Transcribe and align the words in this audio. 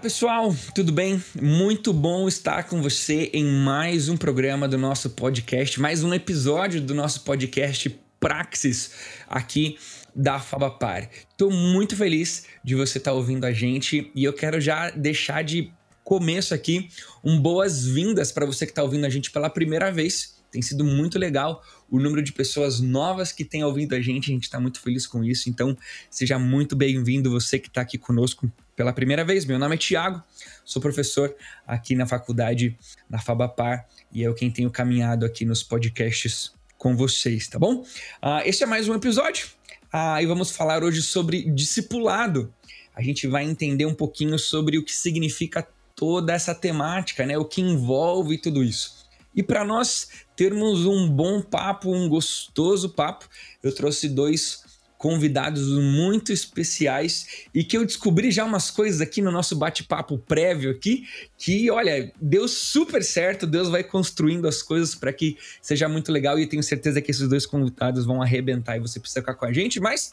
Pessoal, 0.00 0.56
tudo 0.74 0.92
bem? 0.92 1.22
Muito 1.42 1.92
bom 1.92 2.26
estar 2.26 2.62
com 2.64 2.80
você 2.80 3.28
em 3.34 3.44
mais 3.44 4.08
um 4.08 4.16
programa 4.16 4.66
do 4.66 4.78
nosso 4.78 5.10
podcast, 5.10 5.78
mais 5.78 6.02
um 6.02 6.14
episódio 6.14 6.80
do 6.80 6.94
nosso 6.94 7.22
podcast 7.22 8.00
Praxis 8.18 8.92
aqui 9.28 9.76
da 10.16 10.40
Fabapar. 10.40 11.10
Estou 11.30 11.50
muito 11.50 11.94
feliz 11.94 12.46
de 12.64 12.74
você 12.74 12.96
estar 12.96 13.10
tá 13.10 13.16
ouvindo 13.16 13.44
a 13.44 13.52
gente 13.52 14.10
e 14.14 14.24
eu 14.24 14.32
quero 14.32 14.58
já 14.58 14.88
deixar 14.88 15.44
de 15.44 15.70
começo 16.02 16.54
aqui 16.54 16.88
um 17.22 17.38
boas-vindas 17.38 18.32
para 18.32 18.46
você 18.46 18.64
que 18.64 18.72
está 18.72 18.82
ouvindo 18.82 19.04
a 19.04 19.10
gente 19.10 19.30
pela 19.30 19.50
primeira 19.50 19.92
vez. 19.92 20.40
Tem 20.50 20.62
sido 20.62 20.82
muito 20.82 21.18
legal 21.18 21.62
o 21.90 22.00
número 22.00 22.22
de 22.22 22.32
pessoas 22.32 22.80
novas 22.80 23.32
que 23.32 23.44
têm 23.44 23.62
ouvido 23.62 23.94
a 23.94 24.00
gente, 24.00 24.30
a 24.30 24.34
gente 24.34 24.44
está 24.44 24.58
muito 24.58 24.80
feliz 24.80 25.06
com 25.06 25.22
isso. 25.22 25.50
Então, 25.50 25.76
seja 26.08 26.38
muito 26.38 26.74
bem-vindo 26.74 27.30
você 27.30 27.58
que 27.58 27.68
está 27.68 27.82
aqui 27.82 27.98
conosco 27.98 28.50
pela 28.80 28.94
primeira 28.94 29.22
vez. 29.22 29.44
Meu 29.44 29.58
nome 29.58 29.74
é 29.74 29.78
Tiago, 29.78 30.22
sou 30.64 30.80
professor 30.80 31.36
aqui 31.66 31.94
na 31.94 32.06
faculdade, 32.06 32.78
na 33.10 33.18
Fabapar, 33.18 33.86
e 34.10 34.22
eu 34.22 34.32
quem 34.32 34.50
tenho 34.50 34.70
caminhado 34.70 35.26
aqui 35.26 35.44
nos 35.44 35.62
podcasts 35.62 36.54
com 36.78 36.96
vocês, 36.96 37.46
tá 37.46 37.58
bom? 37.58 37.82
Uh, 37.82 38.40
este 38.46 38.64
é 38.64 38.66
mais 38.66 38.88
um 38.88 38.94
episódio 38.94 39.48
uh, 39.92 40.18
e 40.18 40.24
vamos 40.24 40.52
falar 40.52 40.82
hoje 40.82 41.02
sobre 41.02 41.42
discipulado. 41.50 42.54
A 42.96 43.02
gente 43.02 43.26
vai 43.26 43.44
entender 43.44 43.84
um 43.84 43.92
pouquinho 43.92 44.38
sobre 44.38 44.78
o 44.78 44.82
que 44.82 44.94
significa 44.94 45.68
toda 45.94 46.32
essa 46.32 46.54
temática, 46.54 47.26
né? 47.26 47.36
O 47.36 47.44
que 47.44 47.60
envolve 47.60 48.38
tudo 48.38 48.64
isso. 48.64 49.06
E 49.36 49.42
para 49.42 49.62
nós 49.62 50.08
termos 50.34 50.86
um 50.86 51.06
bom 51.06 51.42
papo, 51.42 51.94
um 51.94 52.08
gostoso 52.08 52.88
papo, 52.88 53.28
eu 53.62 53.74
trouxe 53.74 54.08
dois 54.08 54.64
convidados 55.00 55.66
muito 55.78 56.30
especiais 56.30 57.46
e 57.54 57.64
que 57.64 57.74
eu 57.74 57.86
descobri 57.86 58.30
já 58.30 58.44
umas 58.44 58.70
coisas 58.70 59.00
aqui 59.00 59.22
no 59.22 59.32
nosso 59.32 59.56
bate-papo 59.56 60.18
prévio 60.18 60.70
aqui 60.70 61.08
que, 61.38 61.70
olha, 61.70 62.12
deu 62.20 62.46
super 62.46 63.02
certo, 63.02 63.46
Deus 63.46 63.70
vai 63.70 63.82
construindo 63.82 64.46
as 64.46 64.62
coisas 64.62 64.94
para 64.94 65.10
que 65.10 65.38
seja 65.62 65.88
muito 65.88 66.12
legal 66.12 66.38
e 66.38 66.46
tenho 66.46 66.62
certeza 66.62 67.00
que 67.00 67.10
esses 67.10 67.26
dois 67.26 67.46
convidados 67.46 68.04
vão 68.04 68.20
arrebentar 68.20 68.76
e 68.76 68.80
você 68.80 69.00
precisa 69.00 69.22
ficar 69.22 69.36
com 69.36 69.46
a 69.46 69.52
gente, 69.54 69.80
mas 69.80 70.12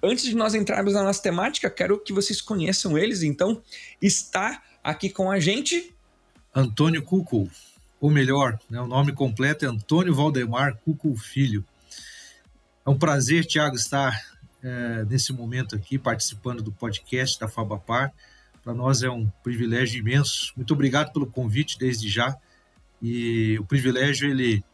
antes 0.00 0.24
de 0.26 0.36
nós 0.36 0.54
entrarmos 0.54 0.94
na 0.94 1.02
nossa 1.02 1.20
temática, 1.20 1.68
quero 1.68 1.98
que 1.98 2.12
vocês 2.12 2.40
conheçam 2.40 2.96
eles, 2.96 3.24
então 3.24 3.60
está 4.00 4.62
aqui 4.84 5.10
com 5.10 5.32
a 5.32 5.40
gente 5.40 5.92
Antônio 6.54 7.02
Cucu, 7.02 7.50
ou 8.00 8.08
melhor, 8.08 8.56
né, 8.70 8.80
o 8.80 8.86
nome 8.86 9.12
completo 9.12 9.64
é 9.64 9.68
Antônio 9.68 10.14
Valdemar 10.14 10.78
Cucu 10.84 11.16
Filho. 11.16 11.64
É 12.88 12.90
um 12.90 12.96
prazer, 12.96 13.44
Tiago, 13.44 13.76
estar 13.76 14.18
é, 14.62 15.04
nesse 15.04 15.30
momento 15.30 15.76
aqui 15.76 15.98
participando 15.98 16.62
do 16.62 16.72
podcast 16.72 17.38
da 17.38 17.46
Fabapar. 17.46 18.10
Para 18.64 18.72
nós 18.72 19.02
é 19.02 19.10
um 19.10 19.28
privilégio 19.44 19.98
imenso. 19.98 20.54
Muito 20.56 20.72
obrigado 20.72 21.12
pelo 21.12 21.26
convite 21.26 21.78
desde 21.78 22.08
já. 22.08 22.34
E 23.02 23.58
o 23.58 23.64
privilégio 23.66 24.30
ele 24.30 24.64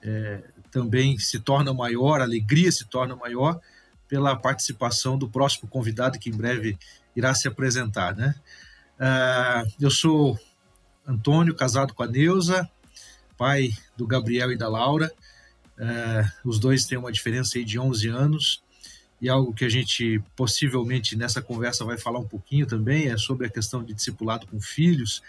é, 0.00 0.44
também 0.70 1.18
se 1.18 1.40
torna 1.40 1.74
maior, 1.74 2.20
a 2.20 2.22
alegria 2.22 2.70
se 2.70 2.84
torna 2.84 3.16
maior 3.16 3.60
pela 4.06 4.36
participação 4.36 5.18
do 5.18 5.28
próximo 5.28 5.68
convidado 5.68 6.20
que 6.20 6.30
em 6.30 6.36
breve 6.36 6.78
irá 7.16 7.34
se 7.34 7.48
apresentar, 7.48 8.14
né? 8.14 8.36
Uh, 8.96 9.72
eu 9.80 9.90
sou 9.90 10.38
Antônio, 11.04 11.52
casado 11.52 11.94
com 11.94 12.04
a 12.04 12.06
Neuza, 12.06 12.70
pai 13.36 13.70
do 13.96 14.06
Gabriel 14.06 14.52
e 14.52 14.56
da 14.56 14.68
Laura. 14.68 15.10
É, 15.78 16.24
os 16.44 16.58
dois 16.58 16.84
têm 16.86 16.96
uma 16.96 17.12
diferença 17.12 17.62
de 17.62 17.78
11 17.78 18.08
anos 18.08 18.62
e 19.20 19.28
algo 19.28 19.52
que 19.52 19.64
a 19.64 19.68
gente 19.68 20.22
possivelmente 20.34 21.16
nessa 21.16 21.40
conversa 21.42 21.84
vai 21.84 21.98
falar 21.98 22.18
um 22.18 22.26
pouquinho 22.26 22.66
também 22.66 23.08
é 23.08 23.16
sobre 23.16 23.46
a 23.46 23.50
questão 23.50 23.82
de 23.82 23.94
discipulado 23.94 24.46
com 24.46 24.60
filhos 24.60 25.22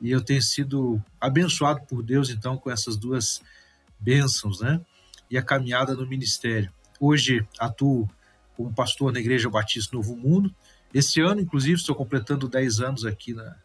e 0.00 0.10
eu 0.10 0.20
tenho 0.20 0.42
sido 0.42 1.02
abençoado 1.20 1.82
por 1.82 2.02
Deus 2.02 2.30
então 2.30 2.56
com 2.56 2.70
essas 2.70 2.96
duas 2.96 3.42
bênçãos, 3.98 4.60
né? 4.60 4.80
E 5.30 5.36
a 5.36 5.42
caminhada 5.42 5.94
no 5.94 6.06
ministério. 6.06 6.72
Hoje 6.98 7.46
atuo 7.58 8.08
como 8.56 8.72
pastor 8.72 9.12
na 9.12 9.20
Igreja 9.20 9.48
Batista 9.48 9.94
Novo 9.94 10.16
Mundo. 10.16 10.54
Esse 10.92 11.20
ano, 11.20 11.40
inclusive, 11.40 11.74
estou 11.74 11.94
completando 11.94 12.48
10 12.48 12.80
anos 12.80 13.04
aqui 13.04 13.32
na 13.32 13.56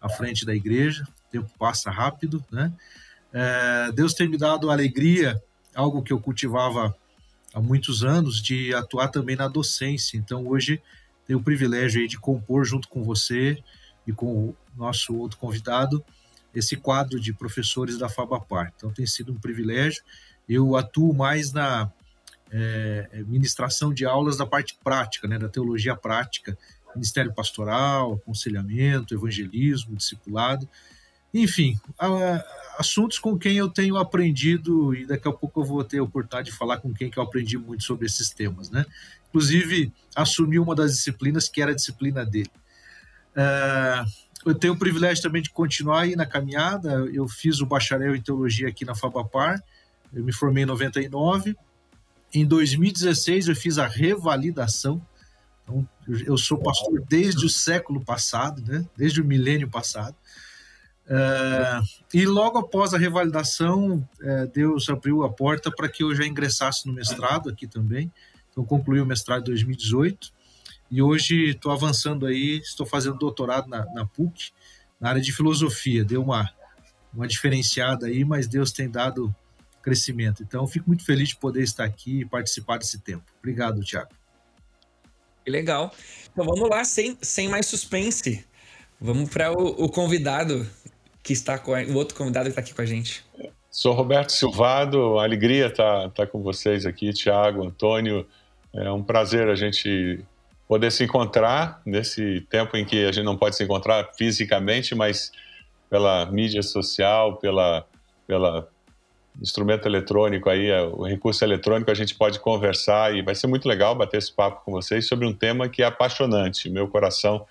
à 0.00 0.08
frente 0.08 0.44
da 0.44 0.54
igreja. 0.54 1.04
O 1.04 1.30
tempo 1.30 1.50
passa 1.56 1.90
rápido, 1.90 2.44
né? 2.50 2.72
É, 3.32 3.92
Deus 3.92 4.12
tem 4.12 4.28
me 4.28 4.36
dado 4.36 4.70
alegria 4.70 5.40
algo 5.74 6.02
que 6.02 6.12
eu 6.12 6.20
cultivava 6.20 6.94
há 7.52 7.60
muitos 7.60 8.02
anos, 8.02 8.40
de 8.42 8.74
atuar 8.74 9.08
também 9.08 9.36
na 9.36 9.48
docência. 9.48 10.16
Então, 10.16 10.46
hoje, 10.46 10.82
tenho 11.26 11.38
o 11.38 11.42
privilégio 11.42 12.06
de 12.08 12.18
compor 12.18 12.64
junto 12.64 12.88
com 12.88 13.02
você 13.02 13.62
e 14.06 14.12
com 14.12 14.48
o 14.48 14.56
nosso 14.76 15.14
outro 15.16 15.38
convidado 15.38 16.04
esse 16.54 16.76
quadro 16.76 17.18
de 17.18 17.32
professores 17.32 17.98
da 17.98 18.08
Fabapar. 18.08 18.72
Então, 18.76 18.92
tem 18.92 19.06
sido 19.06 19.32
um 19.32 19.38
privilégio. 19.38 20.02
Eu 20.48 20.76
atuo 20.76 21.14
mais 21.14 21.52
na 21.52 21.90
é, 22.50 23.22
ministração 23.26 23.92
de 23.92 24.04
aulas 24.04 24.36
da 24.36 24.44
parte 24.44 24.76
prática, 24.84 25.26
né, 25.26 25.38
da 25.38 25.48
teologia 25.48 25.96
prática, 25.96 26.56
ministério 26.94 27.32
pastoral, 27.32 28.14
aconselhamento, 28.14 29.14
evangelismo, 29.14 29.96
discipulado. 29.96 30.68
Enfim, 31.32 31.80
assuntos 32.78 33.18
com 33.18 33.38
quem 33.38 33.56
eu 33.56 33.68
tenho 33.68 33.96
aprendido 33.96 34.94
e 34.94 35.06
daqui 35.06 35.26
a 35.28 35.32
pouco 35.32 35.60
eu 35.60 35.64
vou 35.64 35.82
ter 35.82 35.98
a 35.98 36.02
oportunidade 36.02 36.50
de 36.50 36.56
falar 36.56 36.78
com 36.78 36.92
quem 36.92 37.10
que 37.10 37.18
eu 37.18 37.22
aprendi 37.22 37.56
muito 37.56 37.84
sobre 37.84 38.06
esses 38.06 38.30
temas, 38.30 38.70
né? 38.70 38.84
Inclusive, 39.28 39.92
assumi 40.14 40.58
uma 40.58 40.74
das 40.74 40.92
disciplinas 40.92 41.48
que 41.48 41.62
era 41.62 41.70
a 41.70 41.74
disciplina 41.74 42.24
dele. 42.24 42.50
Uh, 43.34 44.06
eu 44.44 44.54
tenho 44.54 44.74
o 44.74 44.78
privilégio 44.78 45.22
também 45.22 45.40
de 45.40 45.50
continuar 45.50 46.02
aí 46.02 46.16
na 46.16 46.26
caminhada. 46.26 46.92
Eu 47.12 47.26
fiz 47.28 47.60
o 47.60 47.66
bacharel 47.66 48.14
em 48.14 48.20
teologia 48.20 48.68
aqui 48.68 48.84
na 48.84 48.94
Fabapar. 48.94 49.62
Eu 50.12 50.22
me 50.22 50.32
formei 50.32 50.64
em 50.64 50.66
99. 50.66 51.56
Em 52.34 52.44
2016 52.44 53.48
eu 53.48 53.56
fiz 53.56 53.78
a 53.78 53.86
revalidação. 53.86 55.00
Então, 55.62 55.88
eu 56.26 56.36
sou 56.36 56.58
pastor 56.58 57.02
desde 57.08 57.46
o 57.46 57.48
século 57.48 58.04
passado, 58.04 58.62
né? 58.62 58.84
Desde 58.96 59.20
o 59.20 59.24
milênio 59.24 59.70
passado. 59.70 60.16
É, 61.08 61.80
e 62.14 62.24
logo 62.24 62.58
após 62.58 62.94
a 62.94 62.98
revalidação, 62.98 64.06
é, 64.20 64.46
Deus 64.46 64.88
abriu 64.88 65.24
a 65.24 65.32
porta 65.32 65.70
para 65.70 65.88
que 65.88 66.02
eu 66.02 66.14
já 66.14 66.24
ingressasse 66.24 66.86
no 66.86 66.92
mestrado 66.92 67.48
aqui 67.48 67.66
também. 67.66 68.12
Então, 68.50 68.64
concluí 68.64 69.00
o 69.00 69.06
mestrado 69.06 69.42
em 69.42 69.44
2018 69.44 70.32
e 70.90 71.00
hoje 71.00 71.50
estou 71.50 71.72
avançando 71.72 72.26
aí, 72.26 72.58
estou 72.58 72.86
fazendo 72.86 73.16
doutorado 73.16 73.68
na, 73.68 73.84
na, 73.94 74.06
PUC, 74.06 74.52
na 75.00 75.08
área 75.08 75.22
de 75.22 75.32
filosofia. 75.32 76.04
Deu 76.04 76.22
uma, 76.22 76.50
uma 77.12 77.26
diferenciada 77.26 78.06
aí, 78.06 78.24
mas 78.24 78.46
Deus 78.46 78.72
tem 78.72 78.90
dado 78.90 79.34
crescimento. 79.82 80.42
Então, 80.42 80.66
fico 80.66 80.88
muito 80.88 81.04
feliz 81.04 81.30
de 81.30 81.36
poder 81.36 81.62
estar 81.62 81.84
aqui 81.84 82.20
e 82.20 82.24
participar 82.24 82.78
desse 82.78 82.98
tempo. 82.98 83.24
Obrigado, 83.38 83.82
Tiago. 83.82 84.10
Legal. 85.46 85.92
Então, 86.30 86.44
vamos 86.44 86.68
lá, 86.68 86.84
sem, 86.84 87.18
sem 87.20 87.48
mais 87.48 87.66
suspense. 87.66 88.44
Vamos 89.00 89.30
para 89.30 89.50
o, 89.50 89.84
o 89.84 89.88
convidado 89.88 90.64
que 91.22 91.32
está 91.32 91.58
com 91.58 91.72
o 91.72 91.94
outro 91.94 92.16
convidado 92.16 92.46
que 92.46 92.50
está 92.50 92.60
aqui 92.60 92.74
com 92.74 92.82
a 92.82 92.86
gente. 92.86 93.24
Sou 93.70 93.94
Roberto 93.94 94.32
Silvado, 94.32 95.18
alegria 95.18 95.68
estar 95.68 96.02
tá, 96.02 96.10
tá 96.10 96.26
com 96.26 96.42
vocês 96.42 96.84
aqui, 96.84 97.12
Tiago, 97.12 97.64
Antônio. 97.64 98.26
É 98.74 98.90
um 98.90 99.02
prazer 99.02 99.48
a 99.48 99.54
gente 99.54 100.20
poder 100.68 100.90
se 100.90 101.04
encontrar 101.04 101.80
nesse 101.84 102.40
tempo 102.50 102.76
em 102.76 102.84
que 102.84 103.04
a 103.04 103.12
gente 103.12 103.24
não 103.24 103.36
pode 103.36 103.56
se 103.56 103.64
encontrar 103.64 104.10
fisicamente, 104.16 104.94
mas 104.94 105.32
pela 105.88 106.26
mídia 106.26 106.62
social, 106.62 107.36
pela, 107.36 107.86
pela 108.26 108.68
instrumento 109.40 109.86
eletrônico 109.86 110.48
aí, 110.48 110.68
é, 110.68 110.82
o 110.82 111.04
recurso 111.04 111.44
eletrônico, 111.44 111.90
a 111.90 111.94
gente 111.94 112.14
pode 112.14 112.40
conversar 112.40 113.14
e 113.14 113.22
vai 113.22 113.34
ser 113.34 113.46
muito 113.46 113.68
legal 113.68 113.94
bater 113.94 114.18
esse 114.18 114.32
papo 114.32 114.64
com 114.64 114.72
vocês 114.72 115.06
sobre 115.06 115.26
um 115.26 115.32
tema 115.32 115.68
que 115.68 115.82
é 115.82 115.86
apaixonante. 115.86 116.68
Meu 116.68 116.88
coração 116.88 117.46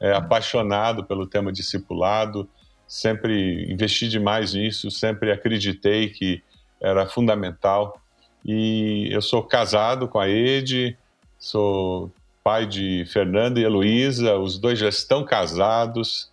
é 0.00 0.12
apaixonado 0.12 1.04
pelo 1.04 1.26
tema 1.26 1.52
discipulado, 1.52 2.48
sempre 2.94 3.66
investi 3.68 4.06
demais 4.06 4.54
nisso, 4.54 4.88
sempre 4.88 5.32
acreditei 5.32 6.10
que 6.10 6.40
era 6.80 7.04
fundamental. 7.06 8.00
E 8.44 9.08
eu 9.10 9.20
sou 9.20 9.42
casado 9.42 10.06
com 10.06 10.20
a 10.20 10.28
Ede, 10.28 10.96
sou 11.36 12.12
pai 12.44 12.66
de 12.66 13.04
Fernanda 13.06 13.58
e 13.58 13.64
Heloísa, 13.64 14.36
os 14.36 14.58
dois 14.58 14.78
já 14.78 14.88
estão 14.88 15.24
casados. 15.24 16.30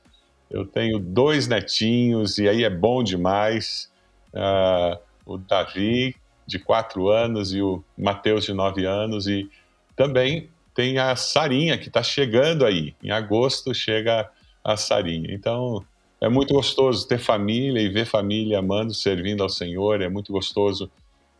Eu 0.51 0.63
tenho 0.63 0.99
dois 0.99 1.47
netinhos 1.47 2.37
e 2.37 2.47
aí 2.47 2.63
é 2.63 2.69
bom 2.69 3.03
demais. 3.03 3.91
Uh, 4.31 4.99
o 5.25 5.37
Davi, 5.39 6.15
de 6.45 6.59
quatro 6.59 7.09
anos, 7.09 7.51
e 7.53 7.61
o 7.61 7.83
Mateus, 7.97 8.45
de 8.45 8.53
nove 8.53 8.85
anos. 8.85 9.25
E 9.25 9.49
também 9.95 10.47
tem 10.75 10.99
a 10.99 11.15
Sarinha, 11.15 11.75
que 11.75 11.87
está 11.87 12.03
chegando 12.03 12.67
aí. 12.67 12.93
Em 13.01 13.09
agosto 13.09 13.73
chega 13.73 14.29
a 14.63 14.77
Sarinha. 14.77 15.33
Então, 15.33 15.83
é 16.21 16.29
muito 16.29 16.53
gostoso 16.53 17.07
ter 17.07 17.17
família 17.17 17.81
e 17.81 17.89
ver 17.89 18.05
família 18.05 18.59
amando, 18.59 18.93
servindo 18.93 19.41
ao 19.41 19.49
Senhor. 19.49 20.01
É 20.01 20.07
muito 20.07 20.31
gostoso 20.31 20.89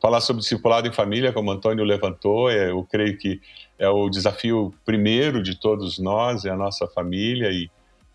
falar 0.02 0.20
sobre 0.22 0.42
discipulado 0.42 0.88
em 0.88 0.92
família, 0.92 1.32
como 1.32 1.52
o 1.52 1.54
Antônio 1.54 1.86
levantou. 1.86 2.50
É, 2.50 2.72
eu 2.72 2.84
creio 2.84 3.16
que 3.16 3.40
é 3.78 3.88
o 3.88 4.10
desafio 4.10 4.74
primeiro 4.84 5.44
de 5.44 5.56
todos 5.56 6.00
nós, 6.00 6.46
é 6.46 6.50
a 6.50 6.58
nossa 6.58 6.88
família. 6.88 7.52
E 7.52 7.70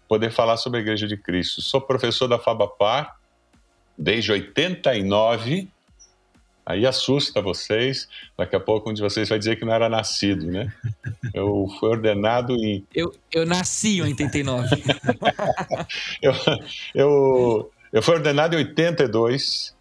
poder 0.09 0.33
falar 0.33 0.57
sobre 0.57 0.81
a 0.81 0.83
Igreja 0.83 1.07
de 1.07 1.17
Cristo. 1.17 1.63
Sou 1.63 1.81
professor 1.81 2.27
da 2.27 2.39
Fabapar 2.39 3.17
desde 3.97 4.33
89. 4.33 5.69
Aí 6.67 6.85
assusta 6.85 7.41
vocês. 7.41 8.09
Daqui 8.37 8.57
a 8.57 8.61
pouco 8.61 8.91
um 8.91 8.93
de 8.93 9.01
vocês 9.01 9.29
vai 9.29 9.39
dizer 9.39 9.57
que 9.57 9.65
não 9.65 9.73
era 9.73 9.89
nascido, 9.89 10.47
né? 10.47 10.73
Eu 11.33 11.69
fui 11.79 11.89
ordenado 11.89 12.55
em. 12.55 12.85
Eu, 12.95 13.15
eu 13.33 13.47
nasci 13.47 13.99
em 13.99 14.03
89. 14.03 14.69
eu, 16.21 16.33
eu, 16.95 17.71
eu 17.93 18.03
fui 18.03 18.15
ordenado 18.15 18.57
em 18.57 18.59
82 18.59 19.77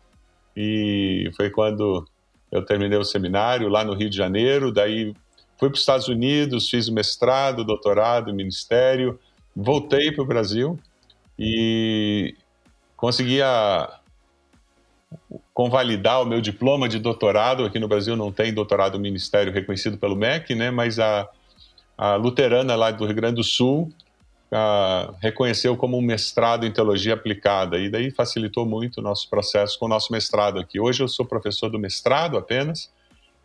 e 0.55 1.31
foi 1.35 1.49
quando 1.49 2.07
eu 2.51 2.63
terminei 2.63 2.97
o 2.97 3.03
seminário 3.03 3.67
lá 3.67 3.83
no 3.83 3.93
Rio 3.93 4.09
de 4.09 4.17
Janeiro. 4.17 4.71
Daí 4.71 5.13
fui 5.57 5.69
para 5.69 5.75
os 5.75 5.79
Estados 5.79 6.07
Unidos, 6.07 6.69
fiz 6.69 6.88
o 6.88 6.93
mestrado, 6.93 7.63
doutorado, 7.63 8.33
ministério 8.33 9.19
voltei 9.55 10.11
para 10.11 10.23
o 10.23 10.27
Brasil 10.27 10.77
e 11.39 12.35
consegui 12.97 13.41
a, 13.41 13.99
convalidar 15.55 16.21
o 16.21 16.25
meu 16.25 16.41
diploma 16.41 16.89
de 16.89 16.99
doutorado. 16.99 17.63
Aqui 17.63 17.79
no 17.79 17.87
Brasil 17.87 18.15
não 18.17 18.29
tem 18.29 18.53
doutorado 18.53 18.99
ministério 18.99 19.53
reconhecido 19.53 19.97
pelo 19.97 20.13
MEC, 20.13 20.53
né? 20.53 20.69
mas 20.69 20.99
a, 20.99 21.27
a 21.97 22.15
luterana 22.15 22.75
lá 22.75 22.91
do 22.91 23.05
Rio 23.05 23.15
Grande 23.15 23.37
do 23.37 23.43
Sul 23.43 23.89
a, 24.51 25.13
reconheceu 25.21 25.77
como 25.77 25.97
um 25.97 26.01
mestrado 26.01 26.65
em 26.65 26.71
teologia 26.71 27.13
aplicada, 27.13 27.79
e 27.79 27.89
daí 27.89 28.11
facilitou 28.11 28.65
muito 28.65 28.97
o 28.97 29.01
nosso 29.01 29.29
processo 29.29 29.79
com 29.79 29.85
o 29.85 29.89
nosso 29.89 30.11
mestrado 30.11 30.59
aqui. 30.59 30.77
Hoje 30.77 31.01
eu 31.01 31.07
sou 31.07 31.25
professor 31.25 31.69
do 31.69 31.79
mestrado 31.79 32.37
apenas, 32.37 32.91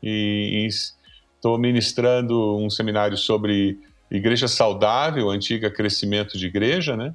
e 0.02 0.66
estou 0.66 1.58
ministrando 1.58 2.56
um 2.56 2.68
seminário 2.68 3.16
sobre 3.16 3.78
Igreja 4.10 4.48
Saudável, 4.48 5.30
antiga 5.30 5.70
Crescimento 5.70 6.36
de 6.36 6.46
Igreja, 6.46 6.96
né? 6.96 7.14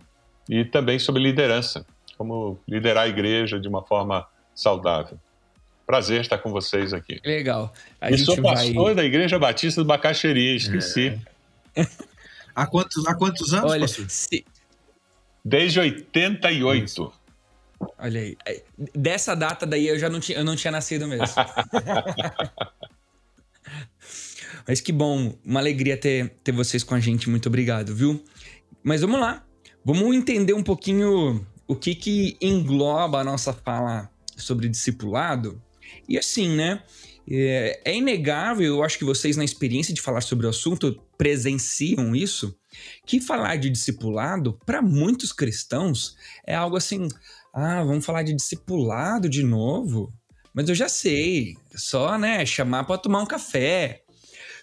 E 0.49 0.63
também 0.63 0.99
sobre 0.99 1.21
liderança, 1.21 1.85
como 2.17 2.57
liderar 2.65 3.03
a 3.03 3.07
igreja 3.09 3.59
de 3.59 3.67
uma 3.67 3.81
forma 3.81 4.25
saudável. 4.55 5.19
Prazer 5.85 6.21
estar 6.21 6.39
com 6.39 6.51
vocês 6.51 6.93
aqui. 6.93 7.19
Legal. 7.23 7.71
A 8.01 8.09
e 8.09 8.17
sou 8.17 8.41
pastor 8.41 8.85
vai... 8.85 8.95
da 8.95 9.03
Igreja 9.03 9.37
Batista 9.37 9.81
do 9.81 9.87
Bacaxeri, 9.87 10.55
esqueci. 10.55 11.19
É. 11.75 11.85
há, 12.55 12.65
quantos, 12.65 13.05
há 13.05 13.13
quantos 13.13 13.53
anos, 13.53 13.71
Olha, 13.71 13.87
se... 13.87 14.43
Desde 15.43 15.79
88. 15.79 16.85
Isso. 16.85 17.13
Olha 17.99 18.21
aí. 18.21 18.37
É, 18.47 18.63
dessa 18.95 19.35
data 19.35 19.65
daí 19.65 19.87
eu 19.87 19.99
já 19.99 20.09
não 20.09 20.19
tinha, 20.19 20.39
eu 20.39 20.43
não 20.43 20.55
tinha 20.55 20.71
nascido 20.71 21.07
mesmo. 21.07 21.27
Mas 24.67 24.81
que 24.81 24.91
bom, 24.91 25.35
uma 25.45 25.59
alegria 25.59 25.95
ter, 25.95 26.29
ter 26.43 26.51
vocês 26.51 26.83
com 26.83 26.95
a 26.95 26.99
gente. 26.99 27.29
Muito 27.29 27.47
obrigado, 27.47 27.95
viu? 27.95 28.23
Mas 28.83 29.01
vamos 29.01 29.19
lá. 29.19 29.45
Vamos 29.83 30.15
entender 30.15 30.53
um 30.53 30.63
pouquinho 30.63 31.45
o 31.67 31.75
que 31.75 31.93
que 31.93 32.37
engloba 32.41 33.19
a 33.19 33.23
nossa 33.23 33.53
fala 33.53 34.09
sobre 34.35 34.69
discipulado. 34.69 35.61
E 36.07 36.17
assim, 36.17 36.55
né? 36.55 36.83
É, 37.27 37.81
é 37.85 37.95
inegável, 37.95 38.65
eu 38.65 38.83
acho 38.83 38.99
que 38.99 39.05
vocês, 39.05 39.35
na 39.35 39.43
experiência 39.43 39.93
de 39.93 40.01
falar 40.01 40.21
sobre 40.21 40.45
o 40.45 40.49
assunto, 40.49 41.01
presenciam 41.17 42.15
isso, 42.15 42.55
que 43.05 43.19
falar 43.19 43.55
de 43.55 43.69
discipulado, 43.69 44.59
para 44.65 44.81
muitos 44.81 45.31
cristãos, 45.31 46.15
é 46.45 46.53
algo 46.53 46.77
assim: 46.77 47.07
ah, 47.53 47.83
vamos 47.83 48.05
falar 48.05 48.21
de 48.23 48.33
discipulado 48.33 49.27
de 49.27 49.43
novo? 49.43 50.13
Mas 50.53 50.69
eu 50.69 50.75
já 50.75 50.87
sei, 50.87 51.57
só, 51.75 52.17
né, 52.17 52.45
chamar 52.45 52.83
para 52.85 52.97
tomar 52.97 53.21
um 53.21 53.25
café. 53.25 54.03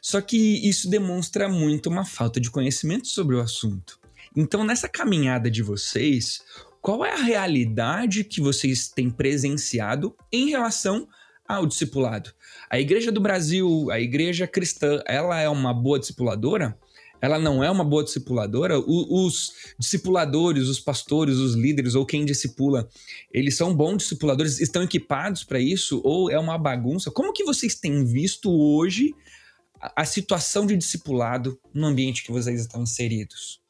Só 0.00 0.20
que 0.20 0.36
isso 0.68 0.88
demonstra 0.88 1.48
muito 1.48 1.88
uma 1.88 2.04
falta 2.04 2.40
de 2.40 2.50
conhecimento 2.50 3.06
sobre 3.06 3.36
o 3.36 3.40
assunto. 3.40 4.00
Então, 4.34 4.64
nessa 4.64 4.88
caminhada 4.88 5.50
de 5.50 5.62
vocês, 5.62 6.42
qual 6.82 7.04
é 7.04 7.12
a 7.12 7.22
realidade 7.22 8.24
que 8.24 8.40
vocês 8.40 8.88
têm 8.88 9.08
presenciado 9.08 10.16
em 10.32 10.50
relação 10.50 11.06
ao 11.46 11.64
discipulado? 11.64 12.32
A 12.68 12.80
Igreja 12.80 13.12
do 13.12 13.20
Brasil, 13.20 13.88
a 13.88 14.00
Igreja 14.00 14.48
cristã, 14.48 15.00
ela 15.06 15.40
é 15.40 15.48
uma 15.48 15.72
boa 15.72 16.00
discipuladora? 16.00 16.76
Ela 17.20 17.38
não 17.38 17.62
é 17.62 17.70
uma 17.70 17.84
boa 17.84 18.02
discipuladora? 18.02 18.80
O, 18.80 19.26
os 19.26 19.52
discipuladores, 19.78 20.66
os 20.66 20.80
pastores, 20.80 21.36
os 21.36 21.54
líderes 21.54 21.94
ou 21.94 22.04
quem 22.04 22.24
discipula, 22.24 22.88
eles 23.32 23.56
são 23.56 23.72
bons 23.72 23.98
discipuladores? 23.98 24.58
Estão 24.58 24.82
equipados 24.82 25.44
para 25.44 25.60
isso? 25.60 26.00
Ou 26.02 26.32
é 26.32 26.38
uma 26.38 26.58
bagunça? 26.58 27.12
Como 27.12 27.32
que 27.32 27.44
vocês 27.44 27.76
têm 27.76 28.04
visto 28.04 28.50
hoje 28.50 29.14
a 29.80 30.04
situação 30.04 30.66
de 30.66 30.76
discipulado 30.76 31.56
no 31.72 31.86
ambiente 31.86 32.24
que 32.24 32.32
vocês 32.32 32.60
estão 32.60 32.82
inseridos? 32.82 33.61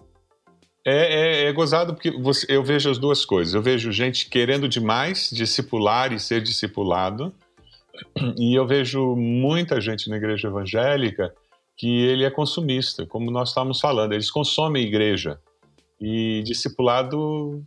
É, 0.84 1.44
é, 1.44 1.44
é 1.44 1.52
gozado 1.52 1.94
porque 1.94 2.10
você, 2.10 2.46
eu 2.48 2.62
vejo 2.62 2.90
as 2.90 2.98
duas 2.98 3.24
coisas. 3.24 3.54
Eu 3.54 3.62
vejo 3.62 3.92
gente 3.92 4.28
querendo 4.28 4.68
demais 4.68 5.30
discipular 5.32 6.12
e 6.12 6.18
ser 6.18 6.42
discipulado, 6.42 7.32
e 8.36 8.54
eu 8.54 8.66
vejo 8.66 9.14
muita 9.16 9.80
gente 9.80 10.08
na 10.08 10.16
igreja 10.16 10.48
evangélica 10.48 11.32
que 11.76 11.88
ele 11.88 12.24
é 12.24 12.30
consumista, 12.30 13.06
como 13.06 13.30
nós 13.30 13.50
estávamos 13.50 13.80
falando. 13.80 14.12
Eles 14.12 14.30
consomem 14.30 14.84
igreja. 14.84 15.38
E 16.00 16.42
discipulado 16.44 17.64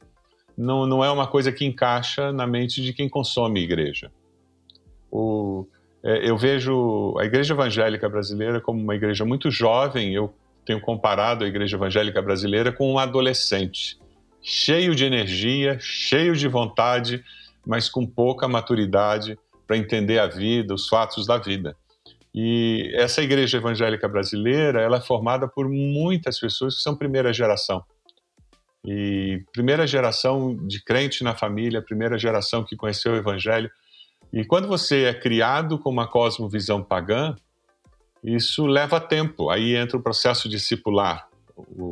não, 0.58 0.86
não 0.86 1.04
é 1.04 1.10
uma 1.10 1.28
coisa 1.28 1.52
que 1.52 1.66
encaixa 1.66 2.32
na 2.32 2.46
mente 2.46 2.82
de 2.82 2.94
quem 2.94 3.10
consome 3.10 3.62
igreja. 3.62 4.12
O, 5.10 5.66
é, 6.04 6.30
eu 6.30 6.38
vejo 6.38 7.18
a 7.18 7.26
igreja 7.26 7.54
evangélica 7.54 8.08
brasileira 8.10 8.60
como 8.60 8.82
uma 8.82 8.96
igreja 8.96 9.26
muito 9.26 9.50
jovem. 9.50 10.14
Eu 10.14 10.34
tenho 10.66 10.82
comparado 10.82 11.44
a 11.44 11.48
igreja 11.48 11.78
evangélica 11.78 12.22
brasileira 12.22 12.72
com 12.72 12.92
um 12.92 13.00
adolescente, 13.00 13.98
cheio 14.42 14.96
de 14.96 15.06
energia, 15.06 15.78
cheio 15.80 16.36
de 16.36 16.48
vontade, 16.48 17.24
mas 17.66 17.90
com 17.90 18.06
pouca 18.06 18.48
maturidade 18.48 19.38
para 19.68 19.78
entender 19.78 20.20
a 20.20 20.28
vida, 20.28 20.74
os 20.74 20.88
fatos 20.88 21.26
da 21.26 21.38
vida. 21.38 21.76
E 22.34 22.92
essa 22.96 23.22
igreja 23.22 23.58
evangélica 23.58 24.08
brasileira, 24.08 24.82
ela 24.82 24.98
é 24.98 25.02
formada 25.02 25.48
por 25.48 25.70
muitas 25.70 26.40
pessoas 26.40 26.76
que 26.76 26.82
são 26.82 26.96
primeira 26.96 27.32
geração. 27.32 27.84
E 28.86 29.42
primeira 29.52 29.88
geração 29.88 30.56
de 30.68 30.84
crente 30.84 31.24
na 31.24 31.34
família, 31.34 31.82
primeira 31.82 32.18
geração 32.20 32.64
que 32.64 32.76
conheceu 32.76 33.14
o 33.14 33.16
evangelho, 33.16 33.72
e 34.34 34.44
quando 34.44 34.68
você 34.68 35.06
é 35.06 35.14
criado 35.14 35.80
com 35.80 35.90
uma 35.90 36.08
cosmovisão 36.08 36.84
pagã, 36.84 37.36
isso 38.26 38.66
leva 38.66 39.00
tempo. 39.00 39.50
Aí 39.50 39.76
entra 39.76 39.98
o 39.98 40.02
processo 40.02 40.50
discipular, 40.50 41.28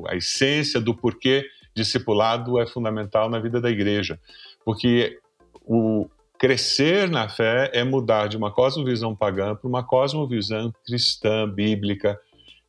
a 0.08 0.16
essência 0.16 0.82
do 0.82 0.96
porquê 0.96 1.46
discipulado 1.76 2.60
é 2.60 2.66
fundamental 2.66 3.30
na 3.30 3.40
vida 3.40 3.62
da 3.62 3.70
igreja. 3.70 4.20
Porque 4.66 5.20
o 5.66 6.10
crescer 6.38 7.10
na 7.10 7.30
fé 7.30 7.70
é 7.74 7.84
mudar 7.84 8.28
de 8.28 8.36
uma 8.36 8.52
cosmovisão 8.52 9.16
pagã 9.16 9.56
para 9.56 9.68
uma 9.68 9.84
cosmovisão 9.84 10.74
cristã, 10.86 11.50
bíblica. 11.50 12.20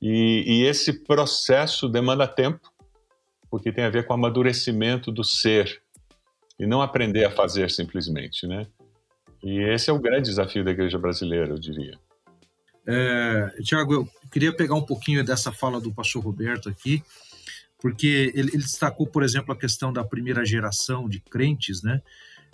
E, 0.00 0.44
e 0.46 0.62
esse 0.64 1.04
processo 1.04 1.88
demanda 1.88 2.26
tempo, 2.26 2.72
porque 3.50 3.72
tem 3.72 3.84
a 3.84 3.90
ver 3.90 4.06
com 4.06 4.12
o 4.12 4.16
amadurecimento 4.16 5.10
do 5.10 5.24
ser 5.24 5.82
e 6.58 6.66
não 6.66 6.80
aprender 6.80 7.24
a 7.24 7.30
fazer 7.30 7.70
simplesmente, 7.70 8.46
né? 8.46 8.66
E 9.42 9.58
esse 9.60 9.90
é 9.90 9.92
o 9.92 9.98
grande 9.98 10.28
desafio 10.28 10.64
da 10.64 10.70
igreja 10.70 10.98
brasileira, 10.98 11.50
eu 11.50 11.58
diria. 11.58 11.98
É, 12.86 13.54
Tiago, 13.62 13.94
eu 13.94 14.08
queria 14.30 14.54
pegar 14.54 14.74
um 14.74 14.84
pouquinho 14.84 15.24
dessa 15.24 15.50
fala 15.50 15.80
do 15.80 15.92
pastor 15.92 16.22
Roberto 16.22 16.68
aqui, 16.68 17.02
porque 17.80 18.32
ele, 18.34 18.50
ele, 18.52 18.62
destacou, 18.62 19.06
por 19.06 19.22
exemplo, 19.22 19.52
a 19.52 19.58
questão 19.58 19.92
da 19.92 20.04
primeira 20.04 20.44
geração 20.44 21.08
de 21.08 21.20
crentes, 21.20 21.82
né? 21.82 22.00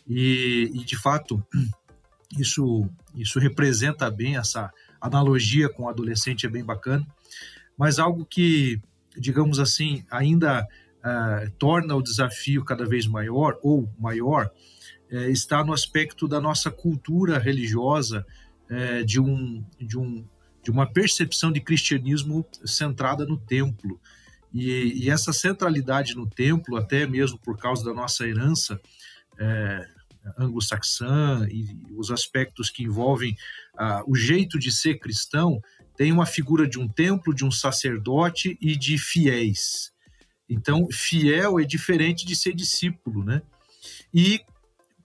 E, 0.08 0.70
e 0.75 0.84
de 0.84 0.96
fato, 0.96 1.42
isso, 2.38 2.88
isso 3.14 3.38
representa 3.38 4.10
bem 4.10 4.37
essa 4.37 4.72
analogia 5.00 5.68
com 5.68 5.84
o 5.84 5.88
adolescente, 5.88 6.46
é 6.46 6.49
bem 6.49 6.64
bacana. 6.64 7.06
Mas 7.76 7.99
algo 7.99 8.26
que, 8.26 8.80
digamos 9.16 9.58
assim, 9.58 10.04
ainda 10.10 10.66
uh, 10.99 11.50
torna 11.58 11.94
o 11.94 12.02
desafio 12.02 12.64
cada 12.64 12.87
vez 12.87 13.06
maior 13.06 13.58
ou 13.62 13.90
maior 13.99 14.50
uh, 15.10 15.16
está 15.30 15.64
no 15.64 15.72
aspecto 15.72 16.28
da 16.28 16.40
nossa 16.40 16.70
cultura 16.70 17.38
religiosa, 17.38 18.26
uh, 18.70 19.04
de, 19.04 19.20
um, 19.20 19.64
de, 19.78 19.98
um, 19.98 20.26
de 20.62 20.70
uma 20.70 20.90
percepção 20.90 21.50
de 21.52 21.60
cristianismo 21.60 22.46
centrada 22.64 23.26
no 23.26 23.36
templo. 23.36 24.00
E, 24.52 25.04
e, 25.04 25.10
essa 25.10 25.32
centralidade 25.32 26.16
no 26.16 26.28
templo, 26.28 26.76
até 26.76 27.06
mesmo 27.06 27.38
por 27.38 27.56
causa 27.56 27.84
da 27.84 27.94
nossa 27.94 28.26
herança 28.26 28.80
é, 29.38 29.86
anglo-saxã 30.38 31.46
e 31.50 31.86
os 31.96 32.10
aspectos 32.10 32.68
que 32.68 32.82
envolvem 32.82 33.36
ah, 33.76 34.02
o 34.06 34.14
jeito 34.16 34.58
de 34.58 34.72
ser 34.72 34.98
cristão, 34.98 35.62
tem 35.96 36.12
uma 36.12 36.26
figura 36.26 36.66
de 36.66 36.78
um 36.78 36.88
templo, 36.88 37.34
de 37.34 37.44
um 37.44 37.50
sacerdote 37.50 38.58
e 38.60 38.76
de 38.76 38.98
fiéis. 38.98 39.92
Então, 40.48 40.88
fiel 40.90 41.60
é 41.60 41.64
diferente 41.64 42.26
de 42.26 42.34
ser 42.34 42.54
discípulo, 42.54 43.24
né? 43.24 43.42
E 44.12 44.40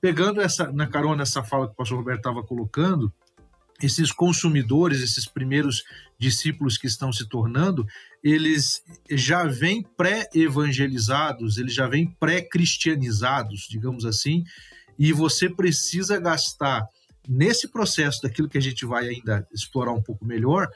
pegando 0.01 0.41
essa 0.41 0.71
na 0.71 0.87
carona 0.87 1.23
essa 1.23 1.43
fala 1.43 1.67
que 1.67 1.73
o 1.73 1.75
pastor 1.75 1.97
Roberto 1.99 2.19
estava 2.19 2.43
colocando, 2.43 3.13
esses 3.81 4.11
consumidores, 4.11 5.01
esses 5.01 5.27
primeiros 5.27 5.83
discípulos 6.17 6.77
que 6.77 6.87
estão 6.87 7.11
se 7.11 7.27
tornando, 7.27 7.85
eles 8.23 8.81
já 9.09 9.43
vêm 9.45 9.83
pré-evangelizados, 9.83 11.57
eles 11.57 11.73
já 11.73 11.87
vêm 11.87 12.07
pré-cristianizados, 12.19 13.67
digamos 13.69 14.05
assim, 14.05 14.43
e 14.97 15.11
você 15.11 15.49
precisa 15.49 16.19
gastar 16.19 16.87
nesse 17.27 17.67
processo 17.67 18.21
daquilo 18.21 18.47
que 18.47 18.57
a 18.57 18.61
gente 18.61 18.85
vai 18.85 19.07
ainda 19.09 19.45
explorar 19.53 19.91
um 19.91 20.01
pouco 20.01 20.25
melhor, 20.25 20.69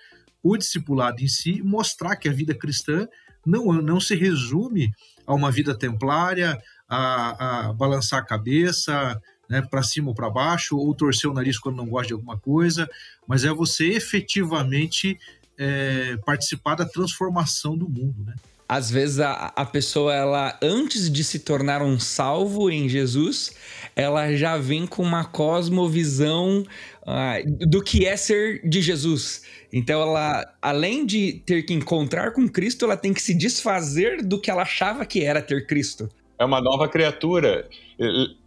o 0.44 0.58
discipulado 0.58 1.22
em 1.22 1.28
si, 1.28 1.62
mostrar 1.62 2.16
que 2.16 2.28
a 2.28 2.34
vida 2.34 2.56
cristã 2.56 3.08
não, 3.46 3.74
não 3.74 4.00
se 4.00 4.16
resume 4.16 4.92
a 5.26 5.34
uma 5.34 5.52
vida 5.52 5.78
templária, 5.78 6.58
a, 6.88 7.68
a 7.70 7.74
balançar 7.74 8.20
a 8.20 8.26
cabeça, 8.26 9.20
né, 9.50 9.62
para 9.62 9.82
cima 9.82 10.10
ou 10.10 10.16
para 10.16 10.30
baixo, 10.30 10.78
ou 10.78 10.94
torcer 10.94 11.30
o 11.30 11.34
nariz 11.34 11.58
quando 11.58 11.78
não 11.78 11.88
gosta 11.88 12.08
de 12.08 12.14
alguma 12.14 12.38
coisa, 12.38 12.88
mas 13.28 13.44
é 13.44 13.50
você 13.50 13.88
efetivamente 13.88 15.20
é, 15.58 16.18
participar 16.26 16.76
da 16.76 16.86
transformação 16.86 17.76
do 17.76 17.90
mundo, 17.90 18.24
né? 18.26 18.36
Às 18.72 18.92
vezes 18.92 19.20
a, 19.20 19.52
a 19.56 19.66
pessoa, 19.66 20.14
ela 20.14 20.60
antes 20.62 21.10
de 21.10 21.24
se 21.24 21.40
tornar 21.40 21.82
um 21.82 22.00
salvo 22.00 22.70
em 22.70 22.88
Jesus, 22.88 23.56
ela 23.96 24.32
já 24.36 24.58
vem 24.58 24.86
com 24.86 25.02
uma 25.02 25.26
cosmovisão 25.26 26.64
uh, 27.02 27.68
do 27.68 27.82
que 27.82 28.06
é 28.06 28.16
ser 28.16 28.62
de 28.64 28.80
Jesus. 28.80 29.42
Então 29.74 30.00
ela, 30.00 30.54
além 30.62 31.04
de 31.04 31.42
ter 31.48 31.64
que 31.64 31.74
encontrar 31.74 32.32
com 32.32 32.48
Cristo, 32.48 32.86
ela 32.86 32.96
tem 32.96 33.12
que 33.12 33.24
se 33.24 33.34
desfazer 33.34 34.24
do 34.24 34.40
que 34.40 34.52
ela 34.52 34.62
achava 34.62 35.04
que 35.04 35.24
era 35.24 35.42
ter 35.42 35.66
Cristo 35.66 36.08
é 36.40 36.46
uma 36.46 36.62
nova 36.62 36.88
criatura. 36.88 37.68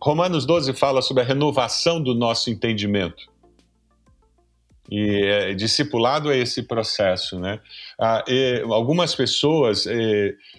Romanos 0.00 0.46
12 0.46 0.72
fala 0.72 1.02
sobre 1.02 1.22
a 1.22 1.26
renovação 1.26 2.02
do 2.02 2.14
nosso 2.14 2.50
entendimento. 2.50 3.30
E 4.90 5.24
é, 5.24 5.54
discipulado 5.54 6.30
é 6.30 6.38
esse 6.38 6.62
processo, 6.62 7.38
né? 7.38 7.60
Ah, 7.98 8.24
algumas 8.70 9.14
pessoas 9.14 9.86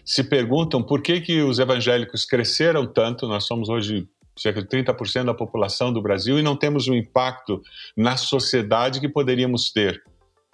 se 0.05 0.23
perguntam 0.23 0.81
por 0.81 1.01
que, 1.01 1.21
que 1.21 1.41
os 1.41 1.59
evangélicos 1.59 2.25
cresceram 2.25 2.85
tanto. 2.85 3.27
Nós 3.27 3.45
somos 3.45 3.69
hoje 3.69 4.07
cerca 4.35 4.61
de 4.61 4.67
30% 4.67 5.25
da 5.25 5.33
população 5.33 5.93
do 5.93 6.01
Brasil 6.01 6.39
e 6.39 6.41
não 6.41 6.55
temos 6.55 6.87
o 6.87 6.95
impacto 6.95 7.61
na 7.95 8.17
sociedade 8.17 8.99
que 8.99 9.07
poderíamos 9.07 9.71
ter 9.71 10.01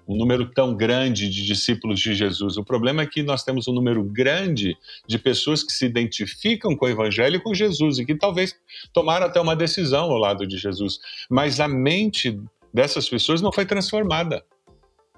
um 0.10 0.18
número 0.18 0.50
tão 0.50 0.76
grande 0.76 1.30
de 1.30 1.46
discípulos 1.46 2.00
de 2.00 2.16
Jesus. 2.16 2.58
O 2.58 2.64
problema 2.64 3.04
é 3.04 3.06
que 3.06 3.22
nós 3.22 3.44
temos 3.44 3.68
um 3.68 3.72
número 3.72 4.04
grande 4.04 4.76
de 5.08 5.20
pessoas 5.20 5.62
que 5.62 5.72
se 5.72 5.86
identificam 5.86 6.76
com 6.76 6.88
o 6.88 6.90
Evangelho 6.90 7.36
e 7.36 7.40
com 7.40 7.54
Jesus 7.54 8.00
e 8.00 8.06
que 8.06 8.16
talvez 8.16 8.56
tomaram 8.92 9.28
até 9.28 9.40
uma 9.40 9.56
decisão 9.56 10.06
ao 10.06 10.18
lado 10.18 10.48
de 10.48 10.58
Jesus, 10.58 10.98
mas 11.30 11.60
a 11.60 11.68
mente 11.68 12.42
dessas 12.74 13.08
pessoas 13.08 13.40
não 13.40 13.52
foi 13.52 13.68
transformada. 13.68 14.44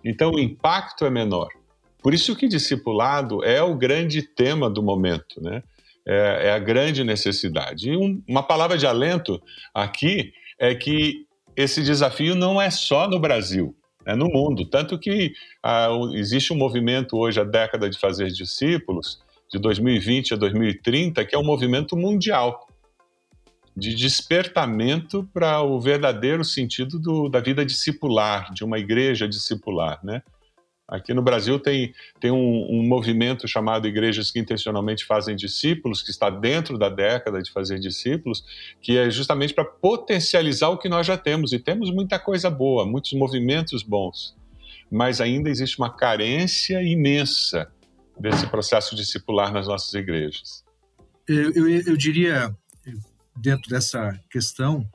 Então 0.03 0.31
o 0.31 0.39
impacto 0.39 1.05
é 1.05 1.10
menor. 1.10 1.48
Por 2.03 2.13
isso 2.13 2.36
que 2.36 2.50
discipulado 2.50 3.45
é 3.45 3.63
o 3.63 3.75
grande 3.75 4.21
tema 4.21 4.69
do 4.69 4.83
momento, 4.83 5.41
né? 5.41 5.63
É, 6.05 6.48
é 6.48 6.51
a 6.51 6.60
grande 6.60 7.01
necessidade. 7.03 7.91
E 7.91 7.95
um, 7.95 8.21
uma 8.27 8.43
palavra 8.43 8.77
de 8.77 8.86
alento 8.86 9.41
aqui 9.74 10.33
é 10.60 10.75
que 10.75 11.25
esse 11.55 11.81
desafio 11.81 12.36
não 12.36 12.62
é 12.62 12.69
só 12.69 13.07
no 13.07 13.19
Brasil 13.19 13.74
né, 14.05 14.15
no 14.15 14.27
mundo. 14.27 14.65
Tanto 14.65 14.98
que 14.98 15.34
ah, 15.63 15.89
existe 16.13 16.53
um 16.53 16.58
movimento 16.58 17.17
hoje, 17.17 17.39
a 17.39 17.43
década 17.43 17.89
de 17.89 17.98
fazer 17.98 18.29
discípulos, 18.31 19.22
de 19.51 19.60
2020 19.60 20.34
a 20.34 20.38
2030, 20.38 21.25
que 21.25 21.36
é 21.36 21.38
um 21.38 21.43
movimento 21.43 21.98
mundial 21.98 22.67
de 23.75 23.93
despertamento 23.96 25.27
para 25.34 25.62
o 25.62 25.79
verdadeiro 25.79 26.43
sentido 26.43 27.00
do, 27.00 27.29
da 27.29 27.39
vida 27.39 27.65
discipular, 27.65 28.53
de 28.53 28.63
uma 28.63 28.77
igreja 28.77 29.27
discipular, 29.27 30.00
né? 30.03 30.22
Aqui 30.91 31.13
no 31.13 31.21
Brasil 31.21 31.57
tem, 31.57 31.93
tem 32.19 32.31
um, 32.31 32.67
um, 32.69 32.83
movimento 32.86 33.48
chamado 33.48 33.88
Igrejas 33.88 34.29
que 34.29 34.38
Intencionalmente 34.38 35.05
Fazem 35.05 35.38
Discípulos, 35.38 36.03
que 36.03 36.12
está 36.12 36.29
dentro 36.29 36.77
da 36.77 36.89
década 36.89 37.41
de 37.41 37.50
fazer 37.50 37.79
discípulos, 37.79 38.43
que 38.81 38.98
é 38.98 39.10
justamente 39.10 39.53
para 39.53 39.63
potencializar 39.63 40.67
o 40.67 40.77
que 40.77 40.89
nós 40.89 41.07
já 41.07 41.17
temos. 41.17 41.53
E 41.53 41.60
temos 41.60 41.89
muita 41.89 42.19
coisa 42.19 42.50
boa, 42.50 42.86
muitos 42.86 43.13
movimentos 43.13 43.83
bons, 43.83 44.36
mas 44.91 45.21
ainda 45.21 45.50
existe 45.50 45.77
uma 45.77 45.89
carência 45.89 46.83
imensa 46.83 47.71
desse 48.19 48.45
processo 48.48 48.93
discipular 48.93 49.53
nas 49.53 49.67
nossas 49.67 49.93
igrejas. 49.93 50.65
Eu, 51.25 51.53
eu, 51.53 51.69
eu 51.69 51.95
diria, 51.95 52.53
dentro 53.38 53.69
dessa 53.69 54.19
questão, 54.29 54.86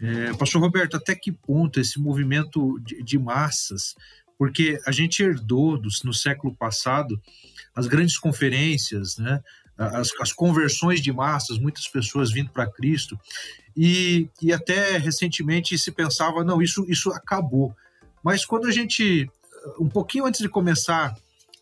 é, 0.00 0.32
Pastor 0.32 0.62
Roberto, 0.62 0.96
até 0.96 1.14
que 1.14 1.30
ponto 1.30 1.78
esse 1.78 2.00
movimento 2.00 2.80
de, 2.80 3.02
de 3.02 3.18
massas 3.18 3.94
porque 4.40 4.80
a 4.86 4.90
gente 4.90 5.22
herdou 5.22 5.76
do, 5.76 5.90
no 6.02 6.14
século 6.14 6.56
passado 6.56 7.20
as 7.76 7.86
grandes 7.86 8.16
conferências, 8.16 9.18
né? 9.18 9.44
As, 9.76 10.08
as, 10.18 10.32
conversões 10.32 11.02
de 11.02 11.12
massas, 11.12 11.58
muitas 11.58 11.86
pessoas 11.86 12.32
vindo 12.32 12.48
para 12.48 12.66
Cristo, 12.66 13.20
e, 13.76 14.30
e 14.40 14.50
até 14.50 14.96
recentemente 14.96 15.78
se 15.78 15.92
pensava, 15.92 16.42
não, 16.42 16.62
isso, 16.62 16.86
isso 16.88 17.12
acabou. 17.12 17.76
Mas 18.24 18.46
quando 18.46 18.66
a 18.66 18.70
gente, 18.70 19.30
um 19.78 19.90
pouquinho 19.90 20.24
antes 20.24 20.40
de 20.40 20.48
começar 20.48 21.14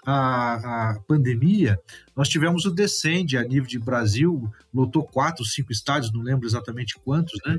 a, 0.07 0.91
a 0.91 1.01
pandemia, 1.01 1.81
nós 2.15 2.29
tivemos 2.29 2.65
o 2.65 2.71
Descende 2.71 3.37
a 3.37 3.43
nível 3.43 3.69
de 3.69 3.79
Brasil, 3.81 4.49
lotou 4.73 5.03
quatro, 5.03 5.45
cinco 5.45 5.73
estádios, 5.73 6.13
não 6.13 6.23
lembro 6.23 6.47
exatamente 6.47 6.97
quantos, 6.97 7.41
né? 7.45 7.59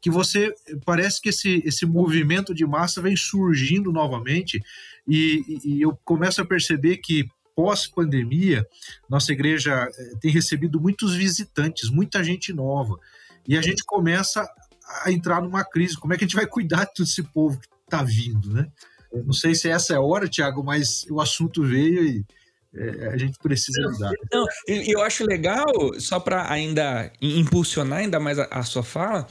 Que 0.00 0.10
você 0.10 0.54
parece 0.84 1.20
que 1.20 1.28
esse, 1.28 1.62
esse 1.64 1.84
movimento 1.84 2.54
de 2.54 2.66
massa 2.66 3.02
vem 3.02 3.16
surgindo 3.16 3.92
novamente 3.92 4.60
e, 5.06 5.60
e 5.64 5.82
eu 5.82 5.98
começo 6.04 6.40
a 6.40 6.44
perceber 6.44 6.98
que 6.98 7.28
pós-pandemia 7.54 8.66
nossa 9.08 9.32
igreja 9.32 9.72
eh, 9.72 10.12
tem 10.20 10.30
recebido 10.30 10.80
muitos 10.80 11.14
visitantes, 11.14 11.90
muita 11.90 12.24
gente 12.24 12.52
nova 12.52 12.98
e 13.46 13.56
a 13.56 13.62
gente 13.62 13.84
começa 13.84 14.48
a 15.04 15.12
entrar 15.12 15.42
numa 15.42 15.64
crise. 15.64 15.96
Como 15.96 16.14
é 16.14 16.16
que 16.16 16.24
a 16.24 16.26
gente 16.26 16.36
vai 16.36 16.46
cuidar 16.46 16.84
de 16.84 16.94
todo 16.94 17.06
esse 17.06 17.22
povo 17.22 17.58
que 17.58 17.68
está 17.84 18.02
vindo, 18.02 18.52
né? 18.52 18.66
não 19.12 19.32
sei 19.32 19.54
se 19.54 19.68
essa 19.68 19.94
é 19.94 19.96
a 19.96 20.00
hora, 20.00 20.28
Tiago, 20.28 20.62
mas 20.62 21.04
o 21.10 21.20
assunto 21.20 21.64
veio 21.64 22.04
e 22.04 22.24
é, 22.72 23.08
a 23.08 23.16
gente 23.16 23.36
precisa 23.38 23.80
lidar. 23.80 24.12
Não, 24.32 24.46
eu 24.68 25.02
acho 25.02 25.26
legal, 25.26 25.66
só 25.98 26.20
para 26.20 26.50
ainda 26.50 27.12
impulsionar 27.20 27.98
ainda 27.98 28.20
mais 28.20 28.38
a, 28.38 28.44
a 28.44 28.62
sua 28.62 28.84
fala, 28.84 29.26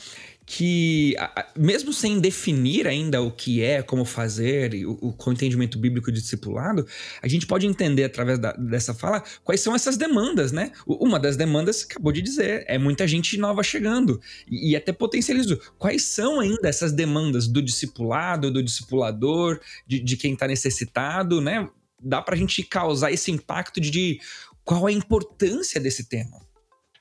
que, 0.51 1.15
mesmo 1.55 1.93
sem 1.93 2.19
definir 2.19 2.87
ainda 2.87 3.21
o 3.21 3.29
que 3.29 3.61
é, 3.61 3.83
como 3.83 4.03
fazer, 4.03 4.73
o, 4.83 5.15
o, 5.15 5.31
entendimento 5.31 5.77
bíblico 5.77 6.11
de 6.11 6.19
discipulado, 6.19 6.87
a 7.21 7.27
gente 7.27 7.45
pode 7.45 7.67
entender 7.67 8.03
através 8.03 8.39
da, 8.39 8.53
dessa 8.53 8.91
fala 8.91 9.23
quais 9.43 9.61
são 9.61 9.75
essas 9.75 9.95
demandas, 9.95 10.51
né? 10.51 10.71
Uma 10.87 11.19
das 11.19 11.37
demandas, 11.37 11.85
acabou 11.87 12.11
de 12.11 12.23
dizer, 12.23 12.65
é 12.67 12.79
muita 12.79 13.07
gente 13.07 13.37
nova 13.37 13.61
chegando. 13.61 14.19
E, 14.49 14.71
e 14.71 14.75
até 14.75 14.91
potencializo. 14.91 15.61
Quais 15.77 16.01
são 16.05 16.39
ainda 16.39 16.67
essas 16.67 16.91
demandas 16.91 17.47
do 17.47 17.61
discipulado, 17.61 18.49
do 18.49 18.63
discipulador, 18.63 19.59
de, 19.85 19.99
de 19.99 20.17
quem 20.17 20.33
está 20.33 20.47
necessitado, 20.47 21.39
né? 21.39 21.69
Dá 22.01 22.23
para 22.23 22.33
a 22.33 22.37
gente 22.37 22.63
causar 22.63 23.11
esse 23.11 23.29
impacto 23.29 23.79
de, 23.79 23.91
de 23.91 24.19
qual 24.65 24.87
a 24.87 24.91
importância 24.91 25.79
desse 25.79 26.09
tema. 26.09 26.48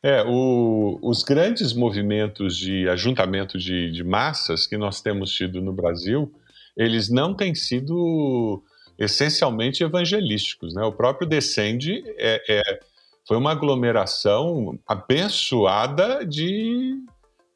É, 0.02 0.22
o, 0.24 0.98
os 1.02 1.24
grandes 1.24 1.72
movimentos 1.72 2.56
de 2.56 2.88
ajuntamento 2.88 3.58
de, 3.58 3.90
de, 3.90 4.04
massas 4.04 4.66
que 4.66 4.76
nós 4.76 5.00
temos 5.00 5.32
tido 5.32 5.60
no 5.60 5.72
Brasil, 5.72 6.32
eles 6.76 7.08
não 7.08 7.34
têm 7.34 7.54
sido 7.54 8.62
essencialmente 8.96 9.82
evangelísticos. 9.82 10.74
Né? 10.74 10.82
O 10.84 10.92
próprio 10.92 11.28
Descende 11.28 12.04
é, 12.16 12.42
é, 12.48 12.80
foi 13.26 13.36
uma 13.36 13.50
aglomeração 13.50 14.78
abençoada 14.86 16.24
de, 16.24 16.94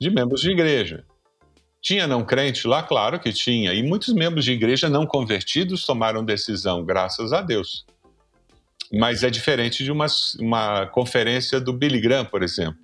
de 0.00 0.11
membros 0.11 0.40
de 0.40 0.50
igreja. 0.50 1.04
Tinha 1.80 2.06
não 2.06 2.25
crente 2.25 2.66
lá? 2.66 2.82
Claro 2.82 3.18
que 3.18 3.32
tinha. 3.32 3.72
E 3.72 3.82
muitos 3.82 4.12
membros 4.14 4.44
de 4.44 4.52
igreja 4.52 4.88
não 4.88 5.04
convertidos 5.04 5.84
tomaram 5.84 6.25
decisão, 6.25 6.84
graças 6.84 7.32
a 7.32 7.40
Deus. 7.40 7.84
Mas 8.92 9.22
é 9.22 9.30
diferente 9.30 9.82
de 9.82 9.90
uma, 9.90 10.06
uma 10.38 10.87
conferência 10.87 11.61
do 11.61 11.72
Billy 11.72 12.00
Graham, 12.00 12.26
por 12.26 12.42
exemplo, 12.42 12.78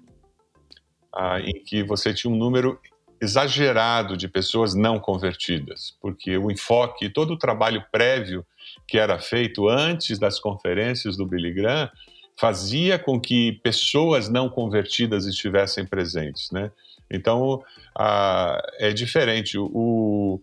ah, 1.14 1.40
em 1.40 1.62
que 1.62 1.82
você 1.82 2.14
tinha 2.14 2.32
um 2.32 2.36
número 2.36 2.80
exagerado 3.20 4.16
de 4.16 4.28
pessoas 4.28 4.74
não 4.74 4.98
convertidas, 4.98 5.96
porque 6.00 6.38
o 6.38 6.50
enfoque, 6.50 7.10
todo 7.10 7.34
o 7.34 7.38
trabalho 7.38 7.84
prévio 7.90 8.46
que 8.86 8.96
era 8.96 9.18
feito 9.18 9.68
antes 9.68 10.18
das 10.18 10.38
conferências 10.38 11.16
do 11.16 11.26
Billy 11.26 11.52
Graham 11.52 11.90
fazia 12.36 12.98
com 12.98 13.20
que 13.20 13.60
pessoas 13.64 14.28
não 14.28 14.48
convertidas 14.48 15.26
estivessem 15.26 15.84
presentes, 15.84 16.50
né? 16.52 16.70
Então, 17.10 17.62
ah, 17.98 18.60
é 18.78 18.92
diferente. 18.92 19.58
O, 19.58 20.40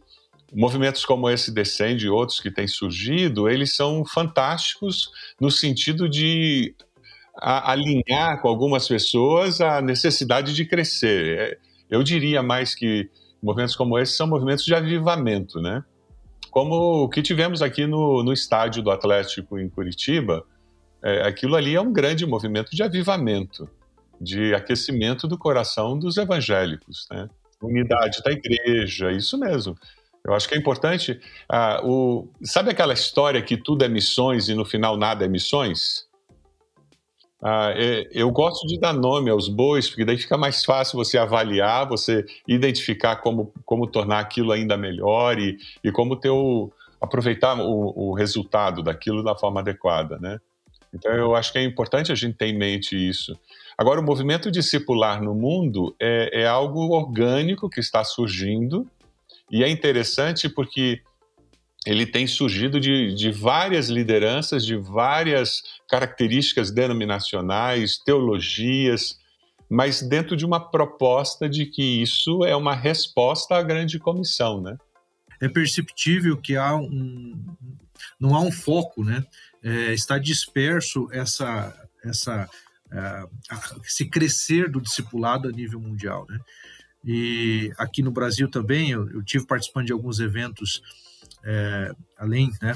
movimentos 0.56 1.06
como 1.06 1.30
esse 1.30 1.52
Descende 1.52 2.06
e 2.06 2.10
outros 2.10 2.40
que 2.40 2.50
têm 2.50 2.68
surgido, 2.68 3.50
eles 3.50 3.76
são 3.76 4.06
fantásticos 4.06 5.12
no 5.40 5.52
sentido 5.52 6.08
de 6.08 6.74
alinhar 7.38 8.42
com 8.42 8.48
algumas 8.48 8.88
pessoas 8.88 9.60
a 9.60 9.82
necessidade 9.82 10.54
de 10.54 10.66
crescer. 10.66 11.38
É, 11.38 11.58
eu 11.90 12.02
diria 12.02 12.42
mais 12.42 12.74
que 12.74 13.10
movimentos 13.44 13.76
como 13.76 14.00
esse 14.00 14.14
são 14.14 14.26
movimentos 14.26 14.64
de 14.64 14.74
avivamento, 14.74 15.62
né? 15.62 15.84
Como 16.50 17.04
o 17.04 17.10
que 17.10 17.22
tivemos 17.22 17.62
aqui 17.62 17.86
no, 17.86 18.24
no 18.24 18.32
estádio 18.32 18.82
do 18.82 18.90
Atlético 18.90 19.60
em 19.60 19.68
Curitiba, 19.68 20.46
é, 21.04 21.28
aquilo 21.28 21.56
ali 21.56 21.76
é 21.76 21.82
um 21.82 21.92
grande 21.92 22.26
movimento 22.26 22.74
de 22.74 22.82
avivamento, 22.82 23.70
de 24.22 24.56
aquecimento 24.56 25.28
do 25.28 25.38
coração 25.38 26.00
dos 26.00 26.16
evangélicos, 26.16 27.06
né? 27.12 27.28
Unidade 27.62 28.22
da 28.24 28.32
igreja, 28.32 29.12
isso 29.12 29.38
mesmo. 29.38 29.76
Eu 30.26 30.34
acho 30.34 30.50
que 30.50 30.56
é 30.56 30.58
importante. 30.58 31.20
Ah, 31.48 31.82
o, 31.84 32.28
sabe 32.44 32.72
aquela 32.72 32.94
história 32.94 33.42
que 33.44 33.56
tudo 33.56 33.86
é 33.86 33.88
missões 33.88 34.50
e 34.50 34.56
no 34.56 34.66
final 34.66 34.98
nada 34.98 35.24
é 35.24 35.28
missões? 35.28 36.08
Ah, 37.42 37.72
é, 37.76 38.10
eu 38.12 38.32
gosto 38.32 38.66
de 38.66 38.80
dar 38.80 38.92
nome 38.92 39.30
aos 39.30 39.48
bois, 39.48 39.88
porque 39.88 40.04
daí 40.04 40.18
fica 40.18 40.36
mais 40.36 40.66
fácil 40.66 40.98
você 40.98 41.16
avaliar, 41.16 41.88
você 41.88 42.26
identificar 42.48 43.18
como, 43.18 43.54
como 43.64 43.86
tornar 43.86 44.20
aquilo 44.20 44.52
ainda 44.52 44.76
melhor 44.76 45.38
e, 45.38 45.60
e 45.84 45.92
como 45.92 46.16
ter 46.16 46.32
o, 46.32 46.72
aproveitar 47.00 47.60
o, 47.60 47.94
o 47.96 48.14
resultado 48.14 48.82
daquilo 48.82 49.24
da 49.24 49.36
forma 49.36 49.60
adequada, 49.60 50.18
né? 50.18 50.40
Então 50.92 51.12
eu 51.12 51.36
acho 51.36 51.52
que 51.52 51.60
é 51.60 51.64
importante 51.64 52.12
a 52.12 52.16
gente 52.16 52.36
ter 52.36 52.48
em 52.48 52.58
mente 52.58 52.96
isso. 52.96 53.38
Agora, 53.78 54.00
o 54.00 54.04
movimento 54.04 54.50
discipular 54.50 55.22
no 55.22 55.36
mundo 55.36 55.94
é, 56.00 56.42
é 56.42 56.48
algo 56.48 56.96
orgânico 56.96 57.70
que 57.70 57.82
está 57.82 58.04
surgindo 58.04 58.88
e 59.52 59.64
é 59.64 59.70
interessante 59.70 60.50
porque 60.50 61.02
ele 61.86 62.06
tem 62.06 62.26
surgido 62.26 62.80
de, 62.80 63.14
de 63.14 63.32
várias 63.32 63.90
lideranças, 63.90 64.66
de 64.66 64.76
várias 64.76 65.62
características 65.88 66.72
denominacionais, 66.72 68.00
teologias, 68.00 69.20
mas 69.70 70.02
dentro 70.02 70.36
de 70.36 70.46
uma 70.46 70.60
proposta 70.60 71.48
de 71.48 71.66
que 71.68 72.02
isso 72.02 72.44
é 72.44 72.56
uma 72.56 72.76
resposta 72.76 73.56
à 73.56 73.62
grande 73.62 74.00
comissão, 74.00 74.62
né? 74.62 74.78
É 75.40 75.48
perceptível 75.48 76.38
que 76.38 76.56
há 76.56 76.76
um, 76.76 77.56
não 78.20 78.36
há 78.36 78.40
um 78.40 78.52
foco, 78.52 79.04
né? 79.04 79.24
É, 79.62 79.94
está 79.94 80.18
disperso 80.18 81.08
essa, 81.12 81.76
essa, 82.04 82.50
uh, 82.88 83.82
esse 83.86 84.06
crescer 84.06 84.70
do 84.70 84.82
discipulado 84.82 85.48
a 85.48 85.52
nível 85.52 85.80
mundial, 85.80 86.26
né? 86.30 86.40
E 87.06 87.72
aqui 87.78 88.02
no 88.02 88.12
Brasil 88.12 88.50
também 88.50 88.90
eu, 88.90 89.10
eu 89.12 89.24
tive 89.24 89.46
participando 89.46 89.86
de 89.86 89.94
alguns 89.94 90.20
eventos 90.20 90.82
é, 91.44 91.92
além, 92.18 92.52
né, 92.62 92.76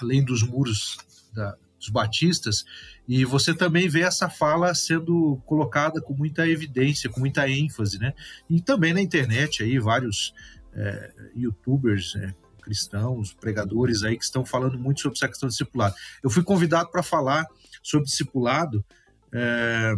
além 0.00 0.22
dos 0.22 0.42
muros 0.42 0.98
da, 1.32 1.56
dos 1.78 1.88
batistas, 1.88 2.64
e 3.08 3.24
você 3.24 3.54
também 3.54 3.88
vê 3.88 4.02
essa 4.02 4.28
fala 4.28 4.74
sendo 4.74 5.40
colocada 5.46 6.00
com 6.00 6.12
muita 6.12 6.46
evidência, 6.46 7.08
com 7.08 7.18
muita 7.18 7.48
ênfase, 7.48 7.98
né? 7.98 8.12
E 8.48 8.60
também 8.60 8.92
na 8.92 9.00
internet 9.00 9.62
aí 9.62 9.78
vários 9.78 10.34
é, 10.74 11.12
youtubers 11.34 12.14
é, 12.16 12.34
cristãos, 12.60 13.32
pregadores 13.32 14.02
aí 14.02 14.16
que 14.16 14.24
estão 14.24 14.44
falando 14.44 14.78
muito 14.78 15.00
sobre 15.00 15.16
essa 15.16 15.26
questão 15.26 15.48
do 15.48 15.52
discipulado. 15.52 15.94
Eu 16.22 16.30
fui 16.30 16.42
convidado 16.42 16.90
para 16.90 17.02
falar 17.02 17.46
sobre 17.82 18.06
discipulado 18.06 18.84
é, 19.32 19.94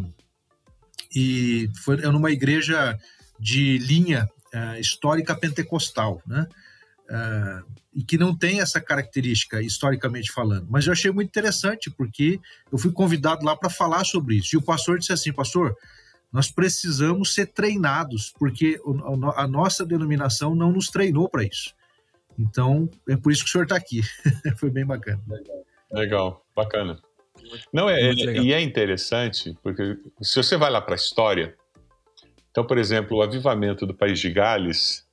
e 1.15 1.69
foi 1.85 1.97
numa 1.97 2.31
igreja 2.31 2.97
de 3.43 3.77
linha 3.79 4.31
é, 4.55 4.79
histórica 4.79 5.35
pentecostal, 5.35 6.23
né? 6.25 6.47
Uh, 7.11 7.73
e 7.93 8.03
que 8.03 8.17
não 8.17 8.35
tem 8.35 8.61
essa 8.61 8.81
característica 8.81 9.61
historicamente 9.61 10.31
falando. 10.31 10.67
Mas 10.71 10.87
eu 10.87 10.93
achei 10.93 11.11
muito 11.11 11.29
interessante 11.29 11.91
porque 11.91 12.41
eu 12.71 12.79
fui 12.79 12.93
convidado 12.93 13.45
lá 13.45 13.55
para 13.55 13.69
falar 13.69 14.05
sobre 14.05 14.37
isso. 14.37 14.55
E 14.55 14.59
o 14.59 14.63
pastor 14.63 14.99
disse 14.99 15.13
assim: 15.13 15.33
Pastor, 15.33 15.77
nós 16.33 16.51
precisamos 16.51 17.35
ser 17.35 17.47
treinados, 17.47 18.33
porque 18.39 18.81
a 19.35 19.47
nossa 19.47 19.85
denominação 19.85 20.55
não 20.55 20.73
nos 20.73 20.89
treinou 20.89 21.29
para 21.29 21.43
isso. 21.43 21.75
Então, 22.39 22.89
é 23.09 23.17
por 23.17 23.33
isso 23.33 23.43
que 23.43 23.49
o 23.51 23.53
senhor 23.53 23.65
está 23.65 23.77
aqui. 23.77 24.01
Foi 24.57 24.71
bem 24.71 24.87
bacana. 24.87 25.21
Legal, 25.27 25.65
Legal. 25.91 26.47
bacana. 26.57 26.99
Não, 27.73 27.91
é, 27.91 28.01
é 28.01 28.13
e 28.15 28.53
é 28.53 28.61
interessante, 28.61 29.55
porque 29.63 29.99
se 30.23 30.37
você 30.37 30.57
vai 30.57 30.71
lá 30.71 30.81
para 30.81 30.95
a 30.95 30.97
história, 30.97 31.55
então, 32.53 32.67
por 32.67 32.77
exemplo, 32.77 33.17
o 33.17 33.23
avivamento 33.23 33.87
do 33.87 33.95
país 33.95 34.21
de 34.21 34.31
Gales 34.31 35.07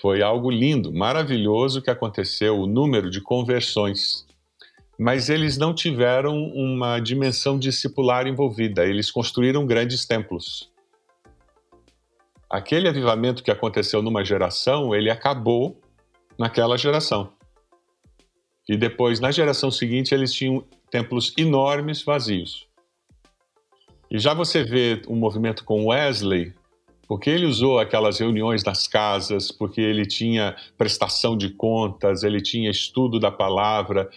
foi 0.00 0.22
algo 0.22 0.48
lindo, 0.48 0.92
maravilhoso 0.92 1.82
que 1.82 1.90
aconteceu, 1.90 2.60
o 2.60 2.66
número 2.66 3.10
de 3.10 3.20
conversões. 3.20 4.24
Mas 4.96 5.28
eles 5.28 5.58
não 5.58 5.74
tiveram 5.74 6.36
uma 6.54 7.00
dimensão 7.00 7.58
discipular 7.58 8.28
envolvida, 8.28 8.86
eles 8.86 9.10
construíram 9.10 9.66
grandes 9.66 10.06
templos. 10.06 10.70
Aquele 12.48 12.88
avivamento 12.88 13.42
que 13.42 13.50
aconteceu 13.50 14.00
numa 14.00 14.24
geração, 14.24 14.94
ele 14.94 15.10
acabou 15.10 15.80
naquela 16.38 16.78
geração. 16.78 17.32
E 18.68 18.76
depois, 18.76 19.18
na 19.18 19.32
geração 19.32 19.72
seguinte, 19.72 20.14
eles 20.14 20.32
tinham 20.32 20.64
templos 20.88 21.34
enormes 21.36 22.02
vazios. 22.02 22.68
E 24.08 24.20
já 24.20 24.32
você 24.32 24.62
vê 24.62 25.02
um 25.08 25.16
movimento 25.16 25.64
com 25.64 25.86
Wesley, 25.86 26.54
porque 27.08 27.30
ele 27.30 27.46
usou 27.46 27.78
aquelas 27.78 28.18
reuniões 28.18 28.64
nas 28.64 28.88
casas, 28.88 29.50
porque 29.52 29.80
ele 29.80 30.04
tinha 30.04 30.56
prestação 30.76 31.36
de 31.36 31.50
contas, 31.50 32.22
ele 32.22 32.40
tinha 32.40 32.70
estudo 32.70 33.20
da 33.20 33.30
palavra. 33.30 34.08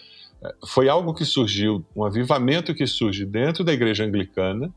Foi 0.66 0.88
algo 0.88 1.14
que 1.14 1.24
surgiu, 1.24 1.84
um 1.94 2.04
avivamento 2.04 2.74
que 2.74 2.86
surge 2.86 3.24
dentro 3.24 3.62
da 3.62 3.72
igreja 3.72 4.04
anglicana, 4.04 4.72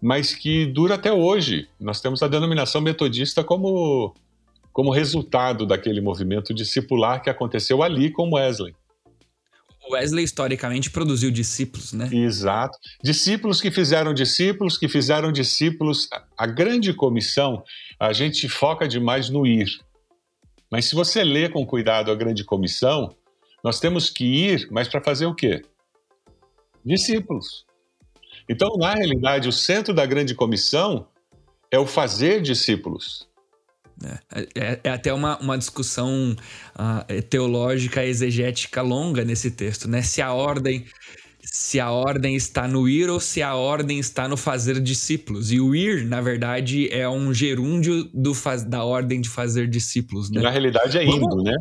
mas 0.00 0.34
que 0.34 0.64
dura 0.64 0.94
até 0.94 1.12
hoje. 1.12 1.68
Nós 1.78 2.00
temos 2.00 2.22
a 2.22 2.28
denominação 2.28 2.80
metodista 2.80 3.44
como, 3.44 4.14
como 4.72 4.90
resultado 4.90 5.66
daquele 5.66 6.00
movimento 6.00 6.54
discipular 6.54 7.22
que 7.22 7.28
aconteceu 7.28 7.82
ali 7.82 8.10
com 8.10 8.34
Wesley. 8.34 8.74
Wesley 9.90 10.24
historicamente 10.24 10.90
produziu 10.90 11.30
discípulos, 11.30 11.92
né? 11.92 12.08
Exato. 12.12 12.78
Discípulos 13.02 13.60
que 13.60 13.70
fizeram 13.70 14.12
discípulos, 14.12 14.76
que 14.76 14.88
fizeram 14.88 15.30
discípulos. 15.30 16.08
A 16.36 16.46
grande 16.46 16.92
comissão, 16.92 17.62
a 17.98 18.12
gente 18.12 18.48
foca 18.48 18.88
demais 18.88 19.28
no 19.28 19.46
ir. 19.46 19.68
Mas 20.70 20.86
se 20.86 20.94
você 20.94 21.22
lê 21.22 21.48
com 21.48 21.64
cuidado 21.64 22.10
a 22.10 22.14
grande 22.14 22.44
comissão, 22.44 23.14
nós 23.62 23.80
temos 23.80 24.10
que 24.10 24.24
ir, 24.24 24.68
mas 24.70 24.88
para 24.88 25.02
fazer 25.02 25.26
o 25.26 25.34
quê? 25.34 25.62
Discípulos. 26.84 27.64
Então, 28.48 28.76
na 28.76 28.94
realidade, 28.94 29.48
o 29.48 29.52
centro 29.52 29.92
da 29.92 30.06
grande 30.06 30.34
comissão 30.34 31.08
é 31.70 31.78
o 31.78 31.86
fazer 31.86 32.40
discípulos. 32.40 33.28
É, 34.04 34.48
é, 34.54 34.80
é, 34.84 34.90
até 34.90 35.12
uma, 35.12 35.38
uma 35.38 35.56
discussão 35.56 36.36
uh, 36.74 37.22
teológica, 37.22 38.04
exegética 38.04 38.82
longa 38.82 39.24
nesse 39.24 39.50
texto, 39.50 39.88
né? 39.88 40.02
Se 40.02 40.20
a 40.20 40.32
ordem 40.32 40.84
se 41.48 41.78
a 41.78 41.92
ordem 41.92 42.34
está 42.34 42.66
no 42.66 42.88
ir 42.88 43.08
ou 43.08 43.20
se 43.20 43.40
a 43.40 43.54
ordem 43.54 44.00
está 44.00 44.26
no 44.26 44.36
fazer 44.36 44.80
discípulos. 44.80 45.52
E 45.52 45.60
o 45.60 45.76
ir, 45.76 46.04
na 46.04 46.20
verdade, 46.20 46.92
é 46.92 47.08
um 47.08 47.32
gerúndio 47.32 48.10
do 48.12 48.34
faz, 48.34 48.64
da 48.64 48.84
ordem 48.84 49.20
de 49.20 49.28
fazer 49.28 49.68
discípulos. 49.68 50.28
Né? 50.28 50.42
Na 50.42 50.50
realidade 50.50 50.98
é 50.98 51.04
indo, 51.04 51.20
Vamos... 51.20 51.44
né? 51.44 51.54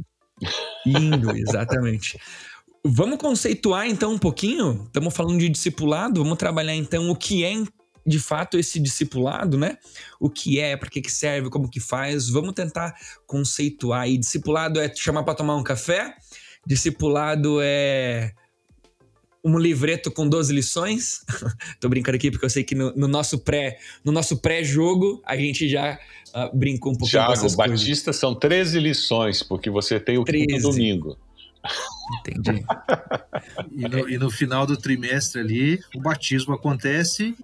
Indo, 0.87 1.31
exatamente. 1.37 2.19
Vamos 2.83 3.19
conceituar 3.19 3.87
então 3.87 4.13
um 4.13 4.17
pouquinho? 4.17 4.83
Estamos 4.87 5.15
falando 5.15 5.39
de 5.39 5.49
discipulado, 5.49 6.21
vamos 6.23 6.37
trabalhar 6.37 6.75
então 6.75 7.09
o 7.09 7.15
que 7.15 7.43
é 7.43 7.53
de 8.05 8.19
fato 8.19 8.57
esse 8.57 8.79
discipulado, 8.79 9.57
né? 9.57 9.77
O 10.19 10.29
que 10.29 10.59
é, 10.59 10.77
para 10.77 10.89
que, 10.89 11.01
que 11.01 11.11
serve, 11.11 11.49
como 11.49 11.69
que 11.69 11.79
faz. 11.79 12.29
Vamos 12.29 12.53
tentar 12.53 12.95
conceituar. 13.25 14.07
E 14.07 14.17
discipulado 14.17 14.79
é 14.79 14.87
te 14.87 15.01
chamar 15.01 15.23
para 15.23 15.33
tomar 15.33 15.55
um 15.55 15.63
café, 15.63 16.15
discipulado 16.65 17.59
é 17.61 18.33
um 19.43 19.59
livreto 19.59 20.11
com 20.11 20.27
12 20.27 20.53
lições. 20.53 21.23
Tô 21.79 21.87
brincando 21.87 22.15
aqui 22.15 22.31
porque 22.31 22.45
eu 22.45 22.49
sei 22.49 22.63
que 22.63 22.73
no, 22.73 22.95
no 22.95 23.07
nosso 23.07 23.39
pré 23.39 23.77
no 24.03 24.11
nosso 24.11 24.37
pré-jogo 24.37 25.21
a 25.23 25.37
gente 25.37 25.69
já 25.69 25.99
uh, 26.35 26.55
brincou 26.55 26.93
um 26.93 26.95
pouquinho 26.95 27.23
Tiago, 27.23 27.47
com 27.47 27.55
Batista 27.55 28.05
coisas. 28.05 28.19
são 28.19 28.33
13 28.33 28.79
lições, 28.79 29.43
porque 29.43 29.69
você 29.69 29.99
tem 29.99 30.17
o 30.17 30.23
13. 30.23 30.61
domingo. 30.61 31.17
Entendi. 32.19 32.63
e, 33.71 33.87
no, 33.87 34.09
e, 34.09 34.17
no, 34.17 34.29
final 34.29 34.65
do 34.65 34.77
trimestre 34.77 35.41
ali, 35.41 35.79
o 35.95 36.01
batismo 36.01 36.53
acontece 36.53 37.35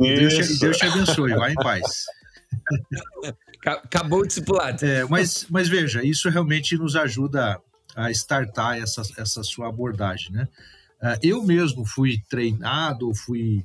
Deus, 0.00 0.34
te, 0.34 0.58
Deus 0.58 0.76
te 0.76 0.86
abençoe, 0.86 1.34
vai 1.34 1.52
em 1.52 1.54
paz. 1.54 2.06
Acabou 3.64 4.20
o 4.20 4.26
discipulado. 4.26 4.84
É, 4.84 5.04
mas, 5.04 5.46
mas 5.50 5.68
veja, 5.68 6.02
isso 6.02 6.28
realmente 6.30 6.76
nos 6.76 6.96
ajuda 6.96 7.60
a 7.94 8.10
startar 8.10 8.78
essa, 8.78 9.02
essa 9.18 9.42
sua 9.42 9.68
abordagem, 9.68 10.32
né? 10.32 10.48
Ah, 11.02 11.18
eu 11.22 11.42
mesmo 11.42 11.84
fui 11.84 12.22
treinado, 12.28 13.14
fui 13.14 13.64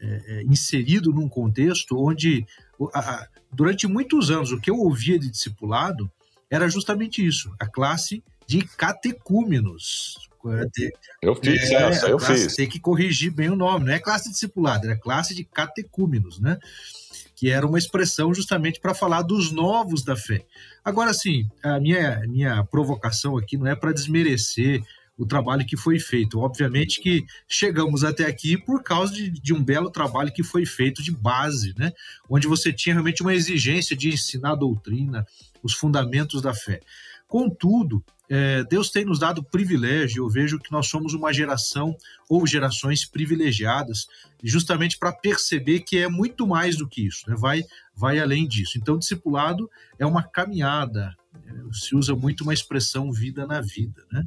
é, 0.00 0.06
é, 0.06 0.42
inserido 0.42 1.12
num 1.12 1.28
contexto 1.28 1.98
onde, 1.98 2.46
durante 3.52 3.86
muitos 3.86 4.30
anos, 4.30 4.52
o 4.52 4.60
que 4.60 4.70
eu 4.70 4.78
ouvia 4.78 5.18
de 5.18 5.30
discipulado 5.30 6.10
era 6.50 6.68
justamente 6.68 7.24
isso, 7.24 7.54
a 7.58 7.66
classe 7.66 8.22
de 8.46 8.62
catecúmenos. 8.76 10.28
Eu 11.22 11.34
fiz 11.34 11.70
é, 11.70 11.74
essa, 11.74 12.08
eu 12.08 12.18
fiz. 12.18 12.54
Tem 12.54 12.68
que 12.68 12.80
corrigir 12.80 13.32
bem 13.32 13.48
o 13.48 13.56
nome, 13.56 13.86
não 13.86 13.92
é 13.92 13.98
classe 13.98 14.30
discipulada, 14.30 14.86
era 14.86 14.96
classe 14.96 15.34
de 15.34 15.44
catecúmenos, 15.44 16.38
né? 16.38 16.58
Que 17.34 17.50
era 17.50 17.66
uma 17.66 17.78
expressão 17.78 18.32
justamente 18.32 18.80
para 18.80 18.94
falar 18.94 19.22
dos 19.22 19.50
novos 19.50 20.04
da 20.04 20.16
fé. 20.16 20.44
Agora, 20.84 21.12
sim, 21.14 21.48
a 21.62 21.80
minha, 21.80 22.20
minha 22.28 22.64
provocação 22.64 23.36
aqui 23.36 23.56
não 23.56 23.66
é 23.66 23.74
para 23.74 23.92
desmerecer 23.92 24.82
o 25.16 25.24
trabalho 25.24 25.64
que 25.64 25.76
foi 25.76 25.98
feito. 25.98 26.40
Obviamente 26.40 27.00
que 27.00 27.24
chegamos 27.48 28.04
até 28.04 28.26
aqui 28.26 28.56
por 28.56 28.82
causa 28.82 29.12
de, 29.12 29.30
de, 29.30 29.54
um 29.54 29.62
belo 29.62 29.90
trabalho 29.90 30.32
que 30.32 30.42
foi 30.42 30.66
feito 30.66 31.02
de 31.02 31.12
base, 31.12 31.74
né? 31.78 31.92
onde 32.28 32.48
você 32.48 32.72
tinha 32.72 32.94
realmente 32.94 33.22
uma 33.22 33.34
exigência 33.34 33.96
de 33.96 34.08
ensinar 34.08 34.52
a 34.52 34.56
doutrina, 34.56 35.26
os 35.62 35.72
fundamentos 35.74 36.42
da 36.42 36.52
fé. 36.52 36.80
Contudo, 37.26 38.04
é, 38.28 38.64
Deus 38.64 38.90
tem 38.90 39.04
nos 39.04 39.18
dado 39.18 39.42
privilégio, 39.42 40.24
eu 40.24 40.28
vejo 40.28 40.58
que 40.58 40.72
nós 40.72 40.86
somos 40.88 41.12
uma 41.14 41.32
geração 41.32 41.96
ou 42.28 42.46
gerações 42.46 43.04
privilegiadas, 43.04 44.06
justamente 44.42 44.98
para 44.98 45.12
perceber 45.12 45.80
que 45.80 45.98
é 45.98 46.08
muito 46.08 46.46
mais 46.46 46.76
do 46.76 46.88
que 46.88 47.06
isso, 47.06 47.28
né? 47.28 47.36
vai, 47.38 47.62
vai 47.94 48.18
além 48.18 48.48
disso. 48.48 48.78
Então, 48.78 48.98
discipulado 48.98 49.70
é 49.98 50.06
uma 50.06 50.22
caminhada, 50.22 51.14
é, 51.34 51.52
se 51.72 51.94
usa 51.94 52.14
muito 52.14 52.42
uma 52.42 52.54
expressão 52.54 53.12
vida 53.12 53.46
na 53.46 53.60
vida. 53.60 54.04
Né? 54.10 54.24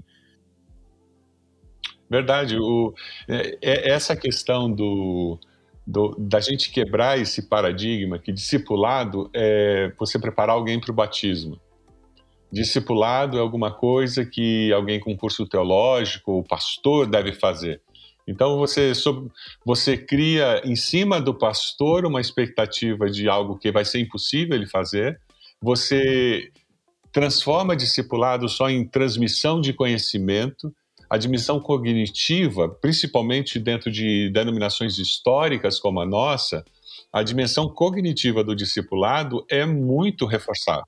Verdade. 2.10 2.58
O, 2.58 2.94
é, 3.28 3.58
é 3.62 3.92
essa 3.92 4.16
questão 4.16 4.72
do, 4.72 5.40
do, 5.86 6.16
da 6.18 6.40
gente 6.40 6.72
quebrar 6.72 7.20
esse 7.20 7.48
paradigma 7.48 8.20
que 8.20 8.32
discipulado 8.32 9.30
é 9.34 9.92
você 9.98 10.20
preparar 10.20 10.56
alguém 10.56 10.80
para 10.80 10.92
o 10.92 10.96
batismo. 10.96 11.60
Discipulado 12.52 13.38
é 13.38 13.42
alguma 13.42 13.72
coisa 13.72 14.26
que 14.26 14.72
alguém 14.72 15.00
com 15.00 15.18
curso 15.18 15.46
teológico 15.46 16.32
ou 16.32 16.44
pastor 16.44 17.06
deve 17.06 17.34
fazer. 17.34 17.82
Então 18.28 18.58
você, 18.58 18.92
você 19.66 19.98
cria 19.98 20.62
em 20.66 20.76
cima 20.76 21.20
do 21.22 21.34
pastor 21.34 22.06
uma 22.06 22.20
expectativa 22.20 23.10
de 23.10 23.30
algo 23.30 23.58
que 23.58 23.72
vai 23.72 23.86
ser 23.86 24.00
impossível 24.00 24.56
ele 24.56 24.68
fazer. 24.68 25.20
Você 25.62 26.52
transforma 27.12 27.76
discipulado 27.76 28.48
só 28.50 28.70
em 28.70 28.86
transmissão 28.86 29.62
de 29.62 29.74
conhecimento. 29.74 30.74
A 31.10 31.18
dimensão 31.18 31.58
cognitiva, 31.60 32.68
principalmente 32.68 33.60
dentro 33.60 33.90
de 33.90 34.30
denominações 34.30 34.98
históricas 35.00 35.80
como 35.80 36.02
a 36.02 36.06
nossa, 36.06 36.66
a 37.12 37.24
dimensão 37.24 37.70
cognitiva 37.70 38.44
do 38.44 38.54
discipulado 38.54 39.46
é 39.50 39.66
muito 39.66 40.26
reforçada. 40.26 40.84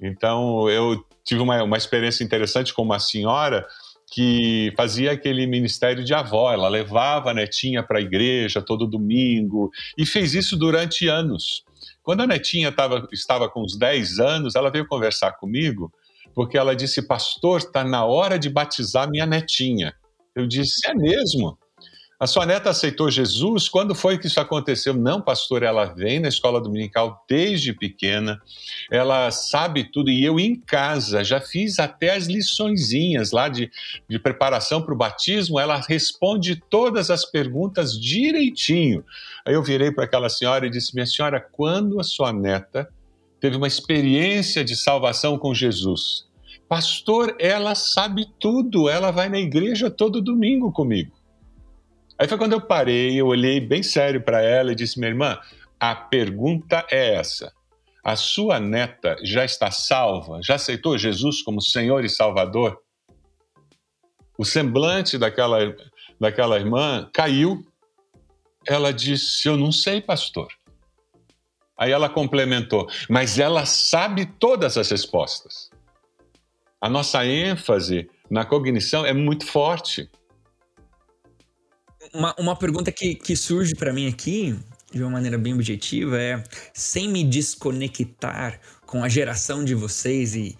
Então, 0.00 0.68
eu 0.68 1.04
tive 1.24 1.40
uma, 1.40 1.62
uma 1.62 1.76
experiência 1.76 2.24
interessante 2.24 2.72
com 2.72 2.82
uma 2.82 2.98
senhora 2.98 3.66
que 4.12 4.72
fazia 4.76 5.12
aquele 5.12 5.46
ministério 5.46 6.04
de 6.04 6.12
avó. 6.12 6.52
Ela 6.52 6.68
levava 6.68 7.30
a 7.30 7.34
netinha 7.34 7.82
para 7.82 7.98
a 7.98 8.02
igreja 8.02 8.60
todo 8.60 8.86
domingo 8.86 9.70
e 9.96 10.04
fez 10.04 10.34
isso 10.34 10.56
durante 10.56 11.06
anos. 11.06 11.64
Quando 12.02 12.22
a 12.22 12.26
netinha 12.26 12.72
tava, 12.72 13.06
estava 13.12 13.48
com 13.48 13.62
uns 13.62 13.76
10 13.76 14.18
anos, 14.18 14.54
ela 14.54 14.70
veio 14.70 14.86
conversar 14.86 15.32
comigo 15.32 15.92
porque 16.34 16.56
ela 16.56 16.74
disse: 16.74 17.02
Pastor, 17.02 17.58
está 17.58 17.84
na 17.84 18.04
hora 18.04 18.38
de 18.38 18.48
batizar 18.48 19.08
minha 19.10 19.26
netinha. 19.26 19.94
Eu 20.34 20.46
disse: 20.46 20.88
É 20.88 20.94
mesmo? 20.94 21.58
A 22.22 22.26
sua 22.26 22.44
neta 22.44 22.68
aceitou 22.68 23.10
Jesus? 23.10 23.66
Quando 23.66 23.94
foi 23.94 24.18
que 24.18 24.26
isso 24.26 24.38
aconteceu? 24.38 24.92
Não, 24.92 25.22
pastor, 25.22 25.62
ela 25.62 25.86
vem 25.86 26.20
na 26.20 26.28
escola 26.28 26.60
dominical 26.60 27.24
desde 27.26 27.72
pequena, 27.72 28.38
ela 28.90 29.30
sabe 29.30 29.84
tudo, 29.84 30.10
e 30.10 30.22
eu 30.22 30.38
em 30.38 30.54
casa 30.54 31.24
já 31.24 31.40
fiz 31.40 31.78
até 31.78 32.14
as 32.14 32.26
liçõezinhas 32.26 33.32
lá 33.32 33.48
de, 33.48 33.70
de 34.06 34.18
preparação 34.18 34.82
para 34.82 34.92
o 34.92 34.98
batismo, 34.98 35.58
ela 35.58 35.80
responde 35.88 36.62
todas 36.68 37.08
as 37.08 37.24
perguntas 37.24 37.98
direitinho. 37.98 39.02
Aí 39.42 39.54
eu 39.54 39.62
virei 39.62 39.90
para 39.90 40.04
aquela 40.04 40.28
senhora 40.28 40.66
e 40.66 40.70
disse: 40.70 40.94
Minha 40.94 41.06
senhora, 41.06 41.40
quando 41.40 41.98
a 41.98 42.04
sua 42.04 42.34
neta 42.34 42.86
teve 43.40 43.56
uma 43.56 43.66
experiência 43.66 44.62
de 44.62 44.76
salvação 44.76 45.38
com 45.38 45.54
Jesus? 45.54 46.28
Pastor, 46.68 47.34
ela 47.38 47.74
sabe 47.74 48.26
tudo, 48.38 48.90
ela 48.90 49.10
vai 49.10 49.30
na 49.30 49.38
igreja 49.38 49.90
todo 49.90 50.20
domingo 50.20 50.70
comigo. 50.70 51.18
Aí 52.20 52.28
foi 52.28 52.36
quando 52.36 52.52
eu 52.52 52.60
parei, 52.60 53.18
eu 53.18 53.28
olhei 53.28 53.58
bem 53.58 53.82
sério 53.82 54.20
para 54.20 54.42
ela 54.42 54.72
e 54.72 54.74
disse: 54.74 54.98
minha 54.98 55.10
irmã, 55.10 55.40
a 55.80 55.94
pergunta 55.94 56.86
é 56.90 57.14
essa. 57.14 57.50
A 58.04 58.14
sua 58.14 58.60
neta 58.60 59.16
já 59.22 59.42
está 59.42 59.70
salva? 59.70 60.38
Já 60.42 60.56
aceitou 60.56 60.98
Jesus 60.98 61.40
como 61.40 61.62
Senhor 61.62 62.04
e 62.04 62.10
Salvador? 62.10 62.78
O 64.36 64.44
semblante 64.44 65.16
daquela, 65.16 65.74
daquela 66.20 66.58
irmã 66.58 67.08
caiu. 67.10 67.66
Ela 68.68 68.92
disse: 68.92 69.48
Eu 69.48 69.56
não 69.56 69.72
sei, 69.72 70.02
pastor. 70.02 70.48
Aí 71.74 71.90
ela 71.90 72.10
complementou: 72.10 72.86
Mas 73.08 73.38
ela 73.38 73.64
sabe 73.64 74.26
todas 74.26 74.76
as 74.76 74.90
respostas. 74.90 75.70
A 76.78 76.86
nossa 76.86 77.24
ênfase 77.24 78.10
na 78.30 78.44
cognição 78.44 79.06
é 79.06 79.14
muito 79.14 79.46
forte 79.46 80.10
uma, 82.12 82.34
uma 82.38 82.56
pergunta 82.56 82.90
que, 82.90 83.14
que 83.14 83.36
surge 83.36 83.74
para 83.74 83.92
mim 83.92 84.08
aqui, 84.08 84.56
de 84.92 85.02
uma 85.02 85.10
maneira 85.10 85.38
bem 85.38 85.54
objetiva, 85.54 86.20
é 86.20 86.42
sem 86.74 87.08
me 87.08 87.22
desconectar 87.22 88.60
com 88.86 89.04
a 89.04 89.08
geração 89.08 89.64
de 89.64 89.74
vocês, 89.74 90.34
e 90.34 90.56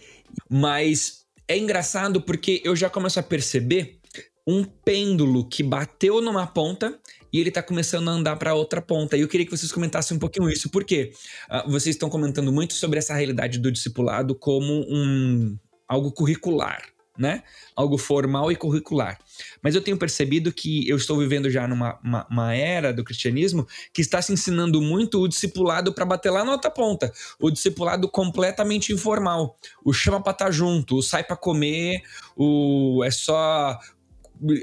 mas 0.48 1.24
é 1.48 1.58
engraçado 1.58 2.20
porque 2.20 2.62
eu 2.64 2.76
já 2.76 2.88
começo 2.88 3.18
a 3.18 3.22
perceber 3.22 3.98
um 4.46 4.64
pêndulo 4.64 5.48
que 5.48 5.62
bateu 5.62 6.20
numa 6.20 6.46
ponta 6.46 6.98
e 7.32 7.38
ele 7.38 7.50
tá 7.50 7.62
começando 7.62 8.08
a 8.08 8.12
andar 8.12 8.36
para 8.36 8.54
outra 8.54 8.80
ponta. 8.80 9.16
E 9.16 9.20
eu 9.20 9.28
queria 9.28 9.46
que 9.46 9.56
vocês 9.56 9.70
comentassem 9.70 10.16
um 10.16 10.20
pouquinho 10.20 10.48
isso, 10.48 10.68
porque 10.70 11.12
uh, 11.48 11.70
vocês 11.70 11.94
estão 11.94 12.08
comentando 12.08 12.52
muito 12.52 12.74
sobre 12.74 12.98
essa 12.98 13.14
realidade 13.14 13.58
do 13.58 13.70
discipulado 13.70 14.34
como 14.34 14.84
um 14.88 15.56
algo 15.88 16.12
curricular, 16.12 16.82
né? 17.20 17.42
Algo 17.76 17.98
formal 17.98 18.50
e 18.50 18.56
curricular. 18.56 19.18
Mas 19.62 19.74
eu 19.74 19.82
tenho 19.82 19.98
percebido 19.98 20.50
que 20.52 20.88
eu 20.88 20.96
estou 20.96 21.18
vivendo 21.18 21.50
já 21.50 21.68
numa 21.68 21.98
uma, 22.02 22.26
uma 22.30 22.54
era 22.54 22.92
do 22.92 23.04
cristianismo 23.04 23.68
que 23.92 24.00
está 24.00 24.22
se 24.22 24.32
ensinando 24.32 24.80
muito 24.80 25.20
o 25.20 25.28
discipulado 25.28 25.92
para 25.92 26.06
bater 26.06 26.30
lá 26.30 26.42
na 26.44 26.52
outra 26.52 26.70
ponta. 26.70 27.12
O 27.38 27.50
discipulado 27.50 28.08
completamente 28.08 28.92
informal. 28.92 29.58
O 29.84 29.92
chama 29.92 30.22
para 30.22 30.32
estar 30.32 30.44
tá 30.46 30.50
junto, 30.50 30.96
o 30.96 31.02
sai 31.02 31.22
para 31.22 31.36
comer, 31.36 32.02
o 32.34 33.02
é 33.04 33.10
só 33.10 33.78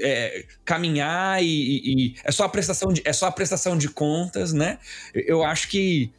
é, 0.00 0.44
caminhar 0.64 1.40
e, 1.42 1.46
e, 1.46 2.14
é 2.24 2.32
só 2.32 2.44
a 2.44 2.48
prestação 2.48 2.92
de, 2.92 3.02
é 3.04 3.12
só 3.12 3.26
a 3.26 3.32
prestação 3.32 3.78
de 3.78 3.88
contas, 3.88 4.52
né? 4.52 4.78
Eu 5.14 5.44
acho 5.44 5.68
que 5.68 6.12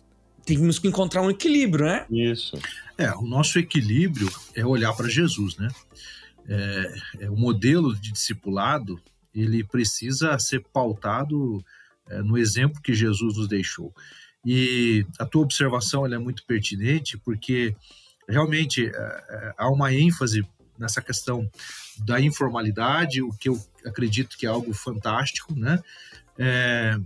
temos 0.45 0.79
que 0.79 0.87
encontrar 0.87 1.21
um 1.21 1.29
equilíbrio, 1.29 1.85
né? 1.85 2.05
Isso. 2.09 2.57
É, 2.97 3.11
o 3.13 3.21
nosso 3.21 3.59
equilíbrio 3.59 4.29
é 4.55 4.65
olhar 4.65 4.93
para 4.93 5.07
Jesus, 5.07 5.55
né? 5.57 5.69
É, 6.49 6.93
é, 7.19 7.29
o 7.29 7.35
modelo 7.35 7.95
de 7.95 8.11
discipulado 8.11 8.99
ele 9.33 9.63
precisa 9.63 10.37
ser 10.39 10.65
pautado 10.73 11.63
é, 12.09 12.21
no 12.21 12.37
exemplo 12.37 12.81
que 12.81 12.93
Jesus 12.93 13.37
nos 13.37 13.47
deixou. 13.47 13.93
E 14.43 15.05
a 15.19 15.25
tua 15.25 15.43
observação 15.43 16.05
é 16.05 16.17
muito 16.17 16.43
pertinente 16.45 17.17
porque 17.17 17.75
realmente 18.27 18.87
é, 18.87 18.89
é, 18.89 19.53
há 19.57 19.69
uma 19.69 19.93
ênfase 19.93 20.45
nessa 20.77 21.01
questão 21.01 21.49
da 21.99 22.19
informalidade, 22.19 23.21
o 23.21 23.31
que 23.33 23.49
eu 23.49 23.61
acredito 23.85 24.37
que 24.37 24.45
é 24.45 24.49
algo 24.49 24.73
fantástico, 24.73 25.53
né? 25.53 25.79
É, 26.37 26.97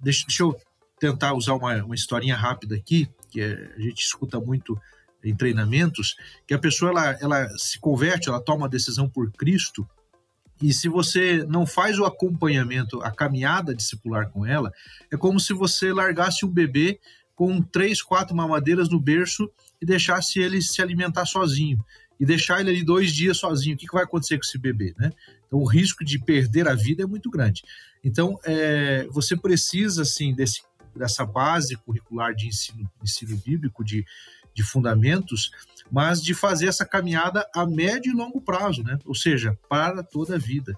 deixa, 0.00 0.26
deixa, 0.26 0.42
eu 0.42 0.58
tentar 0.98 1.34
usar 1.34 1.54
uma, 1.54 1.84
uma 1.84 1.94
historinha 1.94 2.34
rápida 2.34 2.74
aqui, 2.74 3.06
que 3.30 3.42
a 3.42 3.80
gente 3.80 4.02
escuta 4.02 4.40
muito 4.40 4.80
em 5.24 5.34
treinamentos, 5.34 6.16
que 6.46 6.54
a 6.54 6.58
pessoa 6.58 6.90
ela, 6.90 7.18
ela 7.20 7.48
se 7.58 7.78
converte, 7.78 8.28
ela 8.28 8.40
toma 8.40 8.66
a 8.66 8.68
decisão 8.68 9.08
por 9.08 9.30
Cristo 9.32 9.88
E 10.60 10.72
se 10.72 10.88
você 10.88 11.44
não 11.48 11.66
faz 11.66 11.98
o 11.98 12.04
acompanhamento, 12.04 13.00
a 13.02 13.10
caminhada 13.10 13.74
discipular 13.74 14.30
com 14.30 14.44
ela, 14.44 14.72
é 15.10 15.16
como 15.16 15.38
se 15.38 15.52
você 15.52 15.92
largasse 15.92 16.44
um 16.44 16.50
bebê 16.50 16.98
com 17.34 17.62
três, 17.62 18.02
quatro 18.02 18.34
mamadeiras 18.34 18.88
no 18.88 18.98
berço 18.98 19.48
e 19.80 19.86
deixasse 19.86 20.40
ele 20.40 20.60
se 20.60 20.82
alimentar 20.82 21.24
sozinho. 21.24 21.78
E 22.18 22.26
deixar 22.26 22.58
ele 22.58 22.70
ali 22.70 22.82
dois 22.82 23.12
dias 23.12 23.36
sozinho. 23.36 23.76
O 23.76 23.78
que, 23.78 23.86
vai 23.92 24.02
acontecer 24.02 24.36
com 24.36 24.44
esse 24.44 24.58
bebê? 24.58 24.92
Né? 24.98 25.12
Então, 25.46 25.60
o 25.60 25.64
risco 25.64 26.04
de 26.04 26.18
perder 26.18 26.66
a 26.66 26.74
vida 26.74 27.04
é 27.04 27.06
muito 27.06 27.30
grande. 27.30 27.62
Então, 28.02 28.40
é, 28.44 29.06
você 29.12 29.36
precisa, 29.36 30.02
assim, 30.02 30.34
desse, 30.34 30.62
dessa 30.96 31.24
base 31.24 31.76
curricular 31.76 32.34
de 32.34 32.48
ensino, 32.48 32.90
ensino 33.00 33.36
bíblico, 33.36 33.84
de, 33.84 34.04
de 34.58 34.64
fundamentos, 34.64 35.52
mas 35.88 36.20
de 36.20 36.34
fazer 36.34 36.66
essa 36.66 36.84
caminhada 36.84 37.48
a 37.54 37.64
médio 37.64 38.10
e 38.10 38.16
longo 38.16 38.40
prazo, 38.40 38.82
né? 38.82 38.98
ou 39.04 39.14
seja, 39.14 39.56
para 39.68 40.02
toda 40.02 40.34
a 40.34 40.38
vida. 40.38 40.76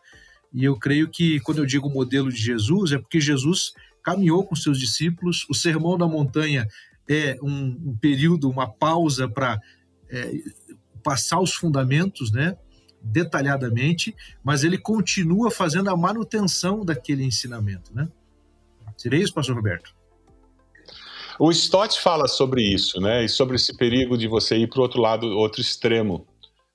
E 0.52 0.62
eu 0.62 0.78
creio 0.78 1.08
que 1.08 1.40
quando 1.40 1.58
eu 1.58 1.66
digo 1.66 1.88
modelo 1.88 2.30
de 2.30 2.36
Jesus, 2.36 2.92
é 2.92 2.98
porque 2.98 3.18
Jesus 3.18 3.72
caminhou 4.02 4.44
com 4.44 4.54
seus 4.54 4.78
discípulos. 4.78 5.46
O 5.48 5.54
Sermão 5.54 5.96
da 5.96 6.06
Montanha 6.06 6.68
é 7.08 7.38
um, 7.42 7.90
um 7.90 7.96
período, 7.98 8.50
uma 8.50 8.70
pausa 8.70 9.26
para 9.26 9.58
é, 10.10 10.30
passar 11.02 11.40
os 11.40 11.54
fundamentos, 11.54 12.30
né? 12.30 12.54
detalhadamente, 13.02 14.14
mas 14.44 14.62
ele 14.62 14.76
continua 14.76 15.50
fazendo 15.50 15.88
a 15.88 15.96
manutenção 15.96 16.84
daquele 16.84 17.24
ensinamento, 17.24 17.94
né? 17.94 18.06
Seria 18.94 19.22
isso, 19.22 19.32
pastor 19.32 19.56
Roberto? 19.56 19.94
O 21.42 21.50
Stott 21.50 21.98
fala 21.98 22.28
sobre 22.28 22.62
isso, 22.62 23.00
né? 23.00 23.24
E 23.24 23.28
sobre 23.28 23.56
esse 23.56 23.74
perigo 23.74 24.18
de 24.18 24.28
você 24.28 24.58
ir 24.58 24.68
para 24.68 24.78
o 24.78 24.82
outro 24.82 25.00
lado, 25.00 25.26
outro 25.26 25.62
extremo. 25.62 26.26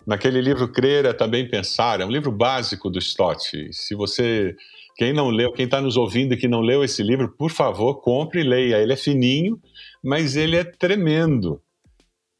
Naquele 0.07 0.41
livro 0.41 0.67
Crer 0.67 1.05
é 1.05 1.13
também 1.13 1.47
pensar, 1.47 2.01
é 2.01 2.05
um 2.05 2.09
livro 2.09 2.31
básico 2.31 2.89
do 2.89 2.97
Stott. 2.97 3.71
Se 3.71 3.93
você 3.93 4.55
quem 4.97 5.13
não 5.13 5.29
leu, 5.29 5.51
quem 5.51 5.65
está 5.65 5.79
nos 5.79 5.95
ouvindo 5.95 6.33
e 6.33 6.37
que 6.37 6.47
não 6.47 6.61
leu 6.61 6.83
esse 6.83 7.03
livro, 7.03 7.31
por 7.37 7.51
favor, 7.51 8.01
compre 8.01 8.41
e 8.41 8.43
leia. 8.43 8.77
Ele 8.77 8.93
é 8.93 8.95
fininho, 8.95 9.61
mas 10.03 10.35
ele 10.35 10.55
é 10.55 10.63
tremendo. 10.63 11.61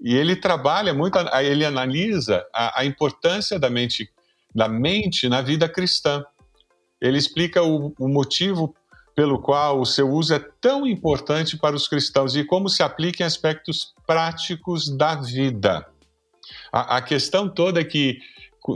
E 0.02 0.16
ele 0.16 0.36
trabalha 0.36 0.96
muito, 0.96 1.20
ele 1.44 1.64
analisa 1.64 2.44
a, 2.52 2.82
a 2.82 2.86
importância 2.86 3.60
da 3.60 3.70
mente, 3.70 4.10
da 4.54 4.68
mente 4.68 5.30
na 5.30 5.44
vida 5.44 5.70
cristã. 5.70 6.26
Ele 7.00 7.20
explica 7.20 7.62
o, 7.62 7.94
o 8.00 8.08
motivo 8.08 8.74
pelo 9.16 9.40
qual 9.40 9.80
o 9.80 9.86
seu 9.86 10.12
uso 10.12 10.34
é 10.34 10.40
tão 10.60 10.86
importante 10.86 11.58
para 11.58 11.76
os 11.76 11.88
cristãos 11.88 12.36
e 12.36 12.44
como 12.44 12.68
se 12.68 12.84
aplica 12.84 13.24
em 13.24 13.26
aspectos 13.26 13.94
práticos 14.06 14.90
da 14.90 15.16
vida. 15.16 15.88
A, 16.72 16.98
a 16.98 17.02
questão 17.02 17.48
toda 17.48 17.80
é 17.80 17.86
que 17.86 18.20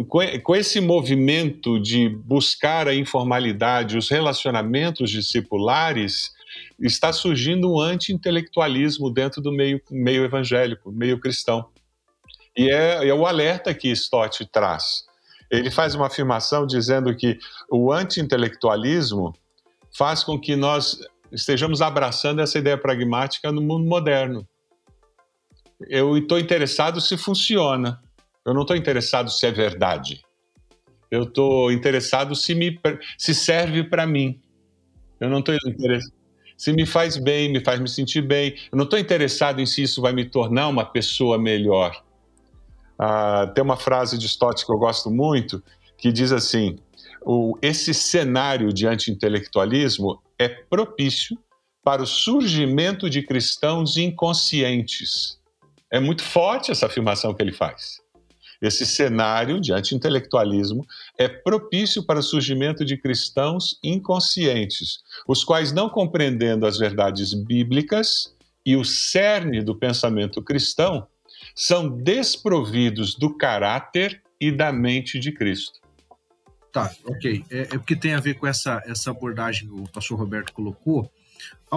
com 0.08 0.56
esse 0.56 0.80
movimento 0.80 1.80
de 1.80 2.10
buscar 2.10 2.88
a 2.88 2.94
informalidade, 2.94 3.98
os 3.98 4.08
relacionamentos 4.08 5.10
discipulares, 5.10 6.32
está 6.80 7.12
surgindo 7.12 7.74
um 7.74 7.80
anti-intelectualismo 7.80 9.10
dentro 9.10 9.42
do 9.42 9.52
meio, 9.52 9.82
meio 9.90 10.24
evangélico, 10.24 10.92
meio 10.92 11.20
cristão. 11.20 11.66
E 12.56 12.70
é, 12.70 13.08
é 13.08 13.14
o 13.14 13.26
alerta 13.26 13.74
que 13.74 13.90
Stott 13.90 14.46
traz. 14.46 15.06
Ele 15.50 15.72
faz 15.72 15.96
uma 15.96 16.06
afirmação 16.06 16.68
dizendo 16.68 17.16
que 17.16 17.40
o 17.70 17.92
anti-intelectualismo 17.92 19.34
faz 20.00 20.24
com 20.24 20.40
que 20.40 20.56
nós 20.56 20.98
estejamos 21.30 21.82
abraçando 21.82 22.40
essa 22.40 22.58
ideia 22.58 22.78
pragmática 22.78 23.52
no 23.52 23.62
mundo 23.62 23.86
moderno. 23.86 24.48
Eu 25.90 26.18
estou 26.18 26.40
interessado 26.40 27.02
se 27.02 27.18
funciona. 27.18 28.02
Eu 28.46 28.54
não 28.54 28.62
estou 28.62 28.78
interessado 28.78 29.30
se 29.30 29.46
é 29.46 29.52
verdade. 29.52 30.22
Eu 31.12 31.24
estou 31.24 31.70
interessado 31.70 32.34
se, 32.34 32.56
me, 32.56 32.80
se 33.18 33.36
serve 33.36 33.84
para 33.84 34.08
mim. 34.08 34.40
Eu 35.20 35.30
não 35.30 35.40
estou 35.40 35.54
interessado 35.54 36.14
se 36.58 36.72
me 36.72 36.86
faz 36.86 37.18
bem, 37.18 37.52
me 37.52 37.62
faz 37.62 37.78
me 37.80 37.90
sentir 37.90 38.22
bem. 38.22 38.56
Eu 38.72 38.78
não 38.78 38.86
estou 38.86 38.98
interessado 38.98 39.60
em 39.60 39.66
se 39.66 39.84
isso 39.84 40.02
vai 40.02 40.14
me 40.14 40.24
tornar 40.24 40.70
uma 40.70 40.86
pessoa 40.86 41.38
melhor. 41.38 42.02
Ah, 42.98 43.52
tem 43.54 43.64
uma 43.64 43.78
frase 43.78 44.18
de 44.18 44.28
Stott 44.28 44.66
que 44.66 44.72
eu 44.72 44.78
gosto 44.78 45.12
muito 45.12 45.62
que 45.98 46.12
diz 46.12 46.32
assim: 46.32 46.80
o, 47.32 47.56
esse 47.62 47.94
cenário 47.94 48.74
de 48.74 48.88
anti-intelectualismo 48.88 50.20
é 50.40 50.50
propício 50.50 51.38
para 51.84 52.02
o 52.02 52.08
surgimento 52.08 53.08
de 53.08 53.22
cristãos 53.22 53.98
inconscientes. 53.98 55.38
É 55.92 56.00
muito 56.00 56.24
forte 56.24 56.72
essa 56.72 56.88
afirmação 56.88 57.32
que 57.32 57.44
ele 57.44 57.52
faz. 57.52 58.02
Esse 58.60 58.84
cenário 58.84 59.62
de 59.62 59.72
anti-intelectualismo 59.72 60.84
é 61.20 61.28
propício 61.28 62.04
para 62.04 62.18
o 62.18 62.24
surgimento 62.24 62.84
de 62.84 62.98
cristãos 62.98 63.78
inconscientes, 63.84 65.04
os 65.28 65.44
quais, 65.44 65.72
não 65.72 65.88
compreendendo 65.88 66.66
as 66.66 66.80
verdades 66.80 67.36
bíblicas 67.36 68.36
e 68.66 68.76
o 68.76 68.84
cerne 68.84 69.62
do 69.62 69.76
pensamento 69.76 70.42
cristão, 70.42 71.08
são 71.54 71.90
desprovidos 71.90 73.14
do 73.14 73.38
caráter 73.38 74.20
e 74.42 74.52
da 74.52 74.72
mente 74.72 75.20
de 75.20 75.32
Cristo. 75.32 75.80
Tá, 76.72 76.94
ok. 77.04 77.44
É, 77.50 77.62
é 77.62 77.66
porque 77.66 77.96
tem 77.96 78.14
a 78.14 78.20
ver 78.20 78.36
com 78.36 78.46
essa, 78.46 78.82
essa 78.86 79.12
abordagem 79.12 79.68
que 79.68 79.74
o 79.74 79.88
pastor 79.88 80.20
Roberto 80.20 80.54
colocou. 80.54 81.12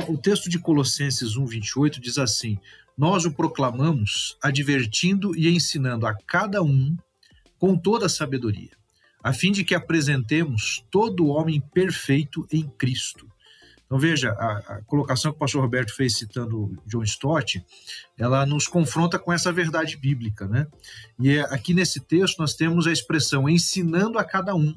O 0.08 0.18
texto 0.18 0.50
de 0.50 0.58
Colossenses 0.58 1.36
1,28 1.36 2.00
diz 2.00 2.18
assim: 2.18 2.58
nós 2.96 3.24
o 3.24 3.32
proclamamos, 3.32 4.36
advertindo 4.42 5.36
e 5.36 5.48
ensinando 5.48 6.06
a 6.06 6.14
cada 6.26 6.62
um 6.62 6.96
com 7.58 7.76
toda 7.76 8.06
a 8.06 8.08
sabedoria, 8.08 8.76
a 9.22 9.32
fim 9.32 9.52
de 9.52 9.64
que 9.64 9.74
apresentemos 9.74 10.84
todo 10.90 11.24
o 11.24 11.28
homem 11.28 11.60
perfeito 11.72 12.46
em 12.52 12.68
Cristo. 12.68 13.30
Então 13.92 14.00
veja, 14.00 14.32
a, 14.38 14.76
a, 14.76 14.82
colocação 14.86 15.30
que 15.30 15.36
o 15.36 15.38
pastor 15.38 15.60
Roberto 15.60 15.94
fez 15.94 16.16
citando 16.16 16.74
John 16.86 17.02
Stott, 17.02 17.62
ela 18.16 18.46
nos 18.46 18.66
confronta 18.66 19.18
com 19.18 19.30
essa 19.30 19.52
verdade 19.52 19.98
bíblica, 19.98 20.48
né? 20.48 20.66
E 21.20 21.36
é, 21.36 21.42
aqui 21.42 21.74
nesse 21.74 22.00
texto 22.00 22.38
nós 22.38 22.54
temos 22.54 22.86
a 22.86 22.90
expressão 22.90 23.46
ensinando 23.46 24.18
a 24.18 24.24
cada 24.24 24.54
um. 24.54 24.74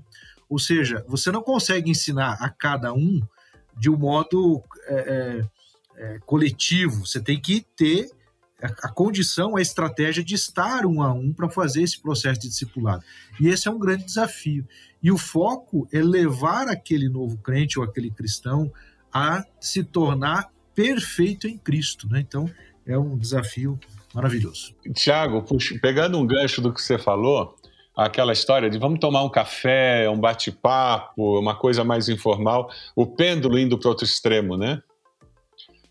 Ou 0.49 0.59
seja, 0.59 1.05
você 1.07 1.31
não 1.31 1.41
consegue 1.41 1.89
ensinar 1.89 2.33
a 2.41 2.49
cada 2.49 2.91
um 2.93 3.21
de 3.77 3.89
um 3.89 3.95
modo 3.95 4.61
é, 4.85 4.93
é, 4.95 5.47
é, 5.95 6.19
coletivo, 6.25 7.05
você 7.05 7.21
tem 7.21 7.39
que 7.39 7.65
ter 7.73 8.11
a, 8.61 8.67
a, 8.87 8.91
condição, 8.91 9.55
a 9.55 9.61
estratégia 9.61 10.25
de 10.25 10.35
estar 10.35 10.85
um 10.85 11.01
a 11.01 11.13
um 11.13 11.31
para 11.31 11.49
fazer 11.49 11.83
esse 11.83 12.01
processo 12.01 12.41
de 12.41 12.49
discipulado. 12.49 13.01
E 13.39 13.47
esse 13.47 13.65
é 13.69 13.71
um 13.71 13.79
grande 13.79 14.03
desafio. 14.03 14.67
E 15.01 15.09
o 15.09 15.17
foco 15.17 15.87
é 15.89 16.01
levar 16.01 16.67
aquele 16.67 17.07
novo 17.07 17.37
crente 17.37 17.79
ou 17.79 17.85
aquele 17.85 18.11
cristão 18.11 18.69
a 19.15 19.45
se 19.61 19.81
tornar 19.81 20.51
perfeito 20.75 21.47
em 21.47 21.57
Cristo. 21.57 22.05
Né? 22.09 22.19
Então, 22.19 22.51
é 22.85 22.97
um 22.97 23.17
desafio 23.17 23.79
maravilhoso. 24.13 24.75
Tiago, 24.93 25.45
pegando 25.81 26.19
um 26.19 26.27
gancho 26.27 26.61
do 26.61 26.73
que 26.73 26.81
você 26.81 26.97
falou, 26.97 27.55
aquela 27.95 28.33
história 28.33 28.69
de 28.69 28.77
vamos 28.77 28.99
tomar 28.99 29.23
um 29.23 29.29
café, 29.29 30.09
um 30.09 30.19
bate-papo, 30.19 31.39
uma 31.39 31.55
coisa 31.55 31.81
mais 31.85 32.09
informal, 32.09 32.69
o 32.93 33.07
pêndulo 33.07 33.57
indo 33.57 33.79
para 33.79 33.89
outro 33.89 34.03
extremo, 34.03 34.57
né? 34.57 34.81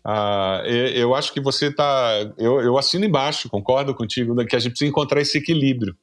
Ah, 0.07 0.61
eu 0.67 1.15
acho 1.15 1.33
que 1.33 1.41
você 1.41 1.69
está. 1.69 2.31
Eu, 2.37 2.61
eu, 2.61 2.77
assino 2.77 3.05
embaixo, 3.05 3.49
concordo 3.49 3.95
contigo, 3.95 4.35
né, 4.35 4.45
que 4.45 4.55
a 4.55 4.59
gente 4.59 4.73
precisa 4.73 4.89
encontrar 4.89 5.19
esse 5.19 5.39
equilíbrio. 5.39 5.95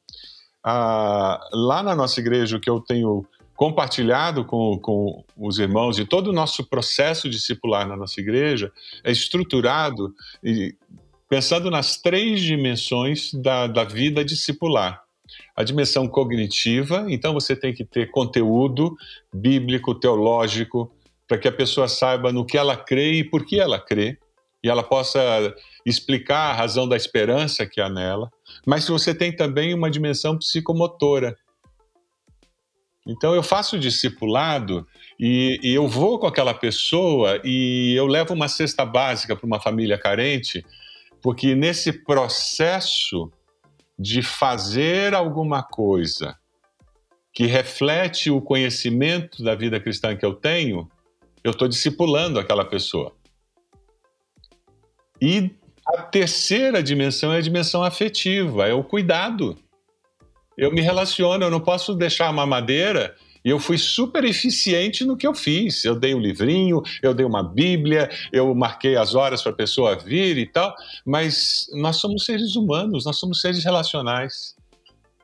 Ah, 0.61 1.39
lá 1.53 1.81
na 1.81 1.95
nossa 1.95 2.19
igreja, 2.19 2.57
o 2.57 2.59
que 2.59 2.69
eu 2.69 2.81
tenho 2.81 3.25
compartilhado 3.63 4.43
com, 4.43 4.77
com 4.77 5.23
os 5.37 5.57
irmãos 5.57 5.97
e 5.97 6.03
todo 6.03 6.27
o 6.27 6.33
nosso 6.33 6.65
processo 6.65 7.29
discipular 7.29 7.87
na 7.87 7.95
nossa 7.95 8.19
igreja 8.19 8.69
é 9.05 9.09
estruturado 9.09 10.13
e, 10.43 10.75
pensando 11.29 11.71
nas 11.71 11.95
três 11.95 12.41
dimensões 12.41 13.33
da, 13.33 13.65
da 13.65 13.85
vida 13.85 14.21
discipular. 14.25 15.01
A 15.55 15.63
dimensão 15.63 16.09
cognitiva, 16.09 17.05
então 17.07 17.33
você 17.33 17.55
tem 17.55 17.73
que 17.73 17.85
ter 17.85 18.11
conteúdo 18.11 18.97
bíblico, 19.33 19.95
teológico, 19.95 20.91
para 21.25 21.37
que 21.37 21.47
a 21.47 21.51
pessoa 21.51 21.87
saiba 21.87 22.33
no 22.33 22.45
que 22.45 22.57
ela 22.57 22.75
crê 22.75 23.19
e 23.19 23.23
por 23.23 23.45
que 23.45 23.61
ela 23.61 23.79
crê, 23.79 24.17
e 24.61 24.67
ela 24.69 24.83
possa 24.83 25.21
explicar 25.85 26.51
a 26.51 26.53
razão 26.53 26.85
da 26.85 26.97
esperança 26.97 27.65
que 27.65 27.79
há 27.79 27.87
nela. 27.87 28.29
Mas 28.67 28.89
você 28.89 29.15
tem 29.15 29.33
também 29.33 29.73
uma 29.73 29.89
dimensão 29.89 30.37
psicomotora. 30.37 31.37
Então 33.05 33.35
eu 33.35 33.43
faço 33.43 33.77
discipulado 33.77 34.87
e, 35.19 35.59
e 35.61 35.73
eu 35.73 35.87
vou 35.87 36.17
com 36.17 36.25
aquela 36.25 36.53
pessoa 36.53 37.41
e 37.43 37.93
eu 37.95 38.07
levo 38.07 38.33
uma 38.33 38.47
cesta 38.47 38.85
básica 38.85 39.35
para 39.35 39.45
uma 39.45 39.59
família 39.59 39.97
carente, 39.97 40.65
porque 41.21 41.53
nesse 41.53 41.91
processo 41.91 43.29
de 43.99 44.21
fazer 44.21 45.13
alguma 45.13 45.61
coisa 45.63 46.37
que 47.33 47.45
reflete 47.45 48.29
o 48.29 48.41
conhecimento 48.41 49.43
da 49.43 49.55
vida 49.55 49.79
cristã 49.79 50.15
que 50.15 50.25
eu 50.25 50.33
tenho, 50.33 50.89
eu 51.43 51.51
estou 51.51 51.67
discipulando 51.67 52.39
aquela 52.39 52.63
pessoa. 52.63 53.13
E 55.21 55.51
a 55.85 56.01
terceira 56.03 56.81
dimensão 56.81 57.33
é 57.33 57.37
a 57.37 57.41
dimensão 57.41 57.83
afetiva, 57.83 58.67
é 58.67 58.73
o 58.73 58.83
cuidado. 58.83 59.57
Eu 60.57 60.71
me 60.71 60.81
relaciono, 60.81 61.43
eu 61.43 61.51
não 61.51 61.59
posso 61.59 61.93
deixar 61.95 62.27
a 62.27 62.33
mamadeira 62.33 63.15
E 63.45 63.49
eu 63.49 63.59
fui 63.59 63.77
super 63.77 64.23
eficiente 64.23 65.03
no 65.03 65.17
que 65.17 65.27
eu 65.27 65.33
fiz. 65.33 65.83
Eu 65.83 65.99
dei 65.99 66.15
um 66.15 66.19
livrinho, 66.19 66.81
eu 67.01 67.13
dei 67.13 67.25
uma 67.25 67.43
Bíblia, 67.43 68.09
eu 68.31 68.53
marquei 68.55 68.95
as 68.95 69.15
horas 69.15 69.41
para 69.41 69.51
a 69.51 69.55
pessoa 69.55 69.97
vir 69.97 70.37
e 70.37 70.45
tal, 70.45 70.73
mas 71.05 71.67
nós 71.73 71.97
somos 71.97 72.23
seres 72.25 72.55
humanos, 72.55 73.05
nós 73.05 73.17
somos 73.17 73.41
seres 73.41 73.63
relacionais. 73.63 74.55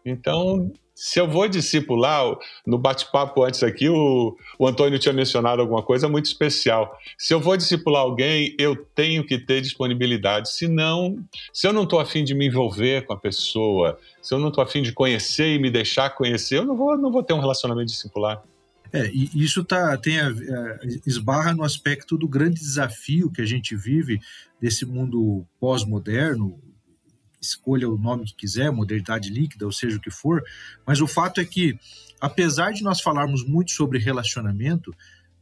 Então, 0.05 0.71
se 1.01 1.17
eu 1.17 1.25
vou 1.25 1.47
discipular, 1.47 2.25
no 2.67 2.77
bate-papo 2.77 3.41
antes 3.45 3.63
aqui, 3.63 3.87
o, 3.87 4.35
o 4.59 4.67
Antônio 4.67 4.99
tinha 4.99 5.13
mencionado 5.13 5.61
alguma 5.61 5.81
coisa 5.81 6.09
muito 6.09 6.25
especial. 6.25 6.93
Se 7.17 7.33
eu 7.33 7.39
vou 7.39 7.55
discipular 7.55 8.01
alguém, 8.01 8.53
eu 8.59 8.75
tenho 8.75 9.25
que 9.25 9.37
ter 9.37 9.61
disponibilidade. 9.61 10.51
Se 10.51 10.67
não, 10.67 11.17
se 11.53 11.65
eu 11.65 11.71
não 11.71 11.83
estou 11.83 12.01
afim 12.01 12.21
de 12.21 12.35
me 12.35 12.47
envolver 12.47 13.05
com 13.05 13.13
a 13.13 13.17
pessoa, 13.17 13.97
se 14.21 14.33
eu 14.33 14.39
não 14.39 14.49
estou 14.49 14.61
afim 14.61 14.81
de 14.81 14.91
conhecer 14.91 15.55
e 15.55 15.57
me 15.57 15.71
deixar 15.71 16.09
conhecer, 16.09 16.57
eu 16.57 16.65
não 16.65 16.75
vou, 16.75 16.97
não 16.97 17.09
vou 17.09 17.23
ter 17.23 17.31
um 17.31 17.39
relacionamento 17.39 17.87
discipular. 17.87 18.43
É, 18.91 19.09
e 19.09 19.29
isso 19.35 19.63
tá, 19.63 19.95
tem 19.97 20.19
a, 20.19 20.27
a, 20.27 20.79
esbarra 21.07 21.53
no 21.53 21.63
aspecto 21.63 22.17
do 22.17 22.27
grande 22.27 22.59
desafio 22.59 23.31
que 23.31 23.41
a 23.41 23.45
gente 23.45 23.73
vive 23.73 24.19
desse 24.59 24.85
mundo 24.85 25.45
pós-moderno, 25.61 26.59
escolha 27.41 27.89
o 27.89 27.97
nome 27.97 28.25
que 28.25 28.35
quiser, 28.35 28.71
modernidade 28.71 29.29
líquida, 29.29 29.65
ou 29.65 29.71
seja 29.71 29.97
o 29.97 30.01
que 30.01 30.11
for, 30.11 30.43
mas 30.85 31.01
o 31.01 31.07
fato 31.07 31.39
é 31.39 31.45
que, 31.45 31.77
apesar 32.19 32.71
de 32.71 32.83
nós 32.83 33.01
falarmos 33.01 33.45
muito 33.45 33.71
sobre 33.71 33.99
relacionamento, 33.99 34.93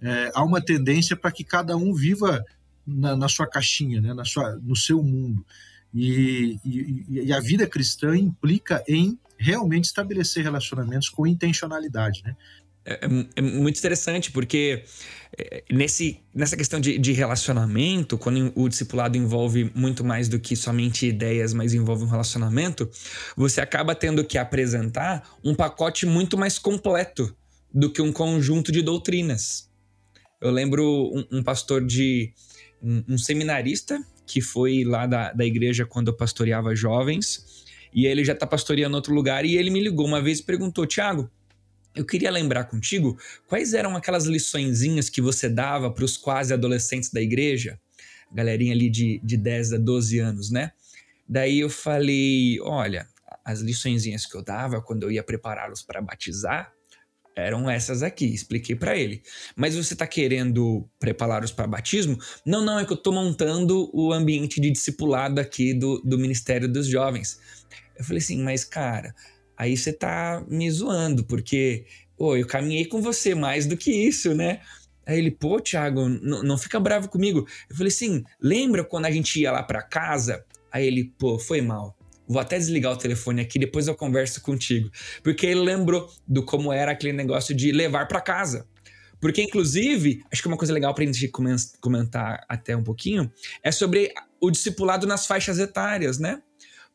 é, 0.01 0.31
há 0.33 0.43
uma 0.43 0.61
tendência 0.61 1.15
para 1.15 1.31
que 1.31 1.43
cada 1.43 1.75
um 1.75 1.93
viva 1.93 2.43
na, 2.85 3.15
na 3.15 3.27
sua 3.27 3.47
caixinha, 3.47 3.99
né, 3.99 4.13
na 4.13 4.23
sua, 4.23 4.55
no 4.57 4.75
seu 4.75 5.01
mundo. 5.01 5.45
E, 5.93 6.59
e, 6.63 7.05
e, 7.09 7.33
a 7.33 7.39
vida 7.39 7.65
cristã 7.65 8.15
implica 8.15 8.83
em 8.87 9.17
realmente 9.37 9.85
estabelecer 9.85 10.43
relacionamentos 10.43 11.09
com 11.09 11.25
intencionalidade, 11.25 12.21
né? 12.23 12.35
É, 12.87 12.93
é, 12.93 13.25
é, 13.35 13.41
muito 13.41 13.77
interessante, 13.77 14.31
porque 14.31 14.85
é, 15.37 15.61
nesse, 15.69 16.21
nessa 16.33 16.55
questão 16.55 16.79
de, 16.79 16.97
de, 16.97 17.11
relacionamento, 17.11 18.17
quando 18.17 18.49
o 18.55 18.69
discipulado 18.69 19.17
envolve 19.17 19.69
muito 19.75 20.05
mais 20.05 20.29
do 20.29 20.39
que 20.39 20.55
somente 20.55 21.05
ideias, 21.05 21.53
mas 21.53 21.73
envolve 21.73 22.05
um 22.05 22.07
relacionamento, 22.07 22.89
você 23.35 23.59
acaba 23.59 23.93
tendo 23.93 24.23
que 24.23 24.37
apresentar 24.37 25.29
um 25.43 25.53
pacote 25.53 26.05
muito 26.05 26.37
mais 26.37 26.57
completo 26.57 27.35
do 27.73 27.91
que 27.91 28.01
um 28.01 28.13
conjunto 28.13 28.71
de 28.71 28.81
doutrinas. 28.81 29.69
Eu 30.39 30.49
lembro 30.49 31.11
um, 31.13 31.39
um 31.39 31.43
pastor 31.43 31.85
de. 31.85 32.31
Um, 32.81 33.03
um, 33.09 33.17
seminarista 33.17 33.99
que 34.23 34.39
foi 34.39 34.83
lá 34.83 35.07
da, 35.07 35.33
da 35.33 35.43
igreja 35.43 35.83
quando 35.83 36.09
eu 36.09 36.13
pastoreava 36.13 36.75
jovens, 36.75 37.65
e 37.91 38.05
ele 38.05 38.23
já 38.23 38.33
está 38.33 38.45
pastoreando 38.45 38.95
outro 38.95 39.15
lugar, 39.15 39.43
e 39.45 39.57
ele 39.57 39.71
me 39.71 39.81
ligou 39.81 40.05
uma 40.05 40.21
vez 40.21 40.39
e 40.39 40.43
perguntou: 40.43 40.85
Tiago 40.85 41.29
eu 41.97 42.05
queria 42.05 42.29
lembrar 42.29 42.65
contigo 42.65 43.17
quais 43.47 43.73
eram 43.73 43.95
aquelas 43.95 44.25
liçõezinhas 44.25 45.09
que 45.09 45.21
você 45.21 45.49
dava 45.49 45.91
para 45.91 46.05
os 46.05 46.15
quase 46.15 46.53
adolescentes 46.53 47.09
da 47.09 47.21
igreja, 47.21 47.79
galerinha 48.31 48.73
ali 48.73 48.89
de, 48.89 49.19
de 49.23 49.35
10 49.35 49.73
a 49.73 49.77
12 49.77 50.19
anos, 50.19 50.51
né? 50.51 50.71
Daí 51.27 51.59
eu 51.59 51.69
falei: 51.69 52.59
olha, 52.61 53.07
as 53.43 53.61
liçõezinhas 53.61 54.25
que 54.25 54.37
eu 54.37 54.43
dava 54.43 54.81
quando 54.81 55.03
eu 55.03 55.11
ia 55.11 55.23
prepará-los 55.23 55.81
para 55.81 56.01
batizar 56.01 56.71
eram 57.35 57.69
essas 57.69 58.01
aqui, 58.01 58.25
expliquei 58.25 58.75
para 58.75 58.97
ele. 58.97 59.21
Mas 59.55 59.75
você 59.75 59.93
está 59.93 60.07
querendo 60.07 60.89
prepará-los 60.99 61.51
para 61.51 61.67
batismo? 61.67 62.17
Não, 62.43 62.65
não, 62.65 62.79
é 62.79 62.85
que 62.85 62.91
eu 62.91 62.97
estou 62.97 63.13
montando 63.13 63.91
o 63.93 64.11
ambiente 64.11 64.59
de 64.59 64.71
discipulado 64.71 65.39
aqui 65.39 65.73
do, 65.73 66.01
do 66.01 66.17
Ministério 66.17 66.67
dos 66.67 66.87
Jovens. 66.87 67.39
Eu 67.95 68.03
falei 68.03 68.17
assim, 68.17 68.41
mas 68.41 68.63
cara, 68.63 69.13
aí 69.57 69.75
você 69.75 69.91
tá 69.91 70.43
me 70.47 70.69
zoando, 70.69 71.23
porque, 71.23 71.85
pô, 72.15 72.37
eu 72.37 72.45
caminhei 72.45 72.85
com 72.85 73.01
você 73.01 73.33
mais 73.33 73.65
do 73.65 73.75
que 73.75 73.91
isso, 73.91 74.35
né? 74.35 74.61
Aí 75.05 75.17
ele, 75.17 75.31
pô, 75.31 75.59
Thiago, 75.59 76.07
não 76.07 76.57
fica 76.57 76.79
bravo 76.79 77.07
comigo. 77.07 77.47
Eu 77.69 77.75
falei 77.75 77.87
assim, 77.87 78.23
lembra 78.41 78.83
quando 78.83 79.05
a 79.05 79.11
gente 79.11 79.39
ia 79.39 79.51
lá 79.51 79.63
para 79.63 79.81
casa? 79.81 80.45
Aí 80.71 80.85
ele, 80.85 81.13
pô, 81.17 81.39
foi 81.39 81.61
mal. 81.61 81.97
Vou 82.27 82.41
até 82.41 82.57
desligar 82.57 82.91
o 82.91 82.97
telefone 82.97 83.41
aqui, 83.41 83.57
depois 83.57 83.87
eu 83.87 83.95
converso 83.95 84.41
contigo. 84.41 84.91
Porque 85.23 85.45
ele 85.45 85.61
lembrou 85.61 86.11
do 86.27 86.43
como 86.43 86.73
era 86.73 86.91
aquele 86.91 87.13
negócio 87.13 87.55
de 87.55 87.71
levar 87.71 88.05
para 88.09 88.19
casa. 88.19 88.67
Porque, 89.19 89.41
inclusive, 89.41 90.23
acho 90.31 90.41
que 90.41 90.47
uma 90.47 90.57
coisa 90.57 90.73
legal 90.73 90.93
para 90.93 91.05
a 91.05 91.07
gente 91.07 91.31
comentar 91.79 92.45
até 92.47 92.75
um 92.75 92.83
pouquinho 92.83 93.31
é 93.63 93.71
sobre 93.71 94.13
o 94.41 94.51
discipulado 94.51 95.07
nas 95.07 95.25
faixas 95.25 95.57
etárias, 95.57 96.19
né? 96.19 96.41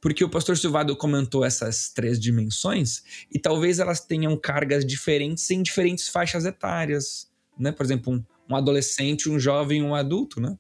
Porque 0.03 0.25
o 0.25 0.29
pastor 0.29 0.59
Silvado 0.59 0.97
comentou 0.97 1.45
essas 1.45 1.91
três 1.91 2.19
dimensões 2.19 3.05
e 3.33 3.39
talvez 3.39 3.79
elas 3.79 4.01
tenham 4.01 4.37
cargas 4.37 4.85
diferentes 4.85 5.49
em 5.53 5.63
diferentes 5.63 6.09
faixas 6.09 6.45
etárias, 6.45 7.31
né? 7.57 7.71
Por 7.71 7.87
exemplo, 7.87 8.13
um, 8.13 8.25
um 8.51 8.57
adolescente, 8.57 9.31
um 9.31 9.39
jovem, 9.39 9.81
um 9.81 9.95
adulto, 9.95 10.41
né? 10.41 10.59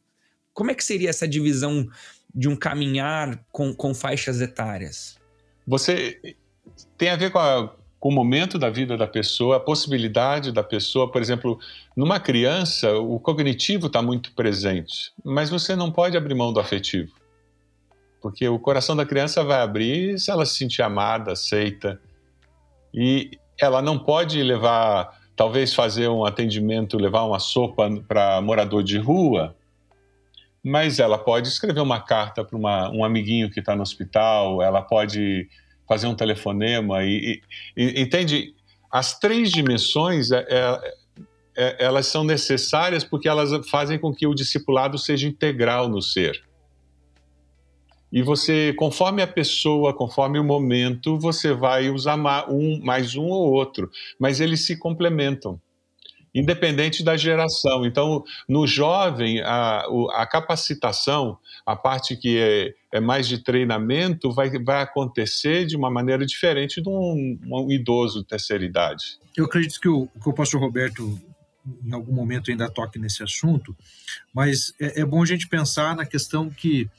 Como 0.55 0.70
é 0.70 0.74
que 0.76 0.85
seria 0.85 1.11
essa 1.11 1.26
divisão 1.26 1.88
de 2.33 2.48
um 2.48 2.55
caminhar 2.55 3.44
com, 3.50 3.74
com 3.74 3.92
faixas 3.92 4.40
etárias? 4.40 5.18
Você 5.66 6.37
tem 6.96 7.09
a 7.09 7.16
ver 7.16 7.33
com, 7.33 7.40
a, 7.40 7.74
com 7.98 8.11
o 8.11 8.12
momento 8.12 8.61
da 8.61 8.70
vida 8.70 8.96
da 8.96 9.09
pessoa, 9.09 9.57
a 9.57 9.61
possibilidade 9.61 10.52
da 10.52 10.62
pessoa, 10.62 11.11
por 11.11 11.20
exemplo, 11.20 11.59
numa 11.96 12.20
criança, 12.20 12.96
o 12.96 13.18
cognitivo 13.18 13.88
está 13.88 14.00
muito 14.00 14.33
presente, 14.35 15.12
mas 15.24 15.50
você 15.50 15.74
não 15.74 15.90
pode 15.90 16.16
abrir 16.16 16.37
mão 16.37 16.52
do 16.52 16.61
afetivo. 16.61 17.21
Porque 18.22 18.48
o 18.48 18.58
coração 18.58 18.94
da 18.94 19.04
criança 19.04 19.42
vai 19.42 19.61
abrir 19.61 20.18
se 20.18 20.30
ela 20.30 20.46
se 20.46 20.54
sentir 20.54 20.82
amada, 20.82 21.32
aceita. 21.32 22.00
E 22.94 23.32
ela 23.61 23.82
não 23.82 23.98
pode 23.98 24.42
levar, 24.42 25.20
talvez 25.35 25.74
fazer 25.74 26.08
um 26.08 26.24
atendimento, 26.24 26.96
levar 26.96 27.24
uma 27.24 27.40
sopa 27.40 27.90
para 28.06 28.40
morador 28.40 28.82
de 28.82 28.98
rua, 28.98 29.56
mas 30.64 31.00
ela 31.00 31.18
pode 31.18 31.48
escrever 31.48 31.80
uma 31.80 32.00
carta 32.00 32.44
para 32.44 32.56
um 32.56 33.04
amiguinho 33.04 33.50
que 33.50 33.58
está 33.58 33.74
no 33.74 33.82
hospital, 33.82 34.62
ela 34.62 34.80
pode 34.80 35.48
fazer 35.88 36.06
um 36.06 36.14
telefonema 36.14 37.02
e, 37.02 37.42
e 37.76 38.00
entende? 38.00 38.54
As 38.90 39.18
três 39.18 39.50
dimensões 39.50 40.30
é, 40.30 40.46
é, 40.48 40.94
é, 41.56 41.85
elas 41.85 42.06
são 42.06 42.22
necessárias 42.22 43.02
porque 43.02 43.28
elas 43.28 43.68
fazem 43.68 43.98
com 43.98 44.14
que 44.14 44.26
o 44.26 44.35
discipulado 44.35 44.96
seja 44.98 45.26
integral 45.26 45.88
no 45.88 46.00
ser. 46.00 46.42
E 48.12 48.22
você, 48.22 48.75
conforme 48.75 49.22
a 49.22 49.27
pessoa, 49.27 49.94
conforme 49.94 50.38
o 50.38 50.44
momento, 50.44 51.18
você 51.18 51.55
vai 51.55 51.88
usar 51.88 52.16
um, 52.51 52.79
mais 52.85 53.16
um 53.16 53.25
ou 53.25 53.51
outro, 53.53 53.90
mas 54.20 54.38
eles 54.38 54.66
se 54.66 54.77
complementam, 54.77 55.59
independente 56.35 57.03
da 57.03 57.16
geração. 57.16 57.87
Então, 57.87 58.22
no 58.46 58.66
jovem, 58.66 59.40
a, 59.40 59.87
a 60.12 60.27
capacitação, 60.27 61.38
a 61.64 61.75
parte 61.75 62.14
que 62.14 62.38
é, 62.38 62.75
é, 62.92 63.01
mais 63.01 63.27
de 63.27 63.38
treinamento, 63.38 64.31
vai, 64.31 64.51
vai 64.62 64.83
acontecer 64.83 65.64
de 65.64 65.75
uma 65.75 65.90
maneira 65.90 66.27
diferente 66.27 66.83
de 66.83 66.88
um, 66.90 67.38
um 67.46 67.72
idoso 67.72 68.20
de 68.20 68.27
terceira 68.27 68.62
idade. 68.62 69.18
Eu 69.35 69.46
acredito 69.46 69.81
que 69.81 69.88
o, 69.88 70.07
que 70.07 70.29
o 70.29 70.35
pastor 70.35 70.61
Roberto 70.61 71.18
em 71.85 71.92
algum 71.92 72.12
momento 72.12 72.51
ainda 72.51 72.68
toque 72.68 72.98
nesse 72.98 73.22
assunto, 73.22 73.77
mas 74.35 74.75
é, 74.81 75.01
é, 75.01 75.05
bom 75.05 75.22
a 75.22 75.27
gente 75.27 75.48
pensar 75.48 75.94
na 75.94 76.05
questão 76.05 76.51
que 76.51 76.90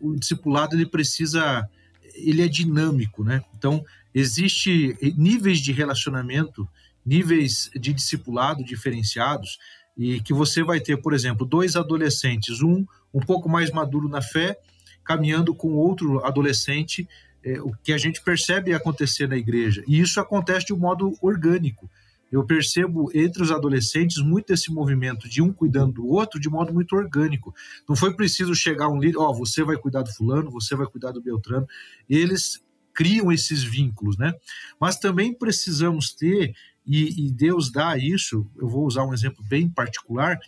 o 0.00 0.16
discipulado 0.16 0.74
ele 0.74 0.86
precisa, 0.86 1.68
ele 2.14 2.42
é 2.42 2.48
dinâmico, 2.48 3.24
né? 3.24 3.42
Então 3.56 3.84
existe 4.14 4.96
níveis 5.16 5.58
de 5.60 5.72
relacionamento, 5.72 6.68
níveis 7.04 7.70
de 7.74 7.92
discipulado 7.92 8.64
diferenciados 8.64 9.58
e 9.96 10.20
que 10.20 10.32
você 10.32 10.62
vai 10.62 10.80
ter, 10.80 10.96
por 10.96 11.12
exemplo, 11.12 11.46
dois 11.46 11.76
adolescentes, 11.76 12.62
um 12.62 12.84
um 13.14 13.20
pouco 13.20 13.48
mais 13.48 13.70
maduro 13.70 14.08
na 14.08 14.20
fé, 14.20 14.58
caminhando 15.04 15.54
com 15.54 15.74
outro 15.74 16.24
adolescente, 16.24 17.08
é, 17.44 17.60
o 17.60 17.72
que 17.82 17.92
a 17.92 17.98
gente 17.98 18.20
percebe 18.20 18.74
acontecer 18.74 19.28
na 19.28 19.36
igreja. 19.36 19.84
E 19.86 20.00
isso 20.00 20.18
acontece 20.18 20.66
de 20.66 20.74
um 20.74 20.78
modo 20.78 21.16
orgânico 21.22 21.88
eu 22.30 22.44
percebo 22.44 23.10
entre 23.14 23.42
os 23.42 23.50
adolescentes 23.50 24.18
muito 24.18 24.52
esse 24.52 24.72
movimento 24.72 25.28
de 25.28 25.40
um 25.40 25.52
cuidando 25.52 25.94
do 25.94 26.06
outro 26.06 26.40
de 26.40 26.48
modo 26.48 26.72
muito 26.72 26.96
orgânico. 26.96 27.54
Não 27.88 27.94
foi 27.94 28.14
preciso 28.14 28.54
chegar 28.54 28.88
um 28.88 28.98
líder, 28.98 29.18
ó, 29.18 29.30
oh, 29.30 29.34
você 29.34 29.62
vai 29.62 29.76
cuidar 29.76 30.02
do 30.02 30.12
fulano, 30.12 30.50
você 30.50 30.74
vai 30.74 30.86
cuidar 30.86 31.12
do 31.12 31.22
Beltrano. 31.22 31.66
Eles 32.08 32.62
criam 32.92 33.32
esses 33.32 33.62
vínculos, 33.62 34.16
né? 34.16 34.32
Mas 34.80 34.98
também 34.98 35.34
precisamos 35.34 36.12
ter 36.12 36.54
e, 36.86 37.26
e 37.26 37.30
Deus 37.30 37.70
dá 37.70 37.96
isso. 37.96 38.46
Eu 38.56 38.68
vou 38.68 38.86
usar 38.86 39.04
um 39.04 39.14
exemplo 39.14 39.44
bem 39.44 39.68
particular. 39.68 40.38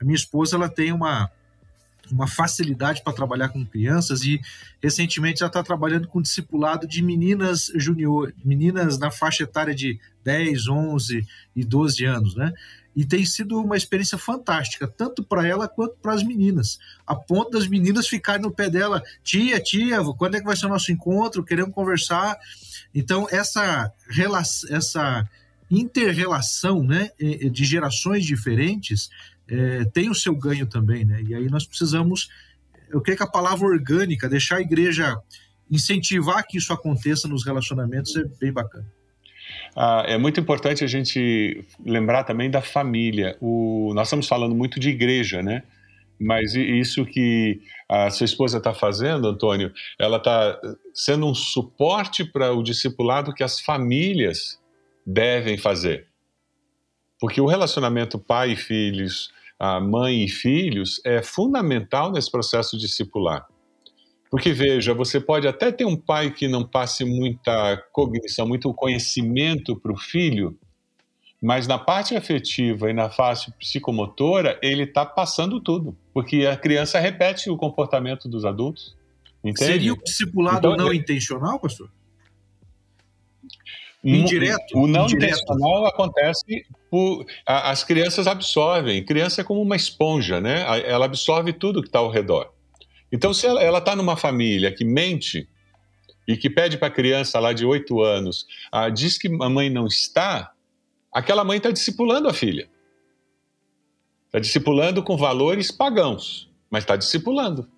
A 0.00 0.04
minha 0.04 0.16
esposa 0.16 0.56
ela 0.56 0.68
tem 0.68 0.92
uma 0.92 1.30
uma 2.10 2.26
facilidade 2.26 3.02
para 3.02 3.12
trabalhar 3.12 3.48
com 3.48 3.64
crianças 3.64 4.22
e 4.22 4.40
recentemente 4.82 5.42
ela 5.42 5.48
está 5.48 5.62
trabalhando 5.62 6.08
com 6.08 6.22
discipulado 6.22 6.86
de 6.86 7.02
meninas 7.02 7.70
junior, 7.74 8.32
meninas 8.44 8.98
na 8.98 9.10
faixa 9.10 9.44
etária 9.44 9.74
de 9.74 9.98
10, 10.24 10.68
11 10.68 11.26
e 11.54 11.64
12 11.64 12.04
anos, 12.04 12.34
né? 12.34 12.52
E 12.94 13.04
tem 13.04 13.26
sido 13.26 13.60
uma 13.60 13.76
experiência 13.76 14.16
fantástica, 14.16 14.88
tanto 14.88 15.22
para 15.22 15.46
ela 15.46 15.68
quanto 15.68 15.96
para 16.00 16.14
as 16.14 16.22
meninas, 16.22 16.78
a 17.06 17.14
ponto 17.14 17.50
das 17.50 17.66
meninas 17.68 18.08
ficarem 18.08 18.40
no 18.40 18.50
pé 18.50 18.70
dela, 18.70 19.02
tia, 19.22 19.60
tia, 19.60 20.02
quando 20.16 20.36
é 20.36 20.40
que 20.40 20.46
vai 20.46 20.56
ser 20.56 20.64
o 20.64 20.70
nosso 20.70 20.90
encontro? 20.90 21.44
Queremos 21.44 21.74
conversar. 21.74 22.38
Então, 22.94 23.26
essa 23.30 23.92
relação, 24.08 24.74
essa 24.74 25.28
interrelação 25.70 26.82
né, 26.82 27.10
de 27.18 27.64
gerações 27.64 28.24
diferentes 28.24 29.10
é, 29.48 29.84
tem 29.84 30.10
o 30.10 30.14
seu 30.14 30.34
ganho 30.34 30.66
também. 30.66 31.04
Né? 31.04 31.22
E 31.26 31.34
aí 31.34 31.48
nós 31.48 31.66
precisamos, 31.66 32.28
eu 32.88 33.00
creio 33.00 33.18
que 33.18 33.24
a 33.24 33.28
palavra 33.30 33.66
orgânica, 33.66 34.28
deixar 34.28 34.56
a 34.56 34.60
igreja 34.60 35.16
incentivar 35.70 36.46
que 36.46 36.58
isso 36.58 36.72
aconteça 36.72 37.26
nos 37.26 37.44
relacionamentos 37.44 38.14
é 38.16 38.24
bem 38.40 38.52
bacana. 38.52 38.86
Ah, 39.74 40.04
é 40.06 40.16
muito 40.16 40.40
importante 40.40 40.82
a 40.82 40.86
gente 40.86 41.64
lembrar 41.84 42.24
também 42.24 42.50
da 42.50 42.62
família. 42.62 43.36
O, 43.40 43.92
nós 43.94 44.08
estamos 44.08 44.26
falando 44.26 44.54
muito 44.54 44.80
de 44.80 44.88
igreja, 44.88 45.42
né? 45.42 45.62
Mas 46.18 46.54
isso 46.54 47.04
que 47.04 47.60
a 47.88 48.08
sua 48.10 48.24
esposa 48.24 48.56
está 48.56 48.72
fazendo, 48.72 49.28
Antônio, 49.28 49.70
ela 49.98 50.16
está 50.16 50.58
sendo 50.94 51.26
um 51.26 51.34
suporte 51.34 52.24
para 52.24 52.52
o 52.52 52.62
discipulado 52.62 53.34
que 53.34 53.44
as 53.44 53.60
famílias 53.60 54.58
devem 55.06 55.58
fazer. 55.58 56.06
Porque 57.20 57.40
o 57.40 57.46
relacionamento 57.46 58.18
pai 58.18 58.52
e 58.52 58.56
filhos, 58.56 59.30
mãe 59.90 60.24
e 60.24 60.28
filhos, 60.28 61.00
é 61.04 61.22
fundamental 61.22 62.12
nesse 62.12 62.30
processo 62.30 62.78
discipular. 62.78 63.46
Porque 64.30 64.52
veja, 64.52 64.92
você 64.92 65.20
pode 65.20 65.46
até 65.46 65.70
ter 65.70 65.84
um 65.84 65.96
pai 65.96 66.30
que 66.30 66.48
não 66.48 66.64
passe 66.64 67.04
muita 67.04 67.76
cognição, 67.92 68.46
muito 68.46 68.72
conhecimento 68.74 69.76
para 69.76 69.92
o 69.92 69.96
filho, 69.96 70.58
mas 71.40 71.66
na 71.66 71.78
parte 71.78 72.16
afetiva 72.16 72.90
e 72.90 72.92
na 72.92 73.08
face 73.08 73.52
psicomotora, 73.52 74.58
ele 74.62 74.82
está 74.82 75.06
passando 75.06 75.60
tudo, 75.60 75.96
porque 76.12 76.44
a 76.44 76.56
criança 76.56 76.98
repete 76.98 77.48
o 77.48 77.56
comportamento 77.56 78.28
dos 78.28 78.44
adultos. 78.44 78.96
Entende? 79.44 79.72
Seria 79.72 79.92
o 79.92 80.02
discipulado 80.02 80.58
então, 80.58 80.76
não 80.76 80.90
é... 80.90 80.96
intencional, 80.96 81.60
pastor? 81.60 81.88
Indireto. 84.02 84.76
O 84.76 84.86
não 84.86 85.04
indireto. 85.04 85.34
intencional 85.34 85.86
acontece 85.86 86.66
por. 86.96 87.26
As 87.44 87.84
crianças 87.84 88.26
absorvem. 88.26 89.04
Criança 89.04 89.42
é 89.42 89.44
como 89.44 89.60
uma 89.60 89.76
esponja, 89.76 90.40
né? 90.40 90.64
Ela 90.86 91.04
absorve 91.04 91.52
tudo 91.52 91.82
que 91.82 91.88
está 91.88 91.98
ao 91.98 92.10
redor. 92.10 92.50
Então, 93.12 93.34
se 93.34 93.46
ela 93.46 93.78
está 93.78 93.94
numa 93.94 94.16
família 94.16 94.72
que 94.72 94.82
mente 94.82 95.46
e 96.26 96.38
que 96.38 96.48
pede 96.48 96.78
para 96.78 96.88
a 96.88 96.90
criança 96.90 97.38
lá 97.38 97.52
de 97.52 97.66
8 97.66 98.00
anos, 98.00 98.46
diz 98.94 99.18
que 99.18 99.28
a 99.28 99.48
mãe 99.50 99.68
não 99.68 99.86
está, 99.86 100.52
aquela 101.12 101.44
mãe 101.44 101.58
está 101.58 101.70
discipulando 101.70 102.28
a 102.28 102.32
filha. 102.32 102.66
Está 104.26 104.38
discipulando 104.38 105.02
com 105.02 105.18
valores 105.18 105.70
pagãos, 105.70 106.50
mas 106.70 106.82
está 106.82 106.96
discipulando 106.96 107.68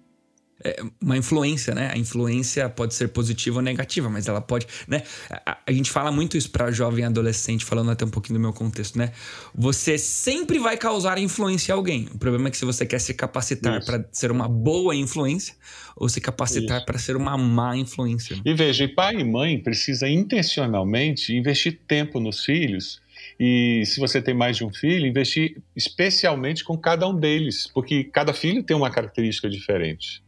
é 0.64 0.82
uma 1.00 1.16
influência, 1.16 1.74
né? 1.74 1.90
A 1.92 1.98
influência 1.98 2.68
pode 2.68 2.94
ser 2.94 3.08
positiva 3.08 3.56
ou 3.56 3.62
negativa, 3.62 4.08
mas 4.08 4.26
ela 4.26 4.40
pode, 4.40 4.66
né? 4.86 5.02
A, 5.46 5.58
a 5.66 5.72
gente 5.72 5.90
fala 5.90 6.10
muito 6.10 6.36
isso 6.36 6.50
para 6.50 6.70
jovem 6.70 7.04
adolescente, 7.04 7.64
falando 7.64 7.90
até 7.90 8.04
um 8.04 8.10
pouquinho 8.10 8.38
do 8.38 8.42
meu 8.42 8.52
contexto, 8.52 8.98
né? 8.98 9.12
Você 9.54 9.96
sempre 9.98 10.58
vai 10.58 10.76
causar 10.76 11.18
influência 11.18 11.74
a 11.74 11.76
alguém. 11.76 12.08
O 12.12 12.18
problema 12.18 12.48
é 12.48 12.50
que 12.50 12.56
se 12.56 12.64
você 12.64 12.84
quer 12.84 13.00
se 13.00 13.14
capacitar 13.14 13.84
para 13.84 14.04
ser 14.10 14.30
uma 14.30 14.48
boa 14.48 14.94
influência 14.94 15.54
ou 15.96 16.08
se 16.08 16.20
capacitar 16.20 16.84
para 16.84 16.98
ser 16.98 17.16
uma 17.16 17.36
má 17.36 17.76
influência. 17.76 18.40
E 18.44 18.54
veja, 18.54 18.84
e 18.84 18.88
pai 18.88 19.16
e 19.16 19.24
mãe 19.24 19.58
precisa 19.58 20.08
intencionalmente 20.08 21.34
investir 21.36 21.80
tempo 21.86 22.20
nos 22.20 22.44
filhos 22.44 23.00
e 23.38 23.84
se 23.86 24.00
você 24.00 24.20
tem 24.20 24.34
mais 24.34 24.56
de 24.56 24.64
um 24.64 24.72
filho, 24.72 25.06
investir 25.06 25.62
especialmente 25.76 26.64
com 26.64 26.76
cada 26.76 27.06
um 27.06 27.14
deles, 27.14 27.68
porque 27.72 28.04
cada 28.04 28.32
filho 28.32 28.62
tem 28.62 28.76
uma 28.76 28.90
característica 28.90 29.48
diferente. 29.48 30.22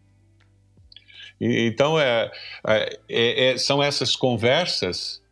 Então, 1.40 1.98
é, 1.98 2.30
é, 2.66 2.98
é, 3.08 3.44
é, 3.50 3.56
são 3.56 3.82
essas 3.82 4.14
conversas 4.14 5.22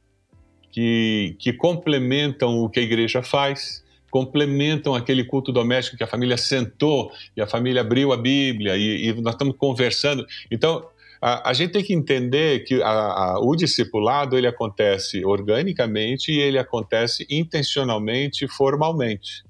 que, 0.71 1.37
que 1.39 1.53
complementam 1.53 2.59
o 2.61 2.71
que 2.71 2.81
a 2.81 2.83
igreja 2.83 3.23
faz, 3.23 3.85
complementam 4.11 4.95
aquele 4.95 5.23
culto 5.23 5.53
doméstico 5.53 5.99
que 5.99 6.05
a 6.05 6.07
família 6.07 6.39
sentou 6.39 7.13
e 7.37 7.43
a 7.43 7.47
família 7.47 7.83
abriu 7.83 8.13
a 8.13 8.17
Bíblia 8.17 8.77
e, 8.77 9.09
e 9.09 9.13
nós 9.21 9.35
estamos 9.35 9.55
conversando. 9.57 10.27
Então, 10.51 10.89
a, 11.21 11.51
a, 11.51 11.53
gente 11.53 11.73
tem 11.73 11.85
que 11.85 11.93
entender 11.93 12.65
que 12.65 12.83
a, 12.83 12.89
a, 12.89 13.41
o 13.41 13.55
discipulado 13.55 14.39
ele 14.39 14.47
acontece 14.47 15.25
organicamente 15.25 16.33
e 16.33 16.39
ele 16.39 16.59
acontece 16.59 17.27
intencionalmente, 17.29 18.49
formalmente. 18.49 19.45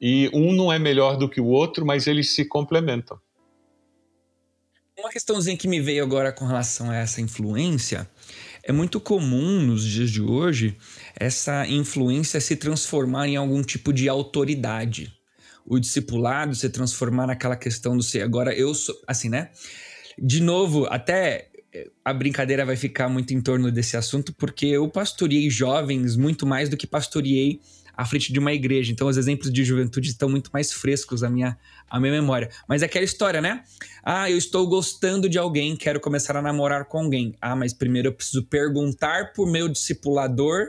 E 0.00 0.28
um 0.34 0.52
não 0.52 0.72
é 0.72 0.78
melhor 0.78 1.16
do 1.16 1.28
que 1.28 1.40
o 1.40 1.46
outro, 1.46 1.86
mas 1.86 2.06
eles 2.06 2.34
se 2.34 2.44
complementam. 2.46 3.18
Uma 5.04 5.10
questãozinha 5.10 5.54
que 5.54 5.68
me 5.68 5.82
veio 5.82 6.02
agora 6.02 6.32
com 6.32 6.46
relação 6.46 6.90
a 6.90 6.96
essa 6.96 7.20
influência 7.20 8.08
é 8.62 8.72
muito 8.72 8.98
comum 8.98 9.60
nos 9.60 9.84
dias 9.84 10.10
de 10.10 10.22
hoje 10.22 10.78
essa 11.14 11.66
influência 11.66 12.40
se 12.40 12.56
transformar 12.56 13.28
em 13.28 13.36
algum 13.36 13.62
tipo 13.62 13.92
de 13.92 14.08
autoridade. 14.08 15.12
O 15.66 15.78
discipulado 15.78 16.54
se 16.54 16.70
transformar 16.70 17.26
naquela 17.26 17.54
questão 17.54 17.94
do 17.94 18.02
ser. 18.02 18.22
Agora, 18.22 18.54
eu 18.54 18.74
sou. 18.74 18.94
Assim, 19.06 19.28
né? 19.28 19.50
De 20.18 20.40
novo, 20.40 20.86
até 20.86 21.50
a 22.04 22.12
brincadeira 22.12 22.64
vai 22.64 22.76
ficar 22.76 23.08
muito 23.08 23.34
em 23.34 23.40
torno 23.40 23.70
desse 23.70 23.96
assunto, 23.96 24.32
porque 24.34 24.66
eu 24.66 24.88
pastoreei 24.88 25.50
jovens 25.50 26.16
muito 26.16 26.46
mais 26.46 26.68
do 26.68 26.76
que 26.76 26.86
pastoreei 26.86 27.60
à 27.96 28.04
frente 28.04 28.32
de 28.32 28.38
uma 28.38 28.52
igreja. 28.52 28.92
Então, 28.92 29.08
os 29.08 29.16
exemplos 29.16 29.52
de 29.52 29.64
juventude 29.64 30.08
estão 30.08 30.28
muito 30.28 30.50
mais 30.52 30.72
frescos 30.72 31.22
à 31.22 31.30
minha, 31.30 31.56
à 31.88 32.00
minha 32.00 32.12
memória. 32.12 32.50
Mas 32.68 32.82
é 32.82 32.86
aquela 32.86 33.04
história, 33.04 33.40
né? 33.40 33.62
Ah, 34.02 34.30
eu 34.30 34.36
estou 34.36 34.66
gostando 34.66 35.28
de 35.28 35.38
alguém, 35.38 35.76
quero 35.76 36.00
começar 36.00 36.36
a 36.36 36.42
namorar 36.42 36.86
com 36.86 36.98
alguém. 36.98 37.34
Ah, 37.40 37.54
mas 37.54 37.72
primeiro 37.72 38.08
eu 38.08 38.12
preciso 38.12 38.44
perguntar 38.44 39.32
pro 39.32 39.46
meu 39.46 39.68
discipulador 39.68 40.68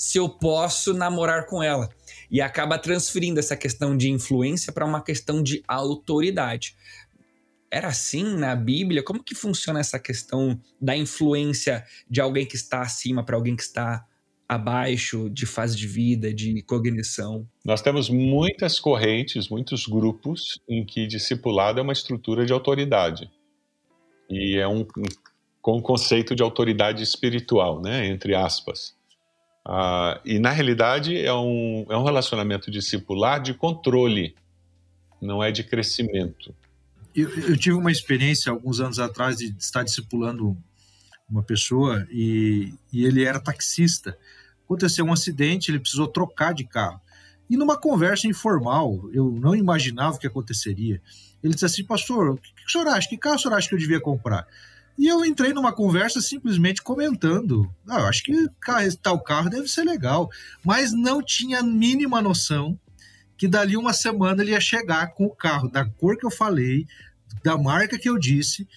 se 0.00 0.16
eu 0.16 0.28
posso 0.28 0.94
namorar 0.94 1.44
com 1.44 1.62
ela. 1.62 1.90
E 2.30 2.40
acaba 2.40 2.78
transferindo 2.78 3.38
essa 3.38 3.56
questão 3.56 3.96
de 3.96 4.08
influência 4.08 4.72
para 4.72 4.86
uma 4.86 5.02
questão 5.02 5.42
de 5.42 5.62
autoridade. 5.68 6.74
Era 7.70 7.88
assim 7.88 8.36
na 8.36 8.56
Bíblia? 8.56 9.02
Como 9.02 9.22
que 9.22 9.34
funciona 9.34 9.78
essa 9.78 9.98
questão 9.98 10.60
da 10.80 10.96
influência 10.96 11.84
de 12.08 12.20
alguém 12.20 12.44
que 12.44 12.56
está 12.56 12.82
acima 12.82 13.24
para 13.24 13.36
alguém 13.36 13.54
que 13.54 13.62
está 13.62 14.04
abaixo 14.48 15.30
de 15.30 15.46
fase 15.46 15.76
de 15.76 15.86
vida, 15.86 16.34
de 16.34 16.62
cognição? 16.62 17.46
Nós 17.64 17.80
temos 17.80 18.10
muitas 18.10 18.80
correntes, 18.80 19.48
muitos 19.48 19.86
grupos 19.86 20.60
em 20.68 20.84
que 20.84 21.06
discipulado 21.06 21.78
é 21.78 21.82
uma 21.82 21.92
estrutura 21.92 22.44
de 22.44 22.52
autoridade. 22.52 23.30
E 24.28 24.56
é 24.56 24.66
um, 24.66 24.84
com 25.62 25.80
conceito 25.80 26.34
de 26.34 26.42
autoridade 26.42 27.02
espiritual, 27.02 27.80
né, 27.80 28.06
entre 28.06 28.34
aspas. 28.34 28.96
Ah, 29.64 30.20
e 30.24 30.40
na 30.40 30.50
realidade 30.50 31.16
é 31.16 31.32
um, 31.32 31.86
é 31.88 31.96
um 31.96 32.02
relacionamento 32.02 32.70
discipular 32.70 33.40
de 33.40 33.54
controle, 33.54 34.34
não 35.22 35.42
é 35.42 35.52
de 35.52 35.62
crescimento. 35.62 36.52
Eu, 37.14 37.28
eu 37.30 37.56
tive 37.56 37.76
uma 37.76 37.90
experiência 37.90 38.52
alguns 38.52 38.80
anos 38.80 38.98
atrás 38.98 39.36
de 39.36 39.54
estar 39.58 39.82
discipulando 39.82 40.56
uma 41.28 41.42
pessoa 41.42 42.06
e, 42.10 42.74
e 42.92 43.04
ele 43.04 43.24
era 43.24 43.38
taxista 43.38 44.16
aconteceu 44.70 45.04
um 45.04 45.12
acidente, 45.12 45.70
ele 45.70 45.80
precisou 45.80 46.06
trocar 46.06 46.54
de 46.54 46.64
carro. 46.64 47.00
E 47.48 47.56
numa 47.56 47.76
conversa 47.76 48.28
informal, 48.28 49.10
eu 49.12 49.32
não 49.32 49.56
imaginava 49.56 50.14
o 50.14 50.18
que 50.18 50.28
aconteceria. 50.28 51.02
Ele 51.42 51.54
disse 51.54 51.66
assim, 51.66 51.84
pastor, 51.84 52.30
o 52.30 52.36
que, 52.36 52.54
que 52.54 52.66
o 52.66 52.70
senhor 52.70 52.86
acha? 52.86 53.08
Que 53.08 53.18
carro 53.18 53.34
o 53.34 53.38
senhor 53.40 53.54
acha 53.56 53.68
que 53.68 53.74
eu 53.74 53.78
devia 53.78 54.00
comprar? 54.00 54.46
E 54.96 55.08
eu 55.08 55.24
entrei 55.24 55.52
numa 55.52 55.72
conversa 55.72 56.20
simplesmente 56.20 56.82
comentando. 56.82 57.68
Ah, 57.88 58.00
eu 58.00 58.06
acho 58.06 58.22
que 58.22 58.32
tal 59.02 59.20
carro 59.20 59.50
deve 59.50 59.66
ser 59.66 59.82
legal. 59.82 60.30
Mas 60.64 60.92
não 60.92 61.20
tinha 61.20 61.58
a 61.58 61.62
mínima 61.62 62.22
noção 62.22 62.78
que 63.40 63.48
dali 63.48 63.74
uma 63.74 63.94
semana 63.94 64.42
ele 64.42 64.50
ia 64.50 64.60
chegar 64.60 65.14
com 65.14 65.24
o 65.24 65.34
carro 65.34 65.66
da 65.70 65.82
cor 65.82 66.14
que 66.14 66.26
eu 66.26 66.30
falei, 66.30 66.86
da 67.42 67.56
marca 67.56 67.98
que 67.98 68.06
eu 68.06 68.18
disse, 68.18 68.68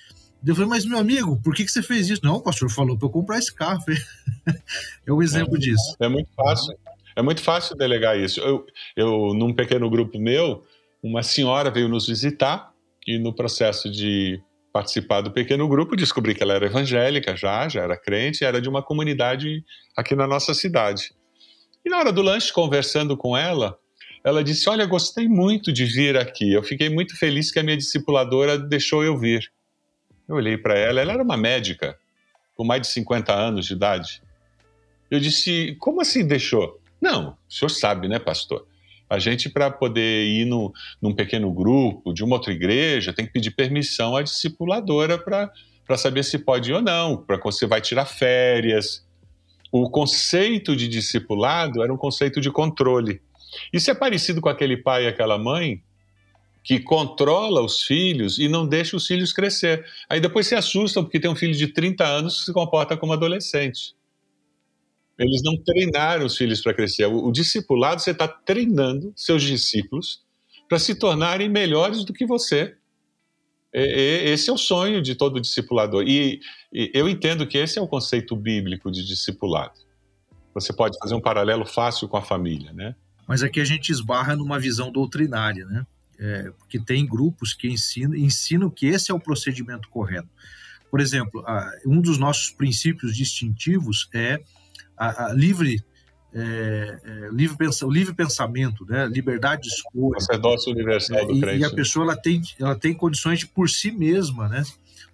eu 0.46 0.56
falei, 0.56 0.70
mas 0.70 0.86
meu 0.86 0.98
amigo, 0.98 1.38
por 1.44 1.54
que, 1.54 1.66
que 1.66 1.72
você 1.72 1.84
fez 1.84 2.10
isso? 2.10 2.22
Não, 2.24 2.36
o 2.36 2.42
pastor 2.42 2.72
falou 2.72 2.98
para 2.98 3.06
eu 3.06 3.12
comprar 3.12 3.40
esse 3.40 3.54
carro. 3.54 3.84
é 5.06 5.12
um 5.12 5.22
exemplo 5.22 5.58
é, 5.58 5.60
disso. 5.60 5.98
É 6.00 6.08
muito 6.08 6.30
fácil. 6.34 6.78
É 7.14 7.22
muito 7.22 7.42
fácil 7.42 7.76
delegar 7.76 8.18
isso. 8.18 8.40
Eu, 8.40 8.66
eu, 8.96 9.34
num 9.34 9.54
pequeno 9.54 9.90
grupo 9.90 10.18
meu, 10.18 10.64
uma 11.04 11.24
senhora 11.24 11.70
veio 11.70 11.90
nos 11.90 12.08
visitar 12.08 12.72
e 13.06 13.20
no 13.20 13.34
processo 13.34 13.92
de 13.92 14.42
participar 14.72 15.20
do 15.20 15.32
pequeno 15.32 15.68
grupo, 15.68 15.94
descobri 15.94 16.34
que 16.34 16.42
ela 16.42 16.54
era 16.54 16.68
evangélica 16.68 17.36
já, 17.36 17.68
já 17.68 17.82
era 17.82 17.98
crente, 17.98 18.46
era 18.46 18.62
de 18.62 18.70
uma 18.70 18.82
comunidade 18.82 19.62
aqui 19.94 20.16
na 20.16 20.26
nossa 20.26 20.54
cidade. 20.54 21.14
E 21.84 21.90
na 21.90 21.98
hora 21.98 22.14
do 22.14 22.22
lanche, 22.22 22.54
conversando 22.54 23.18
com 23.18 23.36
ela, 23.36 23.78
ela 24.24 24.44
disse: 24.44 24.70
Olha, 24.70 24.86
gostei 24.86 25.28
muito 25.28 25.72
de 25.72 25.86
vir 25.86 26.16
aqui. 26.18 26.54
Eu 26.54 26.64
fiquei 26.64 26.90
muito 26.90 27.18
feliz 27.18 27.52
que 27.52 27.60
a 27.60 27.64
minha 27.64 27.78
discipuladora 27.78 28.58
deixou 28.58 29.04
eu 29.04 29.18
vir. 29.18 29.52
Eu 30.28 30.36
olhei 30.36 30.58
para 30.58 30.78
ela, 30.78 31.02
ela 31.02 31.14
era 31.14 31.24
uma 31.24 31.36
médica, 31.36 31.98
com 32.56 32.64
mais 32.64 32.82
de 32.82 32.88
50 32.88 33.34
anos 33.34 33.66
de 33.66 33.74
idade. 33.74 34.22
Eu 35.12 35.20
disse: 35.20 35.76
Como 35.80 36.02
assim 36.02 36.26
deixou? 36.26 36.80
Não, 37.02 37.32
o 37.32 37.54
senhor 37.54 37.70
sabe, 37.70 38.08
né, 38.08 38.18
pastor? 38.18 38.66
A 39.10 39.20
gente, 39.20 39.50
para 39.50 39.70
poder 39.70 40.26
ir 40.26 40.46
no, 40.46 40.74
num 41.02 41.14
pequeno 41.14 41.52
grupo 41.52 42.14
de 42.14 42.24
uma 42.24 42.38
outra 42.38 42.54
igreja, 42.54 43.14
tem 43.14 43.26
que 43.26 43.34
pedir 43.34 43.52
permissão 43.52 44.16
à 44.16 44.24
discipuladora 44.24 45.20
para 45.20 45.98
saber 45.98 46.24
se 46.24 46.40
pode 46.40 46.72
ir 46.72 46.74
ou 46.74 46.82
não, 46.82 47.18
para 47.18 47.38
você 47.38 47.68
vai 47.68 47.82
tirar 47.82 48.06
férias. 48.06 49.06
o 49.72 49.90
conceito 49.90 50.76
de 50.76 50.88
discipulado 50.88 51.84
era 51.84 51.94
um 51.94 51.98
conceito 51.98 52.40
de 52.40 52.50
controle. 52.50 53.22
Isso 53.72 53.90
é 53.92 53.94
parecido 53.94 54.42
com 54.42 54.50
aquele 54.50 54.78
pai 54.78 55.06
e 55.06 55.08
aquela 55.08 55.38
mãe 55.38 55.82
que 56.64 56.80
controla 56.80 57.62
os 57.62 57.84
filhos 57.84 58.40
e 58.40 58.48
não 58.48 58.66
deixa 58.66 58.96
os 58.96 59.06
filhos 59.06 59.34
crescer. 59.34 59.86
Aí 60.10 60.20
depois 60.20 60.48
se 60.48 60.56
assustam 60.56 61.04
porque 61.04 61.20
tem 61.20 61.30
um 61.30 61.36
filho 61.36 61.54
de 61.54 61.68
30 61.68 62.06
anos 62.06 62.40
que 62.40 62.46
se 62.46 62.54
comporta 62.54 62.96
como 62.96 63.12
adolescente. 63.12 63.94
Eles 65.20 65.44
não 65.44 65.58
treinaram 65.58 66.26
os 66.26 66.38
filhos 66.38 66.62
para 66.62 66.74
crescer. 66.74 67.06
O, 67.06 67.28
o 67.28 67.32
discipulado, 67.32 68.02
você 68.02 68.12
está 68.12 68.28
treinando 68.28 69.14
seus 69.16 69.44
discípulos 69.44 70.24
para 70.68 70.80
se 70.80 70.96
tornarem 70.96 71.50
melhores 71.50 72.04
do 72.06 72.14
que 72.14 72.26
você. 72.26 72.76
Esse 73.74 74.50
é 74.50 74.54
o 74.54 74.58
sonho 74.58 75.02
de 75.02 75.16
todo 75.16 75.42
discipulador. 75.42 76.04
E, 76.08 76.40
e 76.72 76.92
eu 76.94 77.10
entendo 77.10 77.46
que 77.46 77.58
esse 77.58 77.78
é 77.78 77.82
o 77.82 77.88
conceito 77.88 78.36
bíblico 78.36 78.92
de 78.92 79.04
discipulado. 79.04 79.74
Você 80.54 80.72
pode 80.72 80.98
fazer 81.00 81.16
um 81.16 81.22
paralelo 81.22 81.66
fácil 81.66 82.08
com 82.08 82.16
a 82.16 82.22
família, 82.22 82.72
né? 82.72 82.96
Mas 83.28 83.44
aqui 83.44 83.60
a 83.60 83.66
gente 83.66 83.92
esbarra 83.92 84.36
numa 84.36 84.60
visão 84.60 84.92
doutrinária, 84.92 85.66
né? 85.66 85.86
É, 86.20 86.52
porque 86.52 86.80
tem 86.80 87.06
grupos 87.06 87.54
que 87.54 87.68
ensinam, 87.68 88.16
ensinam 88.16 88.70
que 88.70 88.86
esse 88.86 89.12
é 89.12 89.14
o 89.14 89.20
procedimento 89.20 89.90
correto. 89.90 90.30
Por 90.90 91.02
exemplo, 91.02 91.44
um 91.86 92.00
dos 92.00 92.20
nossos 92.20 92.52
princípios 92.52 93.16
distintivos 93.16 94.08
é 94.14 94.40
a, 94.96 95.26
a 95.26 95.34
livre 95.34 95.84
é, 96.36 97.00
é, 97.04 97.30
livre, 97.32 97.56
pensa, 97.56 97.86
o 97.86 97.92
livre 97.92 98.14
pensamento, 98.14 98.86
né? 98.86 99.06
liberdade 99.06 99.64
de 99.64 99.68
escolha. 99.70 100.20
Sacerdócio 100.20 100.72
universal 100.72 101.20
é, 101.20 101.26
do 101.28 101.40
crente. 101.40 101.60
E 101.60 101.66
a 101.66 101.70
pessoa 101.70 102.06
ela 102.06 102.18
tem, 102.18 102.42
ela 102.60 102.76
tem 102.76 102.94
condições 102.94 103.40
de, 103.40 103.48
por 103.48 103.70
si 103.70 103.92
mesma, 103.92 104.50
né? 104.50 104.64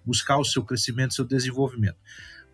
buscar 0.04 0.38
o 0.38 0.44
seu 0.44 0.62
crescimento, 0.62 1.14
seu 1.14 1.26
desenvolvimento. 1.26 1.96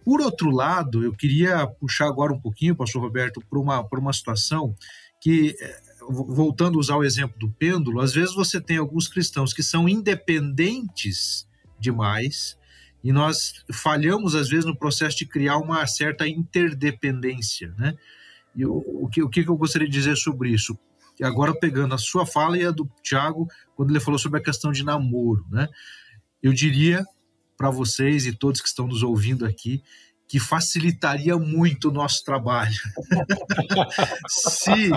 Por 0.04 0.20
outro 0.20 0.50
lado, 0.50 1.04
eu 1.04 1.12
queria 1.12 1.66
puxar 1.66 2.06
agora 2.06 2.32
um 2.32 2.40
pouquinho, 2.40 2.76
pastor 2.76 3.02
Roberto, 3.02 3.40
para 3.48 3.58
uma, 3.58 3.84
para 3.84 4.00
uma 4.00 4.12
situação 4.12 4.74
que, 5.20 5.56
é, 5.60 5.80
voltando 6.08 6.78
a 6.78 6.80
usar 6.80 6.96
o 6.96 7.04
exemplo 7.04 7.38
do 7.38 7.50
pêndulo, 7.50 8.00
às 8.00 8.12
vezes 8.12 8.34
você 8.34 8.60
tem 8.60 8.76
alguns 8.76 9.08
cristãos 9.08 9.52
que 9.52 9.62
são 9.62 9.88
independentes 9.88 11.46
demais, 11.78 12.56
e 13.02 13.12
nós 13.12 13.64
falhamos, 13.72 14.34
às 14.34 14.48
vezes, 14.48 14.64
no 14.64 14.76
processo 14.76 15.18
de 15.18 15.26
criar 15.26 15.58
uma 15.58 15.86
certa 15.86 16.26
interdependência. 16.26 17.72
Né? 17.78 17.96
E 18.54 18.66
o, 18.66 19.04
o, 19.04 19.08
que, 19.08 19.22
o 19.22 19.28
que 19.28 19.46
eu 19.46 19.56
gostaria 19.56 19.86
de 19.86 19.92
dizer 19.92 20.16
sobre 20.16 20.50
isso? 20.50 20.76
Agora, 21.22 21.54
pegando 21.54 21.94
a 21.94 21.98
sua 21.98 22.26
fala 22.26 22.58
e 22.58 22.64
a 22.64 22.70
do 22.70 22.90
Tiago, 23.02 23.48
quando 23.76 23.90
ele 23.90 24.00
falou 24.00 24.18
sobre 24.18 24.40
a 24.40 24.42
questão 24.42 24.72
de 24.72 24.84
namoro, 24.84 25.46
né? 25.50 25.68
eu 26.42 26.52
diria 26.52 27.04
para 27.56 27.70
vocês 27.70 28.26
e 28.26 28.32
todos 28.32 28.60
que 28.60 28.68
estão 28.68 28.86
nos 28.86 29.02
ouvindo 29.02 29.46
aqui 29.46 29.82
que 30.28 30.40
facilitaria 30.40 31.36
muito 31.38 31.88
o 31.88 31.92
nosso 31.92 32.24
trabalho. 32.24 32.74
Se 34.28 34.90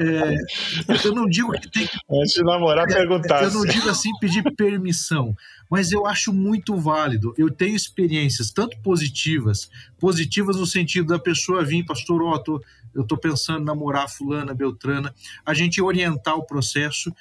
é, 0.00 1.06
eu 1.06 1.14
não 1.14 1.26
digo 1.26 1.52
que 1.52 1.70
tem 1.70 1.86
que 1.86 1.98
antes 2.10 2.32
de 2.32 2.42
namorar 2.42 2.86
perguntar, 2.86 3.42
eu 3.42 3.50
não 3.50 3.64
digo 3.64 3.88
assim 3.90 4.10
pedir 4.18 4.42
permissão, 4.56 5.36
mas 5.70 5.92
eu 5.92 6.06
acho 6.06 6.32
muito 6.32 6.76
válido. 6.76 7.34
Eu 7.36 7.50
tenho 7.50 7.76
experiências 7.76 8.50
tanto 8.50 8.78
positivas, 8.80 9.68
positivas 9.98 10.56
no 10.56 10.66
sentido 10.66 11.08
da 11.08 11.18
pessoa 11.18 11.64
vir, 11.64 11.84
pastor, 11.84 12.42
tô, 12.42 12.62
eu 12.94 13.02
estou 13.02 13.18
pensando 13.18 13.60
em 13.60 13.66
namorar 13.66 14.08
fulana, 14.08 14.54
beltrana, 14.54 15.14
a 15.44 15.52
gente 15.52 15.82
orientar 15.82 16.36
o 16.36 16.46
processo. 16.46 17.12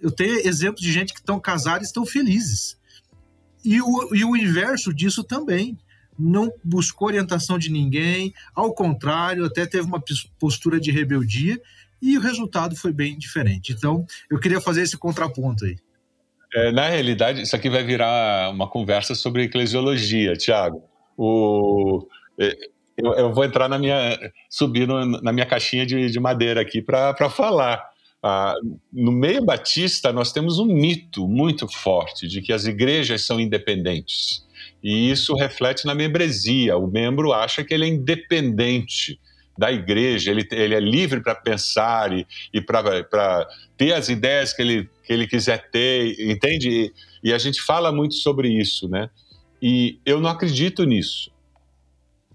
Eu 0.00 0.10
tenho 0.10 0.46
exemplos 0.46 0.82
de 0.82 0.92
gente 0.92 1.14
que 1.14 1.20
estão 1.20 1.38
casados 1.38 1.86
e 1.86 1.90
estão 1.90 2.04
felizes. 2.04 2.76
E 3.64 3.80
o, 3.80 4.14
e 4.14 4.24
o 4.24 4.36
inverso 4.36 4.92
disso 4.92 5.22
também 5.22 5.78
não 6.18 6.52
buscou 6.62 7.08
orientação 7.08 7.58
de 7.58 7.70
ninguém, 7.70 8.32
ao 8.54 8.72
contrário, 8.74 9.44
até 9.44 9.66
teve 9.66 9.86
uma 9.86 10.02
postura 10.38 10.80
de 10.80 10.90
rebeldia 10.90 11.60
e 12.00 12.18
o 12.18 12.20
resultado 12.20 12.76
foi 12.76 12.92
bem 12.92 13.18
diferente. 13.18 13.72
Então, 13.72 14.04
eu 14.30 14.38
queria 14.38 14.60
fazer 14.60 14.82
esse 14.82 14.96
contraponto 14.96 15.64
aí. 15.64 15.76
É, 16.54 16.70
na 16.70 16.88
realidade, 16.88 17.42
isso 17.42 17.56
aqui 17.56 17.68
vai 17.68 17.82
virar 17.82 18.50
uma 18.50 18.68
conversa 18.68 19.14
sobre 19.14 19.42
eclesiologia, 19.42 20.36
Tiago. 20.36 20.84
O, 21.16 22.06
é, 22.38 22.56
eu, 22.96 23.12
eu, 23.14 23.32
vou 23.32 23.44
entrar 23.44 23.68
na 23.68 23.78
minha, 23.78 24.18
subir 24.48 24.86
no, 24.86 25.04
na 25.20 25.32
minha 25.32 25.46
caixinha 25.46 25.84
de, 25.84 26.10
de 26.10 26.20
madeira 26.20 26.60
aqui 26.60 26.80
para 26.80 27.28
falar. 27.28 27.84
Ah, 28.22 28.54
no 28.92 29.12
meio 29.12 29.44
batista, 29.44 30.12
nós 30.12 30.32
temos 30.32 30.58
um 30.58 30.64
mito 30.64 31.28
muito 31.28 31.68
forte 31.68 32.26
de 32.26 32.40
que 32.40 32.52
as 32.52 32.64
igrejas 32.64 33.22
são 33.22 33.38
independentes. 33.40 34.46
E 34.84 35.10
isso 35.10 35.34
reflete 35.34 35.86
na 35.86 35.94
membresia. 35.94 36.76
O 36.76 36.86
membro 36.86 37.32
acha 37.32 37.64
que 37.64 37.72
ele 37.72 37.86
é 37.86 37.88
independente 37.88 39.18
da 39.56 39.72
igreja, 39.72 40.30
ele, 40.30 40.46
ele 40.50 40.74
é 40.74 40.80
livre 40.80 41.22
para 41.22 41.34
pensar 41.34 42.12
e, 42.12 42.26
e 42.52 42.60
para 42.60 43.48
ter 43.78 43.94
as 43.94 44.08
ideias 44.08 44.52
que 44.52 44.60
ele, 44.60 44.90
que 45.04 45.12
ele 45.12 45.26
quiser 45.26 45.70
ter, 45.70 46.20
entende? 46.20 46.68
E, 46.68 47.28
e 47.28 47.32
a 47.32 47.38
gente 47.38 47.62
fala 47.62 47.92
muito 47.92 48.14
sobre 48.16 48.48
isso, 48.48 48.88
né? 48.88 49.08
E 49.62 49.98
eu 50.04 50.20
não 50.20 50.28
acredito 50.28 50.84
nisso. 50.84 51.30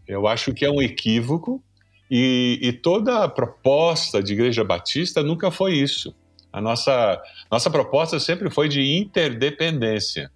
Eu 0.07 0.27
acho 0.27 0.53
que 0.53 0.65
é 0.65 0.71
um 0.71 0.81
equívoco 0.81 1.61
e, 2.09 2.57
e, 2.61 2.73
toda 2.73 3.23
a 3.23 3.29
proposta 3.29 4.23
de 4.23 4.33
Igreja 4.33 4.63
Batista 4.63 5.21
nunca 5.21 5.51
foi 5.51 5.75
isso. 5.75 6.15
A 6.51 6.59
nossa, 6.59 7.21
nossa 7.51 7.69
proposta 7.69 8.19
sempre 8.19 8.49
foi 8.49 8.67
de 8.67 8.81
interdependência. 8.81 10.31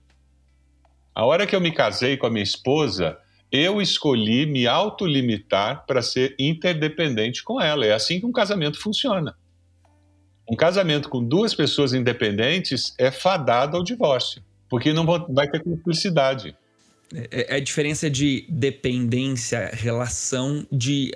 A 1.16 1.26
hora 1.26 1.46
que 1.46 1.56
eu 1.56 1.62
me 1.62 1.72
casei 1.72 2.18
com 2.18 2.26
a 2.26 2.30
minha 2.30 2.44
esposa, 2.44 3.18
eu 3.52 3.80
escolhi 3.80 4.48
me 4.48 4.66
autolimitar 4.66 5.86
para 5.86 6.02
ser 6.02 6.36
interdependente 6.40 7.44
com 7.44 7.62
ela. 7.62 7.86
É 7.86 7.94
assim 7.94 8.20
que 8.20 8.26
um 8.26 8.32
casamento 8.32 8.82
funciona. 8.82 9.36
Um 10.50 10.56
casamento 10.56 11.08
com 11.08 11.24
duas 11.24 11.54
pessoas 11.54 11.94
independentes 11.94 12.94
é 12.98 13.12
fadado 13.12 13.78
ao 13.78 13.84
divórcio, 13.84 14.42
porque 14.68 14.92
não 14.92 15.06
vai 15.06 15.50
ter 15.50 15.62
cumplicidade. 15.62 16.56
É, 17.14 17.54
é 17.54 17.56
a 17.58 17.60
diferença 17.60 18.10
de 18.10 18.46
dependência, 18.50 19.70
relação 19.72 20.66
de, 20.72 21.12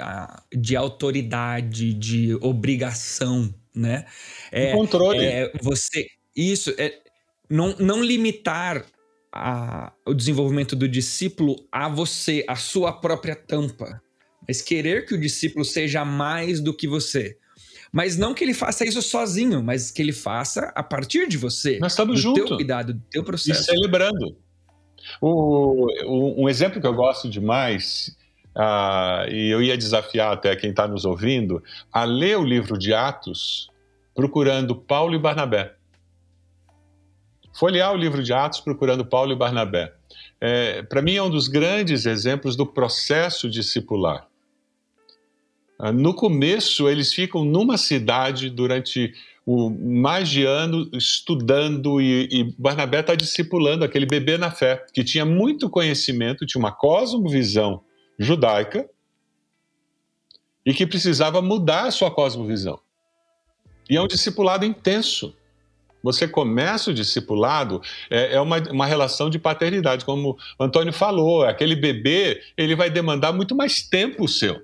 de 0.53 0.75
autoridade, 0.75 1.91
de 1.93 2.35
obrigação, 2.35 3.53
né? 3.75 4.05
É, 4.51 4.71
controle. 4.73 5.25
É 5.25 5.51
você, 5.59 6.07
isso, 6.35 6.73
é 6.77 6.99
não, 7.49 7.75
não 7.79 8.03
limitar 8.03 8.85
a, 9.33 9.91
o 10.05 10.13
desenvolvimento 10.13 10.75
do 10.75 10.87
discípulo 10.87 11.55
a 11.71 11.87
você, 11.87 12.43
a 12.47 12.55
sua 12.55 12.93
própria 12.93 13.35
tampa. 13.35 14.01
Mas 14.47 14.61
querer 14.61 15.05
que 15.05 15.13
o 15.13 15.19
discípulo 15.19 15.65
seja 15.65 16.05
mais 16.05 16.61
do 16.61 16.73
que 16.73 16.87
você. 16.87 17.37
Mas 17.91 18.17
não 18.17 18.33
que 18.33 18.43
ele 18.43 18.53
faça 18.53 18.85
isso 18.85 19.01
sozinho, 19.01 19.63
mas 19.63 19.91
que 19.91 20.01
ele 20.01 20.13
faça 20.13 20.71
a 20.75 20.83
partir 20.83 21.27
de 21.27 21.37
você. 21.37 21.79
Nós 21.79 21.93
estamos 21.93 22.19
juntos. 22.19 22.43
Do 22.43 22.47
teu 22.47 22.57
cuidado, 22.57 22.93
do 22.93 23.01
teu 23.09 23.23
processo. 23.23 23.61
E 23.61 23.63
celebrando. 23.63 24.37
O, 25.21 25.87
o, 26.05 26.43
um 26.43 26.49
exemplo 26.49 26.81
que 26.81 26.87
eu 26.87 26.93
gosto 26.93 27.29
demais, 27.29 28.15
uh, 28.55 29.29
e 29.29 29.49
eu 29.49 29.61
ia 29.61 29.77
desafiar 29.77 30.33
até 30.33 30.55
quem 30.55 30.71
está 30.71 30.87
nos 30.87 31.05
ouvindo, 31.05 31.63
a 31.91 32.03
ler 32.03 32.37
o 32.37 32.43
livro 32.43 32.77
de 32.77 32.93
Atos 32.93 33.69
procurando 34.13 34.75
Paulo 34.75 35.13
e 35.13 35.19
Barnabé 35.19 35.76
folhear 37.57 37.91
o 37.93 37.97
livro 37.97 38.21
de 38.23 38.31
Atos 38.31 38.59
procurando 38.59 39.05
Paulo 39.05 39.31
e 39.31 39.35
Barnabé. 39.35 39.93
É, 40.39 40.83
Para 40.83 41.01
mim, 41.01 41.15
é 41.15 41.23
um 41.23 41.29
dos 41.29 41.47
grandes 41.47 42.05
exemplos 42.05 42.55
do 42.55 42.65
processo 42.65 43.49
discipular. 43.49 44.27
Ah, 45.79 45.91
no 45.91 46.13
começo, 46.13 46.87
eles 46.87 47.13
ficam 47.13 47.43
numa 47.43 47.77
cidade 47.77 48.49
durante 48.49 49.13
o 49.45 49.69
mais 49.69 50.27
de 50.29 50.43
ano 50.43 50.89
estudando 50.93 52.01
e, 52.01 52.27
e 52.31 52.55
Barnabé 52.57 52.99
está 52.99 53.15
discipulando 53.15 53.85
aquele 53.85 54.05
bebê 54.05 54.37
na 54.37 54.51
fé, 54.51 54.85
que 54.93 55.03
tinha 55.03 55.25
muito 55.25 55.69
conhecimento, 55.69 56.45
tinha 56.45 56.59
uma 56.59 56.71
cosmovisão 56.71 57.81
judaica 58.19 58.89
e 60.65 60.73
que 60.73 60.85
precisava 60.85 61.41
mudar 61.41 61.85
a 61.85 61.91
sua 61.91 62.11
cosmovisão. 62.11 62.79
E 63.89 63.95
é 63.95 64.01
um 64.01 64.07
discipulado 64.07 64.65
intenso. 64.65 65.33
Você 66.03 66.27
começa 66.27 66.91
o 66.91 66.93
discipulado, 66.93 67.81
é, 68.09 68.35
é 68.35 68.41
uma, 68.41 68.57
uma 68.71 68.85
relação 68.85 69.29
de 69.29 69.39
paternidade, 69.39 70.05
como 70.05 70.37
o 70.59 70.63
Antônio 70.63 70.93
falou, 70.93 71.43
aquele 71.43 71.75
bebê, 71.75 72.41
ele 72.55 72.75
vai 72.75 72.89
demandar 72.89 73.33
muito 73.33 73.55
mais 73.55 73.81
tempo 73.81 74.27
seu. 74.27 74.61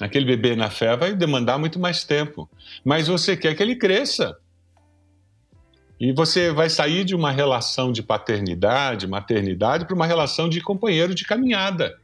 Aquele 0.00 0.24
bebê 0.24 0.56
na 0.56 0.70
fé 0.70 0.96
vai 0.96 1.14
demandar 1.14 1.58
muito 1.58 1.78
mais 1.78 2.02
tempo. 2.02 2.50
Mas 2.84 3.06
você 3.06 3.36
quer 3.36 3.54
que 3.54 3.62
ele 3.62 3.76
cresça. 3.76 4.36
E 6.00 6.12
você 6.12 6.50
vai 6.50 6.68
sair 6.68 7.04
de 7.04 7.14
uma 7.14 7.30
relação 7.30 7.92
de 7.92 8.02
paternidade, 8.02 9.06
maternidade, 9.06 9.84
para 9.84 9.94
uma 9.94 10.06
relação 10.06 10.48
de 10.48 10.60
companheiro 10.60 11.14
de 11.14 11.24
caminhada. 11.24 11.96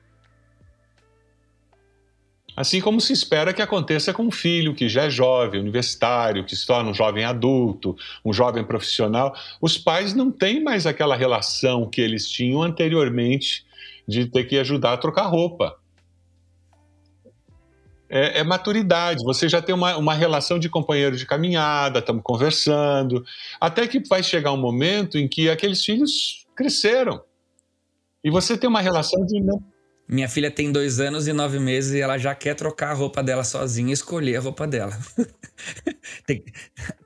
Assim 2.61 2.79
como 2.79 3.01
se 3.01 3.15
espera 3.15 3.55
que 3.55 3.63
aconteça 3.63 4.13
com 4.13 4.25
um 4.25 4.31
filho 4.31 4.75
que 4.75 4.87
já 4.87 5.05
é 5.05 5.11
jovem, 5.11 5.59
universitário, 5.59 6.45
que 6.45 6.55
se 6.55 6.67
torna 6.67 6.91
um 6.91 6.95
jovem 6.95 7.25
adulto, 7.25 7.97
um 8.23 8.35
jovem 8.35 8.63
profissional. 8.63 9.35
Os 9.63 9.79
pais 9.79 10.13
não 10.15 10.31
têm 10.31 10.63
mais 10.63 10.87
aquela 10.87 11.17
relação 11.17 11.89
que 11.89 12.03
eles 12.03 12.29
tinham 12.29 12.61
anteriormente 12.63 13.65
de 14.07 14.27
ter 14.27 14.45
que 14.45 14.59
ajudar 14.59 14.93
a 14.93 14.97
trocar 14.99 15.23
roupa. 15.23 15.75
é, 18.11 18.41
é, 18.41 18.45
maturidade. 18.45 19.25
Você 19.25 19.49
já 19.49 19.63
tem 19.63 19.75
uma, 19.75 19.97
uma 19.97 20.13
relação 20.13 20.59
de 20.59 20.69
companheiro 20.69 21.17
de 21.17 21.25
caminhada, 21.25 22.01
estamos 22.01 22.23
conversando, 22.23 23.25
até 23.59 23.87
que 23.87 24.07
vai 24.07 24.23
chegar 24.23 24.53
um 24.53 24.61
momento 24.61 25.17
em 25.17 25.27
que 25.27 25.49
aqueles 25.49 25.83
filhos 25.83 26.45
cresceram. 26.55 27.23
E 28.23 28.31
você 28.31 28.59
tem 28.59 28.69
uma 28.69 28.83
relação 28.83 29.25
de. 29.25 29.41
Minha 30.11 30.29
filha 30.29 30.51
tem 30.51 30.73
dois 30.73 30.99
anos 30.99 31.29
e 31.29 31.33
nove 31.33 31.61
meses 31.61 31.95
e 31.95 32.01
ela 32.01 32.19
já 32.19 32.35
quer 32.35 32.57
trocar 32.57 32.91
a 32.91 32.95
roupa 32.95 33.23
dela 33.23 33.45
sozinha 33.45 33.91
e 33.91 33.93
escolher 33.93 34.39
a 34.39 34.41
roupa 34.41 34.67
dela. 34.67 34.93
tem, 36.27 36.43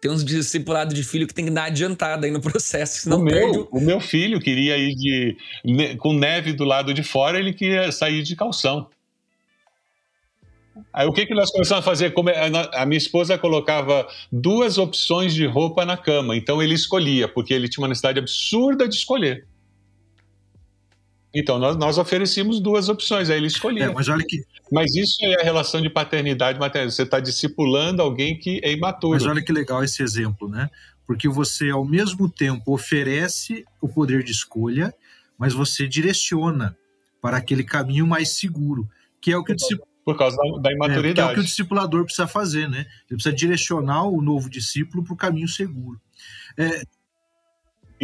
tem 0.01 0.11
uns 0.11 0.25
discipulados 0.25 0.95
de 0.95 1.05
filho 1.05 1.27
que 1.27 1.35
tem 1.35 1.45
que 1.45 1.51
dar 1.51 1.65
adiantada 1.65 2.27
aí 2.27 2.33
no 2.33 2.41
processo. 2.41 3.03
Senão 3.03 3.19
o, 3.19 3.23
meu, 3.23 3.35
perde... 3.35 3.69
o 3.73 3.81
meu 3.81 4.01
filho 4.01 4.41
queria 4.41 4.79
ir 4.79 4.95
de, 4.95 5.37
com 5.99 6.15
neve 6.15 6.55
do 6.55 6.65
lado 6.65 6.95
de 6.95 7.03
fora, 7.03 7.39
ele 7.39 7.53
queria 7.53 7.93
sair 7.93 8.23
de 8.23 8.35
calção. 8.35 8.89
Aí 10.91 11.07
o 11.07 11.13
que, 11.13 11.27
que 11.27 11.35
nós 11.35 11.51
começamos 11.51 11.83
a 11.83 11.85
fazer? 11.85 12.15
A 12.73 12.87
minha 12.87 12.99
esposa 12.99 13.37
colocava 13.37 14.09
duas 14.33 14.79
opções 14.79 15.35
de 15.35 15.45
roupa 15.45 15.85
na 15.85 15.99
cama, 15.99 16.35
então 16.37 16.63
ele 16.63 16.75
escolhia, 16.75 17.29
porque 17.29 17.53
ele 17.53 17.69
tinha 17.69 17.83
uma 17.83 17.89
necessidade 17.89 18.19
absurda 18.19 18.89
de 18.89 18.95
escolher. 18.95 19.47
Então 21.35 21.59
nós, 21.59 21.77
nós 21.77 21.99
oferecíamos 21.99 22.61
duas 22.61 22.89
opções, 22.89 23.29
aí 23.29 23.39
ele 23.39 23.49
escolhia. 23.49 23.87
É, 23.87 23.93
mas 23.93 24.09
olha 24.09 24.25
que. 24.27 24.45
Mas 24.71 24.95
isso 24.95 25.19
é 25.23 25.41
a 25.41 25.45
relação 25.45 25.81
de 25.81 25.91
paternidade 25.91 26.59
maternidade. 26.59 26.95
Você 26.95 27.03
está 27.03 27.19
discipulando 27.19 28.01
alguém 28.01 28.39
que 28.39 28.61
é 28.63 28.73
imaturo. 28.73 29.15
Mas 29.15 29.27
olha 29.27 29.43
que 29.43 29.53
legal 29.53 29.83
esse 29.83 30.03
exemplo, 30.03 30.49
né? 30.49 30.71
Porque 31.07 31.29
você, 31.29 31.71
ao 31.71 31.85
mesmo 31.85 32.31
tempo, 32.31 32.73
oferece 32.73 33.65
o 33.81 33.89
poder 33.89 34.23
de 34.23 34.33
escolha, 34.33 34.95
mas 35.37 35.53
você 35.53 35.87
direciona 35.87 36.77
para 37.21 37.37
aquele 37.37 37.65
caminho 37.65 38.07
mais 38.07 38.31
seguro, 38.31 38.89
que 39.21 39.33
é 39.33 39.37
o 39.37 39.45
que 39.45 39.53
o 39.53 39.57
discípulo 39.57 39.89
por 40.05 40.19
causa 40.19 40.37
da, 40.37 40.59
da 40.59 40.73
imaturidade. 40.73 41.21
É, 41.21 41.23
é 41.23 41.33
o 41.33 41.35
que 41.35 41.41
o 41.41 41.45
discipulador 41.45 42.05
precisa 42.05 42.27
fazer, 42.27 42.69
né? 42.69 42.81
Ele 43.09 43.17
precisa 43.17 43.35
direcionar 43.35 44.05
o 44.05 44.21
novo 44.21 44.51
discípulo 44.51 45.03
para 45.03 45.15
o 45.15 45.17
caminho 45.17 45.49
seguro. 45.49 45.99
É... 46.59 46.83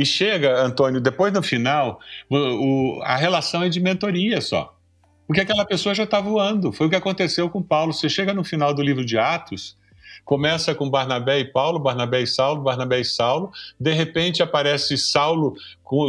E 0.00 0.06
chega, 0.06 0.62
Antônio, 0.62 0.98
depois 0.98 1.30
no 1.30 1.42
final, 1.42 2.00
o, 2.30 2.36
o, 2.36 3.02
a 3.02 3.16
relação 3.16 3.62
é 3.62 3.68
de 3.68 3.78
mentoria 3.78 4.40
só. 4.40 4.74
Porque 5.26 5.42
aquela 5.42 5.66
pessoa 5.66 5.94
já 5.94 6.04
está 6.04 6.18
voando. 6.22 6.72
Foi 6.72 6.86
o 6.86 6.90
que 6.90 6.96
aconteceu 6.96 7.50
com 7.50 7.62
Paulo. 7.62 7.92
Você 7.92 8.08
chega 8.08 8.32
no 8.32 8.42
final 8.42 8.72
do 8.72 8.80
livro 8.80 9.04
de 9.04 9.18
Atos, 9.18 9.76
começa 10.24 10.74
com 10.74 10.88
Barnabé 10.88 11.40
e 11.40 11.44
Paulo, 11.44 11.78
Barnabé 11.78 12.22
e 12.22 12.26
Saulo, 12.26 12.62
Barnabé 12.62 13.00
e 13.00 13.04
Saulo. 13.04 13.52
De 13.78 13.92
repente 13.92 14.42
aparece 14.42 14.96
Saulo 14.96 15.54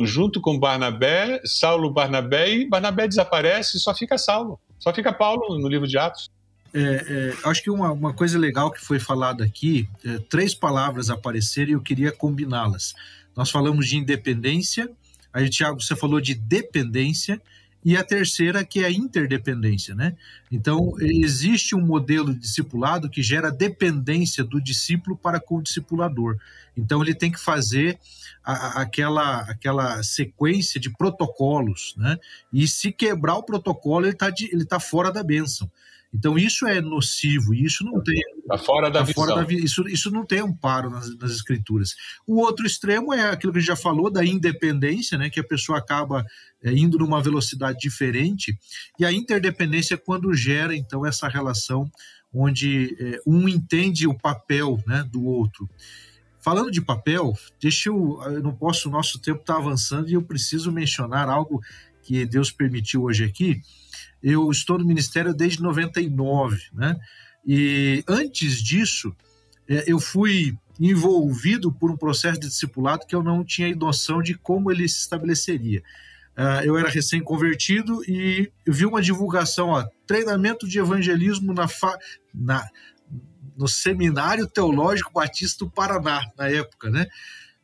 junto 0.06 0.40
com 0.40 0.58
Barnabé, 0.58 1.42
Saulo, 1.44 1.92
Barnabé, 1.92 2.50
e 2.50 2.70
Barnabé 2.70 3.10
desaparece 3.10 3.76
e 3.76 3.80
só 3.82 3.94
fica 3.94 4.18
Saulo. 4.18 4.58
Só 4.80 4.94
fica 4.94 5.12
Paulo 5.12 5.60
no 5.60 5.68
livro 5.68 5.86
de 5.86 5.98
Atos. 5.98 6.32
É, 6.74 6.80
é, 6.80 7.50
acho 7.50 7.62
que 7.62 7.70
uma, 7.70 7.92
uma 7.92 8.14
coisa 8.14 8.40
legal 8.40 8.72
que 8.72 8.80
foi 8.80 9.02
falada 9.02 9.44
aqui, 9.44 9.86
é, 10.06 10.18
três 10.30 10.56
palavras 10.56 11.10
apareceram 11.10 11.72
e 11.72 11.74
eu 11.74 11.82
queria 11.82 12.14
combiná-las. 12.14 12.96
Nós 13.36 13.50
falamos 13.50 13.88
de 13.88 13.98
independência, 13.98 14.90
aí, 15.34 15.50
Tiago, 15.50 15.82
você 15.82 15.96
falou 15.96 16.20
de 16.20 16.34
dependência, 16.34 17.42
e 17.84 17.98
a 17.98 18.04
terceira 18.04 18.64
que 18.64 18.84
é 18.84 18.86
a 18.86 18.92
interdependência, 18.92 19.96
né? 19.96 20.16
Então, 20.52 20.94
existe 21.00 21.76
um 21.76 21.82
modelo 21.82 22.32
de 22.34 22.40
discipulado 22.40 23.10
que 23.10 23.24
gera 23.24 23.52
dependência 23.52 24.44
do 24.44 24.62
discípulo 24.62 25.18
para 25.18 25.40
com 25.40 25.58
o 25.58 25.64
discipulador. 25.64 26.38
Então, 26.78 27.02
ele 27.02 27.16
tem 27.16 27.32
que 27.32 27.40
fazer 27.40 27.98
a, 28.44 28.82
aquela, 28.82 29.42
aquela 29.42 30.04
sequência 30.04 30.80
de 30.80 30.92
protocolos, 30.92 31.96
né? 31.98 32.20
E 32.54 32.68
se 32.68 32.92
quebrar 32.92 33.36
o 33.36 33.44
protocolo, 33.44 34.06
ele 34.06 34.14
está 34.14 34.32
tá 34.70 34.80
fora 34.80 35.12
da 35.12 35.24
bênção. 35.24 35.70
Então 36.14 36.38
isso 36.38 36.68
é 36.68 36.82
nocivo, 36.82 37.54
isso 37.54 37.86
não 37.86 38.02
tem. 38.04 38.22
Está 38.40 38.58
fora 38.58 38.90
da 38.90 39.00
tá 39.00 39.06
visão. 39.06 39.26
Fora 39.26 39.46
da, 39.46 39.54
isso, 39.54 39.88
isso 39.88 40.12
não 40.12 40.26
tem 40.26 40.40
amparo 40.40 40.90
nas, 40.90 41.16
nas, 41.18 41.32
escrituras. 41.32 41.96
O 42.28 42.42
outro 42.42 42.66
extremo 42.66 43.14
é 43.14 43.30
aquilo 43.30 43.54
que 43.54 43.60
a 43.60 43.62
gente 43.62 43.70
já 43.70 43.78
falou 43.78 44.12
da 44.12 44.24
independência, 44.26 45.18
né? 45.18 45.30
Que 45.30 45.40
a 45.40 45.44
pessoa 45.44 45.78
acaba 45.78 46.26
é, 46.62 46.72
indo 46.74 46.98
numa 46.98 47.22
velocidade 47.22 47.80
diferente. 47.80 48.58
E 49.00 49.06
a 49.06 49.12
interdependência 49.12 49.94
é 49.94 49.98
quando 49.98 50.34
gera 50.34 50.76
então 50.76 51.06
essa 51.06 51.30
relação 51.30 51.90
onde 52.34 52.96
é, 53.00 53.22
um 53.26 53.48
entende 53.48 54.08
o 54.08 54.18
papel 54.18 54.82
né, 54.86 55.06
do 55.10 55.24
outro. 55.24 55.70
Falando 56.40 56.72
de 56.72 56.82
papel, 56.82 57.34
deixa 57.62 57.90
eu, 57.90 58.20
eu 58.24 58.42
não 58.42 58.54
posso, 58.54 58.90
o 58.90 58.92
nosso 58.92 59.20
tempo 59.20 59.42
está 59.42 59.58
avançando 59.58 60.10
e 60.10 60.14
eu 60.14 60.22
preciso 60.22 60.72
mencionar 60.72 61.30
algo 61.30 61.62
que 62.02 62.26
Deus 62.26 62.52
permitiu 62.52 63.04
hoje 63.04 63.24
aqui. 63.24 63.62
Eu 64.24 64.50
estou 64.52 64.78
no 64.78 64.86
ministério 64.86 65.34
desde 65.34 65.62
99, 65.62 66.60
né? 66.74 66.96
E 67.46 68.04
antes 68.08 68.62
disso, 68.62 69.16
é, 69.68 69.86
eu 69.88 70.00
fui 70.00 70.56
envolvido 70.80 71.72
por 71.72 71.92
um 71.92 71.98
processo 71.98 72.40
de 72.40 72.48
discipulado 72.48 73.06
que 73.06 73.16
eu 73.16 73.24
não 73.24 73.44
tinha 73.44 73.76
noção 73.76 74.22
de 74.22 74.34
como 74.36 74.72
ele 74.72 74.88
se 74.88 75.00
estabeleceria. 75.00 75.84
Uh, 76.32 76.64
eu 76.64 76.78
era 76.78 76.90
recém-convertido 76.90 78.02
e 78.08 78.52
vi 78.66 78.86
uma 78.86 79.02
divulgação, 79.02 79.70
ó, 79.70 79.86
treinamento 80.08 80.68
de 80.68 80.80
evangelismo 80.80 81.54
na, 81.54 81.68
fa 81.68 81.98
na 82.34 82.66
no 83.58 83.68
Seminário 83.68 84.48
Teológico 84.48 85.12
Batista 85.14 85.66
do 85.66 85.70
Paraná, 85.70 86.22
na 86.38 86.48
época, 86.50 86.90
né? 86.90 87.06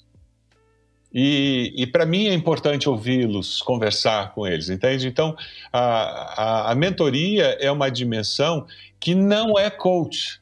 E, 1.14 1.72
e 1.74 1.86
para 1.86 2.04
mim 2.04 2.26
é 2.26 2.34
importante 2.34 2.88
ouvi-los, 2.88 3.62
conversar 3.62 4.34
com 4.34 4.46
eles, 4.46 4.68
entende? 4.68 5.06
Então, 5.06 5.34
a, 5.72 5.80
a, 5.80 6.72
a, 6.72 6.74
mentoria 6.74 7.56
é 7.60 7.70
uma 7.70 7.90
dimensão 7.90 8.66
que 9.00 9.14
não 9.14 9.58
é 9.58 9.70
coach. 9.70 10.41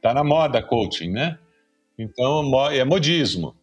Está 0.00 0.14
na 0.14 0.24
moda 0.24 0.62
coaching, 0.62 1.10
né? 1.10 1.38
Então, 1.98 2.42
é 2.70 2.82
modismo. 2.84 3.54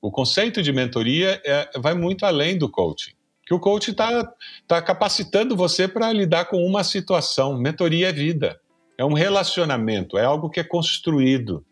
O 0.00 0.10
conceito 0.10 0.62
de 0.62 0.72
mentoria 0.72 1.38
é, 1.44 1.68
vai 1.78 1.92
muito 1.92 2.24
além 2.24 2.56
do 2.56 2.70
coaching. 2.70 3.12
Que 3.44 3.52
o 3.52 3.60
coach 3.60 3.90
está 3.90 4.32
tá 4.66 4.80
capacitando 4.80 5.54
você 5.54 5.86
para 5.86 6.10
lidar 6.10 6.46
com 6.46 6.64
uma 6.64 6.82
situação. 6.82 7.58
Mentoria 7.58 8.08
é 8.08 8.12
vida. 8.12 8.58
É 8.96 9.04
um 9.04 9.12
relacionamento, 9.12 10.16
é 10.16 10.24
algo 10.24 10.48
que 10.48 10.58
é 10.58 10.64
construído. 10.64 11.62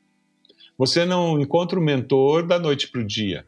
Você 0.76 1.06
não 1.06 1.40
encontra 1.40 1.78
o 1.78 1.82
mentor 1.82 2.46
da 2.46 2.58
noite 2.58 2.88
para 2.88 3.00
o 3.00 3.04
dia 3.04 3.46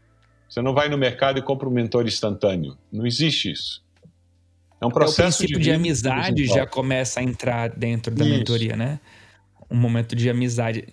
Você 0.48 0.62
não 0.62 0.72
vai 0.72 0.88
no 0.88 0.96
mercado 0.96 1.38
e 1.38 1.42
compra 1.42 1.68
um 1.68 1.72
mentor 1.72 2.06
instantâneo. 2.06 2.78
Não 2.90 3.06
existe 3.06 3.50
isso. 3.50 3.84
É 4.80 4.86
um 4.86 4.90
processo. 4.90 5.20
É 5.20 5.24
o 5.24 5.26
princípio 5.26 5.58
de, 5.58 5.64
de 5.64 5.72
amizade 5.72 6.46
já 6.46 6.66
começa 6.66 7.20
a 7.20 7.22
entrar 7.22 7.68
dentro 7.68 8.14
da 8.14 8.24
isso. 8.24 8.34
mentoria, 8.34 8.74
né? 8.74 8.98
Um 9.70 9.76
momento 9.76 10.16
de 10.16 10.28
amizade. 10.30 10.88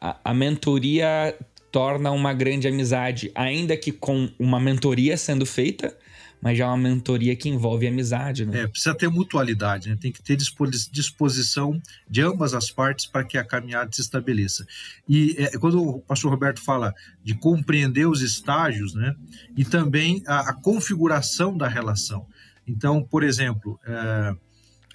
A, 0.00 0.16
a 0.24 0.34
mentoria 0.34 1.34
torna 1.70 2.10
uma 2.10 2.32
grande 2.32 2.66
amizade, 2.66 3.30
ainda 3.34 3.76
que 3.76 3.92
com 3.92 4.30
uma 4.38 4.58
mentoria 4.58 5.16
sendo 5.16 5.44
feita, 5.44 5.96
mas 6.40 6.56
já 6.56 6.64
é 6.64 6.68
uma 6.68 6.76
mentoria 6.76 7.34
que 7.34 7.48
envolve 7.48 7.86
amizade, 7.86 8.46
né? 8.46 8.62
É, 8.62 8.66
precisa 8.66 8.94
ter 8.94 9.08
mutualidade, 9.08 9.88
né? 9.88 9.98
Tem 10.00 10.12
que 10.12 10.22
ter 10.22 10.36
disposição 10.36 11.80
de 12.08 12.22
ambas 12.22 12.54
as 12.54 12.70
partes 12.70 13.06
para 13.06 13.24
que 13.24 13.36
a 13.36 13.44
caminhada 13.44 13.90
se 13.92 14.00
estabeleça. 14.00 14.64
E 15.08 15.34
é, 15.36 15.58
quando 15.58 15.82
o 15.82 16.00
pastor 16.00 16.30
Roberto 16.30 16.60
fala 16.60 16.94
de 17.24 17.34
compreender 17.34 18.06
os 18.06 18.22
estágios, 18.22 18.94
né? 18.94 19.14
E 19.56 19.64
também 19.64 20.22
a, 20.26 20.50
a 20.50 20.54
configuração 20.54 21.56
da 21.56 21.66
relação. 21.66 22.26
Então, 22.66 23.02
por 23.02 23.24
exemplo, 23.24 23.78
é, 23.84 24.36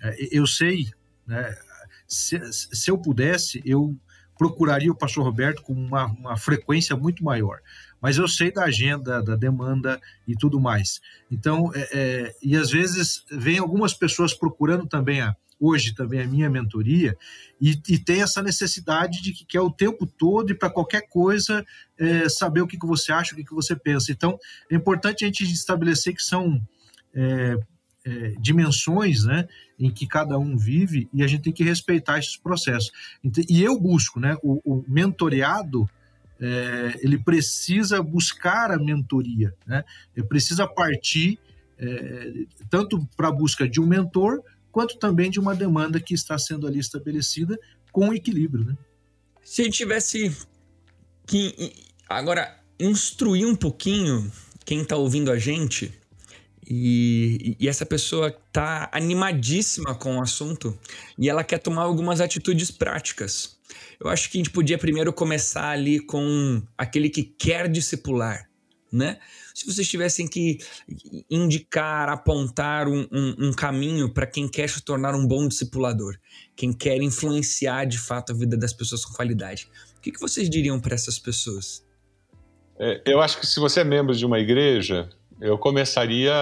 é 0.01 0.27
eu 0.31 0.47
sei, 0.47 0.87
né? 1.27 1.53
Se, 2.13 2.39
se 2.51 2.89
eu 2.89 2.97
pudesse, 2.97 3.61
eu 3.65 3.95
procuraria 4.37 4.91
o 4.91 4.97
pastor 4.97 5.23
Roberto 5.23 5.61
com 5.61 5.73
uma, 5.73 6.05
uma 6.05 6.37
frequência 6.37 6.95
muito 6.95 7.23
maior 7.23 7.59
mas 8.03 8.17
eu 8.17 8.27
sei 8.27 8.51
da 8.51 8.65
agenda, 8.65 9.23
da 9.23 9.33
demanda 9.33 9.97
e 10.27 10.35
tudo 10.35 10.59
mais. 10.59 10.99
Então, 11.31 11.71
é, 11.73 11.87
é, 11.93 12.35
e 12.43 12.57
às 12.57 12.69
vezes 12.69 13.23
vem 13.31 13.59
algumas 13.59 13.93
pessoas 13.93 14.33
procurando 14.33 14.85
também 14.85 15.21
a, 15.21 15.33
hoje 15.57 15.95
também 15.95 16.19
a 16.19 16.27
minha 16.27 16.49
mentoria 16.49 17.17
e, 17.61 17.81
e 17.87 17.97
tem 17.97 18.21
essa 18.21 18.43
necessidade 18.43 19.21
de 19.21 19.31
que 19.31 19.45
quer 19.45 19.61
o 19.61 19.71
tempo 19.71 20.05
todo 20.05 20.51
e 20.51 20.53
para 20.53 20.69
qualquer 20.69 21.07
coisa 21.07 21.65
é, 21.97 22.27
saber 22.27 22.59
o 22.59 22.67
que, 22.67 22.77
que 22.77 22.85
você 22.85 23.13
acha, 23.13 23.31
o 23.33 23.37
que, 23.37 23.45
que 23.45 23.53
você 23.53 23.73
pensa. 23.73 24.11
Então, 24.11 24.37
é 24.69 24.75
importante 24.75 25.23
a 25.23 25.27
gente 25.27 25.45
estabelecer 25.45 26.13
que 26.13 26.23
são 26.23 26.61
é, 28.05 28.33
dimensões 28.39 29.23
né, 29.23 29.47
em 29.79 29.89
que 29.89 30.05
cada 30.05 30.37
um 30.37 30.57
vive 30.57 31.07
e 31.13 31.23
a 31.23 31.27
gente 31.27 31.43
tem 31.43 31.53
que 31.53 31.63
respeitar 31.63 32.19
esses 32.19 32.37
processos. 32.37 32.91
E 33.49 33.63
eu 33.63 33.79
busco, 33.79 34.19
né, 34.19 34.37
o, 34.43 34.59
o 34.63 34.85
mentoreado 34.87 35.89
é, 36.39 36.99
ele 37.01 37.17
precisa 37.17 38.01
buscar 38.01 38.71
a 38.71 38.77
mentoria, 38.77 39.53
né? 39.65 39.83
ele 40.15 40.25
precisa 40.25 40.67
partir 40.67 41.39
é, 41.77 42.33
tanto 42.69 43.07
para 43.15 43.29
a 43.29 43.31
busca 43.31 43.67
de 43.67 43.79
um 43.79 43.85
mentor, 43.85 44.41
quanto 44.71 44.97
também 44.97 45.29
de 45.29 45.39
uma 45.39 45.55
demanda 45.55 45.99
que 45.99 46.13
está 46.13 46.37
sendo 46.37 46.67
ali 46.67 46.79
estabelecida 46.79 47.57
com 47.91 48.13
equilíbrio. 48.13 48.65
Né? 48.65 48.77
Se 49.43 49.61
a 49.61 49.65
gente 49.65 49.77
tivesse 49.77 50.35
que 51.25 51.73
agora 52.09 52.59
instruir 52.79 53.47
um 53.47 53.55
pouquinho 53.55 54.29
quem 54.65 54.81
está 54.81 54.95
ouvindo 54.95 55.31
a 55.31 55.37
gente, 55.37 55.93
e, 56.67 57.57
e, 57.59 57.67
essa 57.67 57.85
pessoa 57.85 58.27
está 58.27 58.89
animadíssima 58.91 59.95
com 59.95 60.17
o 60.17 60.21
assunto 60.21 60.77
e 61.17 61.29
ela 61.29 61.43
quer 61.43 61.57
tomar 61.57 61.83
algumas 61.83 62.21
atitudes 62.21 62.71
práticas. 62.71 63.57
Eu 63.99 64.09
acho 64.09 64.29
que 64.29 64.37
a 64.37 64.39
gente 64.39 64.49
podia 64.49 64.77
primeiro 64.77 65.11
começar 65.11 65.69
ali 65.69 65.99
com 65.99 66.61
aquele 66.77 67.09
que 67.09 67.23
quer 67.23 67.67
discipular, 67.69 68.49
né? 68.91 69.19
Se 69.53 69.65
vocês 69.65 69.87
tivessem 69.87 70.27
que 70.27 70.57
indicar, 71.29 72.09
apontar 72.09 72.87
um, 72.87 73.07
um, 73.11 73.47
um 73.47 73.53
caminho 73.53 74.11
para 74.11 74.25
quem 74.25 74.47
quer 74.47 74.69
se 74.69 74.81
tornar 74.81 75.13
um 75.15 75.27
bom 75.27 75.47
discipulador, 75.47 76.17
quem 76.55 76.73
quer 76.73 77.01
influenciar 77.01 77.85
de 77.85 77.99
fato 77.99 78.31
a 78.31 78.35
vida 78.35 78.57
das 78.57 78.73
pessoas 78.73 79.05
com 79.05 79.13
qualidade, 79.13 79.69
o 79.97 80.01
que, 80.01 80.11
que 80.11 80.19
vocês 80.19 80.49
diriam 80.49 80.79
para 80.79 80.95
essas 80.95 81.19
pessoas? 81.19 81.85
É, 82.79 83.01
eu 83.05 83.21
acho 83.21 83.39
que 83.39 83.45
se 83.45 83.59
você 83.59 83.81
é 83.81 83.83
membro 83.83 84.15
de 84.15 84.25
uma 84.25 84.39
igreja, 84.39 85.09
eu 85.43 85.57
começaria 85.57 86.33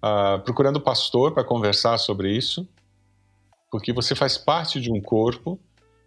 uh, 0.00 0.40
procurando 0.44 0.80
pastor 0.80 1.34
para 1.34 1.42
conversar 1.42 1.98
sobre 1.98 2.30
isso, 2.30 2.66
porque 3.68 3.92
você 3.92 4.14
faz 4.14 4.38
parte 4.38 4.80
de 4.80 4.92
um 4.92 5.00
corpo 5.00 5.58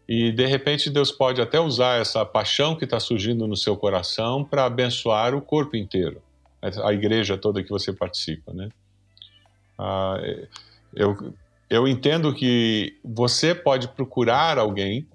e 0.07 0.31
de 0.31 0.45
repente 0.45 0.89
Deus 0.89 1.11
pode 1.11 1.41
até 1.41 1.59
usar 1.59 1.99
essa 1.99 2.25
paixão 2.25 2.75
que 2.75 2.85
está 2.85 3.01
surgindo 3.01 3.45
no 3.47 3.57
seu 3.57 3.75
coração 3.75 4.45
para 4.45 4.63
abençoar 4.63 5.35
o 5.35 5.41
corpo 5.41 5.75
inteiro, 5.75 6.21
a 6.61 6.93
igreja 6.93 7.37
toda 7.37 7.61
que 7.61 7.69
você 7.69 7.91
participa, 7.91 8.53
né? 8.53 8.69
Ah, 9.77 10.17
eu, 10.95 11.33
eu 11.69 11.87
entendo 11.87 12.33
que 12.33 12.97
você 13.03 13.53
pode 13.53 13.89
procurar 13.89 14.57
alguém, 14.57 15.05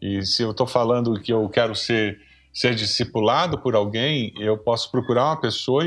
e 0.00 0.24
se 0.24 0.42
eu 0.42 0.52
estou 0.52 0.68
falando 0.68 1.18
que 1.20 1.32
eu 1.32 1.48
quero 1.48 1.74
ser, 1.74 2.20
ser 2.52 2.76
discipulado 2.76 3.58
por 3.58 3.74
alguém, 3.74 4.32
eu 4.38 4.56
posso 4.56 4.90
procurar 4.90 5.26
uma 5.26 5.40
pessoa 5.40 5.84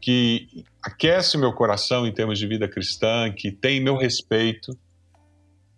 que 0.00 0.64
aquece 0.82 1.36
meu 1.36 1.52
coração 1.52 2.06
em 2.06 2.12
termos 2.12 2.38
de 2.38 2.46
vida 2.46 2.68
cristã, 2.68 3.30
que 3.32 3.52
tem 3.52 3.80
meu 3.80 3.96
respeito. 3.96 4.76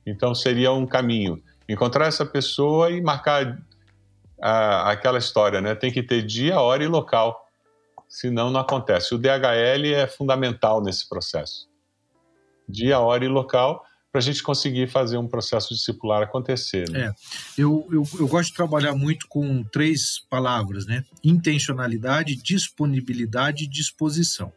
Então 0.07 0.35
seria 0.35 0.73
um 0.73 0.87
caminho 0.87 1.43
encontrar 1.69 2.07
essa 2.07 2.25
pessoa 2.25 2.91
e 2.91 3.01
marcar 3.01 3.59
a, 4.41 4.91
aquela 4.91 5.19
história, 5.19 5.61
né? 5.61 5.75
Tem 5.75 5.93
que 5.93 6.03
ter 6.03 6.23
dia, 6.23 6.61
hora 6.61 6.83
e 6.83 6.89
local, 6.89 7.47
senão 8.09 8.51
não 8.51 8.61
acontece. 8.61 9.15
O 9.15 9.19
DHL 9.19 9.95
é 9.95 10.07
fundamental 10.07 10.83
nesse 10.83 11.09
processo. 11.09 11.69
Dia, 12.69 13.01
hora 13.01 13.25
e 13.25 13.29
local 13.29 13.85
para 14.13 14.19
a 14.19 14.23
gente 14.23 14.43
conseguir 14.43 14.89
fazer 14.89 15.17
um 15.17 15.27
processo 15.27 15.75
discipular 15.75 16.23
acontecer. 16.23 16.89
Né? 16.91 17.07
É, 17.07 17.15
eu, 17.57 17.89
eu, 17.91 18.07
eu 18.21 18.29
gosto 18.29 18.51
de 18.51 18.55
trabalhar 18.55 18.95
muito 18.95 19.27
com 19.27 19.65
três 19.65 20.21
palavras, 20.29 20.85
né? 20.85 21.03
Intencionalidade, 21.25 22.37
disponibilidade 22.37 23.65
e 23.65 23.67
disposição. 23.67 24.53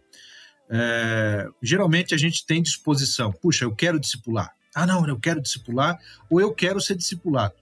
É, 0.70 1.48
geralmente 1.64 2.14
a 2.14 2.18
gente 2.18 2.46
tem 2.46 2.62
disposição. 2.62 3.32
Puxa, 3.32 3.64
eu 3.64 3.74
quero 3.74 3.98
discipular. 3.98 4.52
Ah, 4.76 4.86
não, 4.86 5.08
eu 5.08 5.18
quero 5.18 5.42
discipular 5.42 5.98
ou 6.30 6.42
eu 6.42 6.54
quero 6.54 6.82
ser 6.82 6.98
discipulado. 6.98 7.54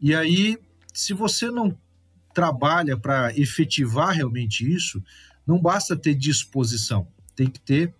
E 0.00 0.12
aí, 0.12 0.58
se 0.92 1.14
você 1.14 1.52
não 1.52 1.78
trabalha 2.34 2.96
para 2.96 3.32
efetivar 3.38 4.12
realmente 4.12 4.68
isso, 4.68 5.00
não 5.46 5.60
basta 5.60 5.96
ter 5.96 6.14
disposição, 6.14 7.06
tem 7.36 7.48
que 7.48 7.60
ter 7.60 7.94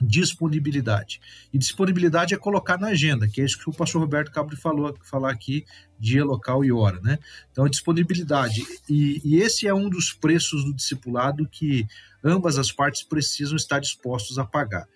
disponibilidade. 0.00 1.20
E 1.52 1.58
disponibilidade 1.58 2.34
é 2.34 2.38
colocar 2.38 2.78
na 2.78 2.88
agenda, 2.88 3.26
que 3.26 3.40
é 3.40 3.44
isso 3.44 3.58
que 3.58 3.68
o 3.68 3.72
pastor 3.72 4.00
Roberto 4.02 4.30
de 4.48 4.56
falou, 4.56 4.96
falar 5.02 5.30
aqui, 5.30 5.64
dia, 5.98 6.24
local 6.24 6.64
e 6.64 6.70
hora, 6.70 7.00
né? 7.00 7.18
Então, 7.50 7.68
disponibilidade. 7.68 8.62
E, 8.88 9.20
e 9.24 9.36
esse 9.40 9.66
é 9.66 9.74
um 9.74 9.88
dos 9.88 10.12
preços 10.12 10.64
do 10.64 10.74
discipulado 10.74 11.48
que 11.48 11.86
ambas 12.22 12.58
as 12.58 12.70
partes 12.70 13.02
precisam 13.02 13.56
estar 13.56 13.78
dispostos 13.78 14.38
a 14.38 14.44
pagar. 14.44 14.86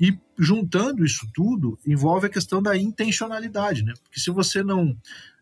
E 0.00 0.18
juntando 0.38 1.04
isso 1.04 1.28
tudo, 1.34 1.78
envolve 1.86 2.26
a 2.26 2.30
questão 2.30 2.62
da 2.62 2.76
intencionalidade, 2.76 3.84
né? 3.84 3.92
Porque 4.02 4.20
se 4.20 4.30
você 4.30 4.62
não, 4.62 4.96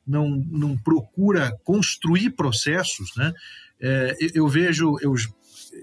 não, 0.07 0.31
não 0.31 0.77
procura 0.77 1.57
construir 1.65 2.31
processos, 2.31 3.15
né? 3.17 3.33
É, 3.81 4.17
eu 4.35 4.49
vejo, 4.49 4.97
eu, 5.01 5.15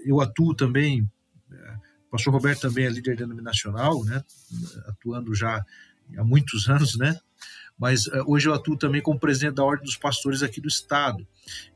eu 0.04 0.20
atuo 0.20 0.54
também, 0.54 1.08
é, 1.50 1.74
pastor 2.14 2.32
Roberto 2.32 2.60
também 2.60 2.86
é 2.86 2.88
líder 2.88 3.16
denominacional, 3.16 4.04
né? 4.04 4.22
Atuando 4.86 5.34
já 5.34 5.64
há 6.16 6.22
muitos 6.22 6.68
anos, 6.68 6.96
né? 6.96 7.18
Mas 7.76 8.06
é, 8.06 8.22
hoje 8.24 8.48
eu 8.48 8.54
atuo 8.54 8.76
também 8.76 9.02
como 9.02 9.18
presidente 9.18 9.56
da 9.56 9.64
Ordem 9.64 9.84
dos 9.84 9.96
Pastores 9.96 10.40
aqui 10.40 10.60
do 10.60 10.68
Estado. 10.68 11.26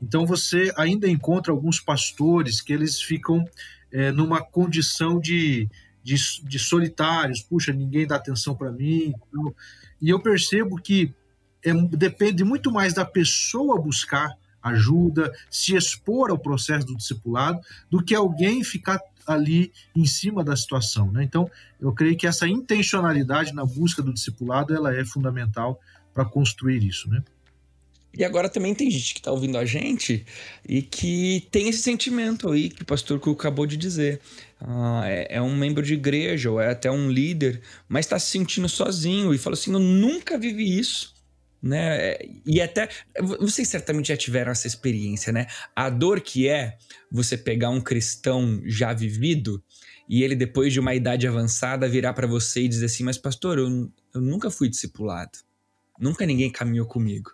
Então 0.00 0.24
você 0.24 0.72
ainda 0.76 1.08
encontra 1.08 1.52
alguns 1.52 1.80
pastores 1.80 2.60
que 2.60 2.72
eles 2.72 3.02
ficam 3.02 3.44
é, 3.90 4.12
numa 4.12 4.40
condição 4.40 5.18
de, 5.18 5.68
de, 6.04 6.14
de 6.44 6.58
solitários, 6.60 7.42
puxa, 7.42 7.72
ninguém 7.72 8.06
dá 8.06 8.14
atenção 8.14 8.54
para 8.54 8.70
mim. 8.70 9.12
Então, 9.16 9.52
e 10.00 10.08
eu 10.08 10.22
percebo 10.22 10.80
que 10.80 11.12
é, 11.64 11.72
depende 11.74 12.44
muito 12.44 12.70
mais 12.70 12.94
da 12.94 13.04
pessoa 13.04 13.82
buscar 13.82 14.38
ajuda, 14.62 15.32
se 15.50 15.74
expor 15.74 16.30
ao 16.30 16.38
processo 16.38 16.86
do 16.86 16.96
discipulado, 16.96 17.60
do 17.90 18.04
que 18.04 18.14
alguém 18.14 18.62
ficar 18.62 19.00
ali 19.28 19.72
em 19.94 20.04
cima 20.04 20.42
da 20.42 20.56
situação. 20.56 21.10
Né? 21.12 21.24
Então, 21.24 21.50
eu 21.80 21.92
creio 21.92 22.16
que 22.16 22.26
essa 22.26 22.48
intencionalidade 22.48 23.52
na 23.54 23.64
busca 23.64 24.02
do 24.02 24.12
discipulado 24.12 24.74
ela 24.74 24.94
é 24.94 25.04
fundamental 25.04 25.80
para 26.12 26.24
construir 26.24 26.82
isso. 26.82 27.08
Né? 27.08 27.22
E 28.16 28.24
agora 28.24 28.48
também 28.48 28.74
tem 28.74 28.90
gente 28.90 29.14
que 29.14 29.20
está 29.20 29.30
ouvindo 29.30 29.58
a 29.58 29.64
gente 29.64 30.26
e 30.66 30.82
que 30.82 31.46
tem 31.50 31.68
esse 31.68 31.82
sentimento 31.82 32.50
aí 32.50 32.70
que 32.70 32.82
o 32.82 32.86
pastor 32.86 33.20
acabou 33.30 33.66
de 33.66 33.76
dizer. 33.76 34.20
Ah, 34.60 35.02
é, 35.04 35.36
é, 35.36 35.42
um 35.42 35.56
membro 35.56 35.82
de 35.82 35.94
igreja 35.94 36.50
ou 36.50 36.60
é 36.60 36.70
até 36.70 36.90
um 36.90 37.10
líder, 37.10 37.60
mas 37.88 38.06
está 38.06 38.18
se 38.18 38.30
sentindo 38.30 38.68
sozinho 38.68 39.32
e 39.32 39.38
fala 39.38 39.54
assim: 39.54 39.72
Eu 39.72 39.78
nunca 39.78 40.36
vivi 40.36 40.78
isso. 40.78 41.14
Né? 41.60 42.16
E 42.46 42.60
até 42.60 42.88
vocês 43.40 43.66
certamente 43.66 44.08
já 44.08 44.16
tiveram 44.16 44.52
essa 44.52 44.66
experiência, 44.66 45.32
né? 45.32 45.46
A 45.74 45.90
dor 45.90 46.20
que 46.20 46.48
é 46.48 46.78
você 47.10 47.36
pegar 47.36 47.70
um 47.70 47.80
cristão 47.80 48.62
já 48.64 48.92
vivido 48.92 49.62
e 50.08 50.22
ele, 50.22 50.34
depois 50.34 50.72
de 50.72 50.80
uma 50.80 50.94
idade 50.94 51.28
avançada, 51.28 51.86
virar 51.86 52.14
para 52.14 52.26
você 52.26 52.62
e 52.62 52.68
dizer 52.68 52.86
assim: 52.86 53.04
Mas, 53.04 53.18
pastor, 53.18 53.58
eu, 53.58 53.90
eu 54.14 54.20
nunca 54.20 54.50
fui 54.50 54.68
discipulado, 54.68 55.38
nunca 56.00 56.24
ninguém 56.24 56.50
caminhou 56.50 56.86
comigo. 56.86 57.32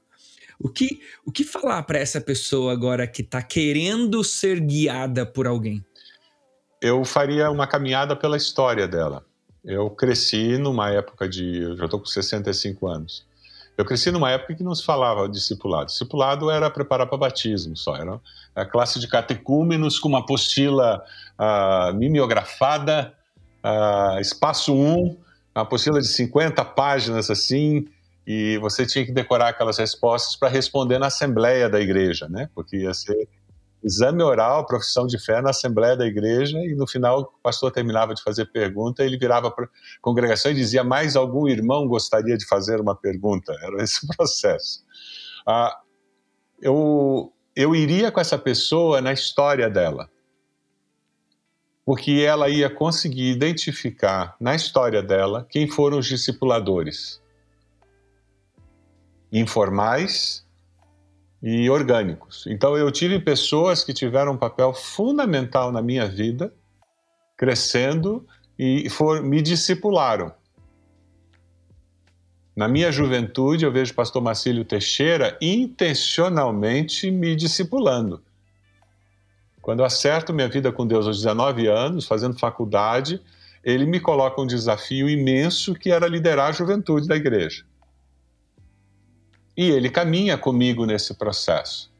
O 0.58 0.68
que, 0.68 1.00
o 1.24 1.30
que 1.30 1.44
falar 1.44 1.82
para 1.84 1.98
essa 1.98 2.20
pessoa 2.20 2.72
agora 2.72 3.06
que 3.06 3.22
está 3.22 3.42
querendo 3.42 4.22
ser 4.24 4.60
guiada 4.60 5.24
por 5.24 5.46
alguém? 5.46 5.84
Eu 6.80 7.04
faria 7.04 7.50
uma 7.50 7.66
caminhada 7.66 8.16
pela 8.16 8.36
história 8.36 8.88
dela. 8.88 9.24
Eu 9.64 9.88
cresci 9.90 10.58
numa 10.58 10.90
época 10.90 11.28
de. 11.28 11.58
Eu 11.62 11.76
já 11.76 11.84
estou 11.84 12.00
com 12.00 12.06
65 12.06 12.86
anos. 12.86 13.24
Eu 13.76 13.84
cresci 13.84 14.10
numa 14.10 14.30
época 14.30 14.54
que 14.54 14.62
não 14.62 14.74
se 14.74 14.84
falava 14.84 15.28
discipulado. 15.28 15.86
Discipulado 15.86 16.50
era 16.50 16.70
preparar 16.70 17.06
para 17.08 17.18
batismo 17.18 17.76
só. 17.76 17.96
Era 17.96 18.20
a 18.54 18.64
classe 18.64 19.00
de 19.00 19.08
catecúmenos 19.08 19.98
com 19.98 20.08
uma 20.08 20.20
apostila 20.20 21.02
uh, 21.38 21.94
mimeografada, 21.94 23.12
uh, 23.64 24.20
espaço 24.20 24.72
1, 24.72 25.16
uma 25.54 25.62
apostila 25.62 26.00
de 26.00 26.06
50 26.06 26.64
páginas 26.64 27.30
assim, 27.30 27.88
e 28.26 28.56
você 28.58 28.86
tinha 28.86 29.04
que 29.04 29.12
decorar 29.12 29.48
aquelas 29.48 29.78
respostas 29.78 30.36
para 30.36 30.48
responder 30.48 30.98
na 30.98 31.08
assembleia 31.08 31.68
da 31.68 31.80
igreja, 31.80 32.28
né? 32.28 32.48
Porque 32.54 32.76
ia 32.76 32.94
ser 32.94 33.28
exame 33.84 34.22
oral, 34.22 34.64
profissão 34.64 35.06
de 35.06 35.18
fé 35.18 35.42
na 35.42 35.50
assembleia 35.50 35.94
da 35.94 36.06
igreja, 36.06 36.58
e 36.58 36.74
no 36.74 36.86
final 36.86 37.20
o 37.20 37.42
pastor 37.42 37.70
terminava 37.70 38.14
de 38.14 38.22
fazer 38.22 38.46
pergunta, 38.46 39.04
ele 39.04 39.18
virava 39.18 39.50
para 39.50 39.66
a 39.66 39.68
congregação 40.00 40.50
e 40.50 40.54
dizia: 40.54 40.82
Mais 40.82 41.14
algum 41.14 41.46
irmão 41.46 41.86
gostaria 41.86 42.36
de 42.36 42.46
fazer 42.46 42.80
uma 42.80 42.96
pergunta? 42.96 43.52
Era 43.60 43.82
esse 43.82 44.06
processo. 44.16 44.82
Ah, 45.46 45.78
eu, 46.60 47.30
eu 47.54 47.74
iria 47.74 48.10
com 48.10 48.20
essa 48.20 48.38
pessoa 48.38 49.02
na 49.02 49.12
história 49.12 49.68
dela, 49.68 50.10
porque 51.84 52.24
ela 52.26 52.48
ia 52.48 52.70
conseguir 52.70 53.30
identificar 53.30 54.34
na 54.40 54.54
história 54.54 55.02
dela 55.02 55.46
quem 55.50 55.68
foram 55.68 55.98
os 55.98 56.06
discipuladores 56.06 57.22
informais 59.30 60.43
e 61.46 61.68
orgânicos. 61.68 62.46
Então 62.46 62.74
eu 62.74 62.90
tive 62.90 63.20
pessoas 63.20 63.84
que 63.84 63.92
tiveram 63.92 64.32
um 64.32 64.36
papel 64.36 64.72
fundamental 64.72 65.70
na 65.70 65.82
minha 65.82 66.08
vida, 66.08 66.50
crescendo 67.36 68.26
e 68.58 68.88
for, 68.88 69.22
me 69.22 69.42
discipularam. 69.42 70.32
Na 72.56 72.66
minha 72.66 72.90
juventude, 72.90 73.66
eu 73.66 73.70
vejo 73.70 73.92
o 73.92 73.94
pastor 73.94 74.22
Marcílio 74.22 74.64
Teixeira 74.64 75.36
intencionalmente 75.38 77.10
me 77.10 77.36
discipulando. 77.36 78.22
Quando 79.60 79.80
eu 79.80 79.84
acerto 79.84 80.32
minha 80.32 80.48
vida 80.48 80.72
com 80.72 80.86
Deus 80.86 81.06
aos 81.06 81.18
19 81.18 81.66
anos, 81.66 82.06
fazendo 82.06 82.38
faculdade, 82.38 83.20
ele 83.62 83.84
me 83.84 84.00
coloca 84.00 84.40
um 84.40 84.46
desafio 84.46 85.10
imenso 85.10 85.74
que 85.74 85.90
era 85.90 86.08
liderar 86.08 86.48
a 86.48 86.52
juventude 86.52 87.06
da 87.06 87.16
igreja. 87.16 87.66
E 89.56 89.70
ele 89.70 89.88
caminha 89.88 90.36
comigo 90.36 90.84
nesse 90.84 91.14
processo. 91.14 91.92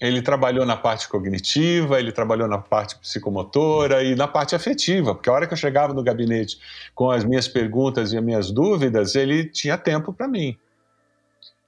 Ele 0.00 0.20
trabalhou 0.20 0.66
na 0.66 0.76
parte 0.76 1.08
cognitiva, 1.08 2.00
ele 2.00 2.10
trabalhou 2.10 2.48
na 2.48 2.58
parte 2.58 2.98
psicomotora 2.98 4.02
e 4.02 4.16
na 4.16 4.26
parte 4.26 4.54
afetiva, 4.54 5.14
porque 5.14 5.30
a 5.30 5.32
hora 5.32 5.46
que 5.46 5.52
eu 5.52 5.56
chegava 5.56 5.94
no 5.94 6.02
gabinete 6.02 6.58
com 6.92 7.08
as 7.08 7.24
minhas 7.24 7.46
perguntas 7.46 8.12
e 8.12 8.18
as 8.18 8.24
minhas 8.24 8.50
dúvidas, 8.50 9.14
ele 9.14 9.44
tinha 9.44 9.78
tempo 9.78 10.12
para 10.12 10.26
mim. 10.26 10.58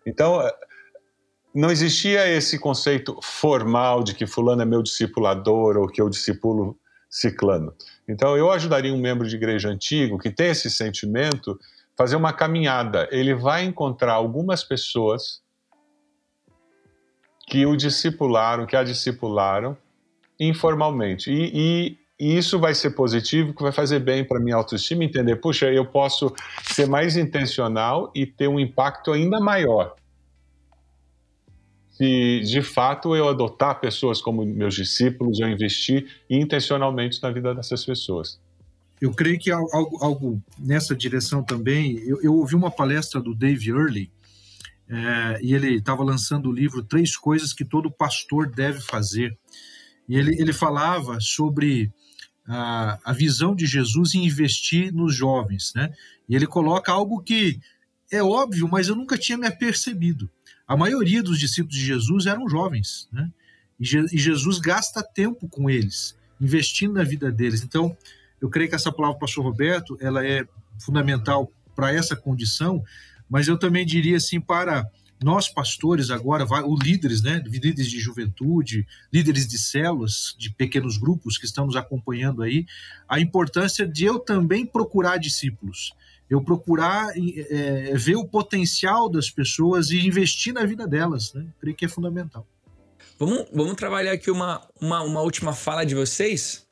Então, 0.05 0.42
não 1.55 1.70
existia 1.70 2.28
esse 2.28 2.59
conceito 2.59 3.16
formal 3.22 4.03
de 4.03 4.14
que 4.14 4.26
fulano 4.26 4.62
é 4.62 4.64
meu 4.64 4.82
discipulador 4.82 5.76
ou 5.76 5.86
que 5.86 6.03
eu 6.03 6.11
discipulo 6.11 6.76
ciclano. 7.09 7.72
Então, 8.09 8.36
eu 8.36 8.51
ajudaria 8.51 8.92
um 8.92 9.01
membro 9.01 9.28
de 9.28 9.36
igreja 9.36 9.68
antigo 9.68 10.18
que 10.18 10.30
tem 10.30 10.49
esse 10.49 10.68
sentimento 10.68 11.57
fazer 11.97 12.16
uma 12.16 12.32
caminhada. 12.32 13.09
Ele 13.11 13.34
vai 13.34 13.64
encontrar 13.64 14.14
algumas 14.14 14.64
pessoas 14.64 15.42
que 17.47 17.66
o 17.66 17.76
discipularam, 17.76 18.66
que 18.66 18.76
a 18.76 18.82
discipularam 18.82 19.76
informalmente. 20.38 21.30
E, 21.30 21.51
e, 21.55 21.99
e 22.18 22.36
isso 22.36 22.59
vai 22.59 22.74
ser 22.74 22.90
positivo, 22.90 23.55
que 23.55 23.62
vai 23.62 23.72
fazer 23.72 24.01
bem 24.01 24.24
para 24.24 24.40
minha 24.40 24.57
autoestima, 24.57 25.05
entender, 25.05 25.36
puxa, 25.36 25.70
eu 25.70 25.84
posso 25.84 26.32
ser 26.62 26.86
mais 26.86 27.16
intencional 27.16 28.11
e 28.14 28.26
ter 28.26 28.49
um 28.49 28.59
impacto 28.59 29.12
ainda 29.12 29.40
maior. 29.40 29.95
Se 31.90 32.40
de 32.40 32.61
fato 32.61 33.14
eu 33.14 33.28
adotar 33.28 33.78
pessoas 33.80 34.20
como 34.20 34.45
meus 34.45 34.74
discípulos, 34.74 35.38
eu 35.38 35.49
investir 35.49 36.09
intencionalmente 36.28 37.22
na 37.22 37.30
vida 37.30 37.55
dessas 37.55 37.84
pessoas. 37.84 38.40
Eu 39.05 39.12
creio 39.12 39.38
que 39.38 39.50
algo, 39.50 39.98
algo 40.02 40.42
nessa 40.59 40.96
direção 40.96 41.42
também. 41.42 41.98
Eu, 42.07 42.22
eu, 42.22 42.34
ouvi 42.36 42.55
uma 42.55 42.70
palestra 42.70 43.20
do 43.20 43.34
Dave 43.34 43.68
Earley 43.68 44.11
é, 44.88 45.40
e 45.42 45.52
ele 45.52 45.74
estava 45.74 46.02
lançando 46.02 46.48
o 46.48 46.52
livro 46.52 46.82
Três 46.82 47.14
Coisas 47.14 47.52
que 47.52 47.66
Todo 47.66 47.90
Pastor 47.90 48.50
Deve 48.50 48.80
Fazer. 48.80 49.36
E 50.09 50.16
ele, 50.16 50.40
ele 50.40 50.55
falava 50.55 51.20
sobre 51.20 51.92
a, 52.46 52.98
a 53.05 53.12
visão 53.12 53.55
de 53.55 53.66
Jesus 53.66 54.14
em 54.14 54.24
investir 54.24 54.90
nos 54.90 55.14
jovens. 55.14 55.74
Né? 55.76 55.92
E 56.26 56.34
ele 56.34 56.46
coloca 56.46 56.90
algo 56.90 57.22
que 57.22 57.61
é 58.11 58.22
óbvio, 58.22 58.66
mas 58.66 58.88
eu 58.88 58.96
nunca 58.96 59.18
tinha 59.18 59.36
me 59.36 59.46
apercebido. 59.46 60.30
A 60.66 60.78
maioria 60.78 61.22
dos 61.22 61.38
discípulos 61.38 61.76
de 61.76 61.84
Jesus 61.84 62.24
eram 62.24 62.48
jovens. 62.48 63.07
Né? 63.12 63.30
E, 63.78 63.84
Je, 63.84 63.98
e 64.11 64.16
Jesus 64.16 64.59
gasta 64.59 65.02
tempo 65.02 65.46
com 65.46 65.68
eles, 65.68 66.16
investindo 66.40 66.94
na 66.94 67.05
vida 67.05 67.30
deles. 67.30 67.62
Então, 67.62 67.94
eu 68.45 68.51
creio 68.51 68.68
que 68.68 68.74
essa 68.74 68.92
palavra, 68.92 69.18
pastor 69.18 69.42
Roberto, 69.42 69.97
ela 70.03 70.22
é 70.22 70.47
fundamental 70.78 71.51
para 71.74 71.95
essa 71.95 72.14
condição, 72.14 72.84
mas 73.26 73.49
eu 73.49 73.59
também 73.59 73.86
diria 73.86 74.18
assim 74.18 74.38
para 74.38 74.86
nós 75.22 75.49
pastores 75.49 76.11
agora, 76.11 76.45
os 76.68 76.80
líderes, 76.82 77.22
né, 77.22 77.42
líderes 77.47 77.88
de 77.88 77.99
juventude, 77.99 78.86
líderes 79.11 79.49
de 79.49 79.59
células, 79.59 80.36
de 80.38 80.51
pequenos 80.51 80.99
grupos 80.99 81.38
que 81.38 81.47
estamos 81.47 81.74
acompanhando 81.74 82.42
aí, 82.42 82.66
a 83.09 83.18
importância 83.18 83.88
de 83.88 84.05
eu 84.05 84.18
também 84.18 84.66
procurar 84.66 85.16
discípulos, 85.16 85.95
eu 86.28 86.42
procurar 86.45 87.14
é, 87.16 87.95
ver 87.97 88.16
o 88.16 88.28
potencial 88.28 89.09
das 89.09 89.30
pessoas 89.30 89.88
e 89.88 90.07
investir 90.07 90.53
na 90.53 90.66
vida 90.66 90.86
delas, 90.86 91.32
né? 91.32 91.47
Creio 91.59 91.74
que 91.74 91.86
é 91.86 91.88
fundamental. 91.88 92.47
Vamos, 93.18 93.47
vamos 93.55 93.74
trabalhar 93.74 94.12
aqui 94.12 94.30
uma, 94.30 94.61
uma, 94.78 95.01
uma 95.01 95.22
última 95.22 95.55
fala 95.55 95.86
de 95.86 95.95
vocês 95.95 96.63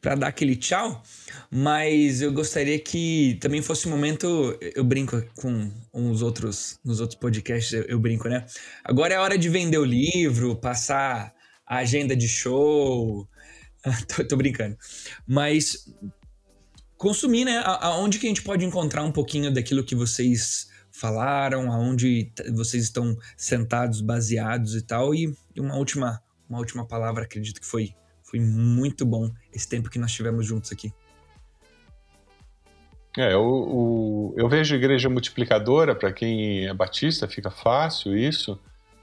para 0.00 0.14
dar 0.14 0.28
aquele 0.28 0.54
tchau, 0.54 1.02
mas 1.50 2.22
eu 2.22 2.32
gostaria 2.32 2.78
que 2.78 3.36
também 3.40 3.60
fosse 3.62 3.88
um 3.88 3.90
momento, 3.90 4.56
eu 4.74 4.84
brinco 4.84 5.22
com 5.36 5.70
uns 5.92 6.22
outros, 6.22 6.78
nos 6.84 7.00
outros 7.00 7.18
podcasts, 7.18 7.72
eu, 7.72 7.82
eu 7.84 7.98
brinco, 7.98 8.28
né? 8.28 8.46
Agora 8.84 9.14
é 9.14 9.18
hora 9.18 9.36
de 9.36 9.48
vender 9.48 9.78
o 9.78 9.84
livro, 9.84 10.56
passar 10.56 11.34
a 11.66 11.78
agenda 11.78 12.16
de 12.16 12.28
show, 12.28 13.28
tô, 14.14 14.24
tô 14.24 14.36
brincando, 14.36 14.76
mas 15.26 15.92
consumir, 16.96 17.44
né? 17.44 17.62
Aonde 17.64 18.18
que 18.18 18.26
a 18.26 18.28
gente 18.28 18.42
pode 18.42 18.64
encontrar 18.64 19.02
um 19.02 19.12
pouquinho 19.12 19.52
daquilo 19.52 19.84
que 19.84 19.94
vocês 19.94 20.68
falaram, 20.90 21.72
aonde 21.72 22.32
vocês 22.54 22.84
estão 22.84 23.16
sentados, 23.36 24.00
baseados 24.00 24.74
e 24.74 24.82
tal, 24.82 25.14
e 25.14 25.32
uma 25.56 25.76
última, 25.76 26.22
uma 26.48 26.58
última 26.58 26.86
palavra, 26.86 27.24
acredito 27.24 27.60
que 27.60 27.66
foi 27.66 27.94
foi 28.28 28.40
muito 28.40 29.06
bom 29.06 29.30
esse 29.52 29.68
tempo 29.68 29.88
que 29.88 29.98
nós 29.98 30.12
tivemos 30.12 30.46
juntos 30.46 30.70
aqui. 30.70 30.92
É, 33.16 33.34
o, 33.36 33.42
o, 33.42 34.34
eu 34.36 34.48
vejo 34.48 34.74
igreja 34.74 35.08
multiplicadora, 35.08 35.94
para 35.94 36.12
quem 36.12 36.66
é 36.66 36.74
batista, 36.74 37.26
fica 37.26 37.50
fácil 37.50 38.16
isso. 38.16 38.58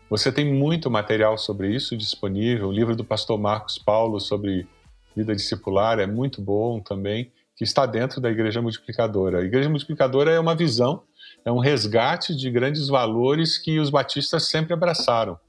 Você 0.09 0.32
tem 0.32 0.53
muito 0.53 0.89
material 0.91 1.38
sobre 1.38 1.76
isso 1.76 1.97
disponível. 1.97 2.69
O 2.69 2.71
livro 2.71 2.95
do 2.95 3.03
pastor 3.03 3.39
Marcos 3.39 3.80
Paulo 3.80 4.19
sobre 4.19 4.67
vida 5.15 5.36
discipular 5.36 5.99
é 5.99 6.05
muito 6.05 6.41
bom 6.41 6.80
também, 6.80 7.32
que 7.55 7.63
está 7.63 7.86
dentro 7.86 8.21
da 8.21 8.30
igreja 8.30 8.61
multiplicadora. 8.61 9.39
A 9.39 9.43
igreja 9.43 9.69
multiplicadora 9.69 10.32
é 10.32 10.39
uma 10.39 10.55
visão, 10.55 11.01
é 11.43 11.51
um 11.51 11.59
resgate 11.59 12.36
de 12.36 12.51
grandes 12.51 12.88
valores 12.88 13.57
que 13.57 13.80
os 13.80 13.89
batistas 13.89 14.47
sempre 14.47 14.73
abraçaram. 14.73 15.39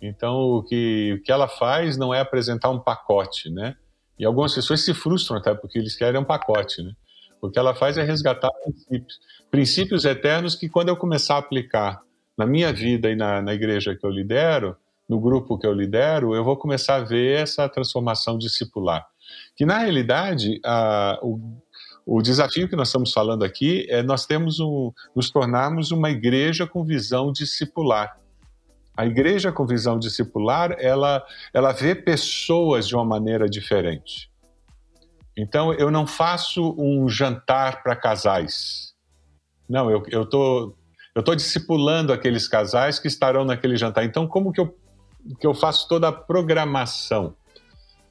Então, 0.00 0.36
o 0.36 0.62
que, 0.62 1.16
o 1.18 1.22
que 1.22 1.32
ela 1.32 1.48
faz 1.48 1.96
não 1.96 2.14
é 2.14 2.20
apresentar 2.20 2.70
um 2.70 2.78
pacote, 2.78 3.50
né? 3.50 3.76
E 4.18 4.24
algumas 4.24 4.54
pessoas 4.54 4.84
se 4.84 4.94
frustram 4.94 5.38
até 5.38 5.54
porque 5.54 5.78
eles 5.78 5.96
querem 5.96 6.20
um 6.20 6.24
pacote, 6.24 6.82
né? 6.82 6.92
O 7.40 7.50
que 7.50 7.58
ela 7.58 7.74
faz 7.74 7.96
é 7.96 8.02
resgatar 8.02 8.50
princípios, 8.64 9.20
princípios 9.50 10.04
eternos 10.04 10.54
que 10.54 10.68
quando 10.68 10.88
eu 10.88 10.96
começar 10.96 11.36
a 11.36 11.38
aplicar 11.38 12.02
na 12.36 12.46
minha 12.46 12.72
vida 12.72 13.10
e 13.10 13.16
na, 13.16 13.40
na 13.40 13.54
igreja 13.54 13.94
que 13.94 14.04
eu 14.04 14.10
lidero, 14.10 14.76
no 15.08 15.18
grupo 15.20 15.58
que 15.58 15.66
eu 15.66 15.72
lidero, 15.72 16.34
eu 16.34 16.44
vou 16.44 16.56
começar 16.56 16.96
a 16.96 17.04
ver 17.04 17.40
essa 17.40 17.68
transformação 17.68 18.36
discipular. 18.36 19.06
Que 19.56 19.64
na 19.64 19.78
realidade, 19.78 20.60
a, 20.64 21.18
o, 21.22 21.40
o 22.04 22.20
desafio 22.20 22.68
que 22.68 22.76
nós 22.76 22.88
estamos 22.88 23.12
falando 23.12 23.44
aqui 23.44 23.86
é 23.88 24.02
nós 24.02 24.26
temos 24.26 24.60
um, 24.60 24.92
nos 25.14 25.30
tornarmos 25.30 25.90
uma 25.90 26.10
igreja 26.10 26.66
com 26.66 26.84
visão 26.84 27.32
discipular. 27.32 28.18
A 28.98 29.06
igreja 29.06 29.52
com 29.52 29.64
visão 29.64 29.96
discipular, 29.96 30.74
ela, 30.80 31.24
ela 31.54 31.70
vê 31.70 31.94
pessoas 31.94 32.88
de 32.88 32.96
uma 32.96 33.04
maneira 33.04 33.48
diferente. 33.48 34.28
Então, 35.36 35.72
eu 35.72 35.88
não 35.88 36.04
faço 36.04 36.74
um 36.76 37.08
jantar 37.08 37.84
para 37.84 37.94
casais. 37.94 38.92
Não, 39.70 39.88
eu, 39.88 40.02
eu, 40.08 40.26
tô, 40.26 40.74
Eu 41.14 41.20
estou 41.20 41.36
discipulando 41.36 42.12
aqueles 42.12 42.48
casais 42.48 42.98
que 42.98 43.06
estarão 43.06 43.44
naquele 43.44 43.76
jantar. 43.76 44.04
Então, 44.04 44.26
como 44.26 44.52
que 44.52 44.60
eu, 44.60 44.76
que 45.38 45.46
eu 45.46 45.54
faço 45.54 45.86
toda 45.86 46.08
a 46.08 46.12
programação? 46.12 47.36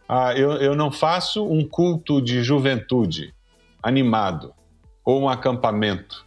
Ah, 0.08 0.34
eu, 0.38 0.54
eu 0.54 0.74
não 0.74 0.90
faço 0.90 1.46
um 1.46 1.68
culto 1.68 2.22
de 2.22 2.42
juventude 2.42 3.36
animado 3.84 4.54
ou 5.04 5.20
um 5.20 5.28
acampamento. 5.28 6.26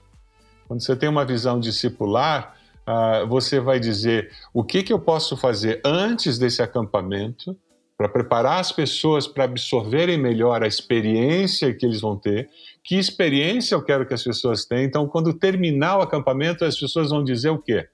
Quando 0.68 0.82
você 0.82 0.94
tem 0.94 1.08
uma 1.08 1.24
visão 1.24 1.58
discipular, 1.58 2.59
ah, 2.90 3.24
você 3.24 3.60
vai 3.60 3.78
dizer 3.78 4.32
o 4.52 4.64
que, 4.64 4.82
que 4.82 4.92
eu 4.92 4.98
posso 4.98 5.36
fazer 5.36 5.80
antes 5.84 6.38
desse 6.38 6.60
acampamento 6.60 7.56
para 7.96 8.08
preparar 8.08 8.58
as 8.58 8.72
pessoas 8.72 9.28
para 9.28 9.44
absorverem 9.44 10.18
melhor 10.18 10.64
a 10.64 10.66
experiência 10.66 11.72
que 11.72 11.86
eles 11.86 12.00
vão 12.00 12.16
ter. 12.16 12.50
Que 12.82 12.96
experiência 12.96 13.76
eu 13.76 13.84
quero 13.84 14.04
que 14.04 14.14
as 14.14 14.24
pessoas 14.24 14.64
tenham? 14.64 14.86
Então, 14.86 15.06
quando 15.06 15.32
terminar 15.32 15.98
o 15.98 16.02
acampamento, 16.02 16.64
as 16.64 16.76
pessoas 16.76 17.10
vão 17.10 17.22
dizer 17.22 17.50
o 17.50 17.58
quê? 17.58 17.88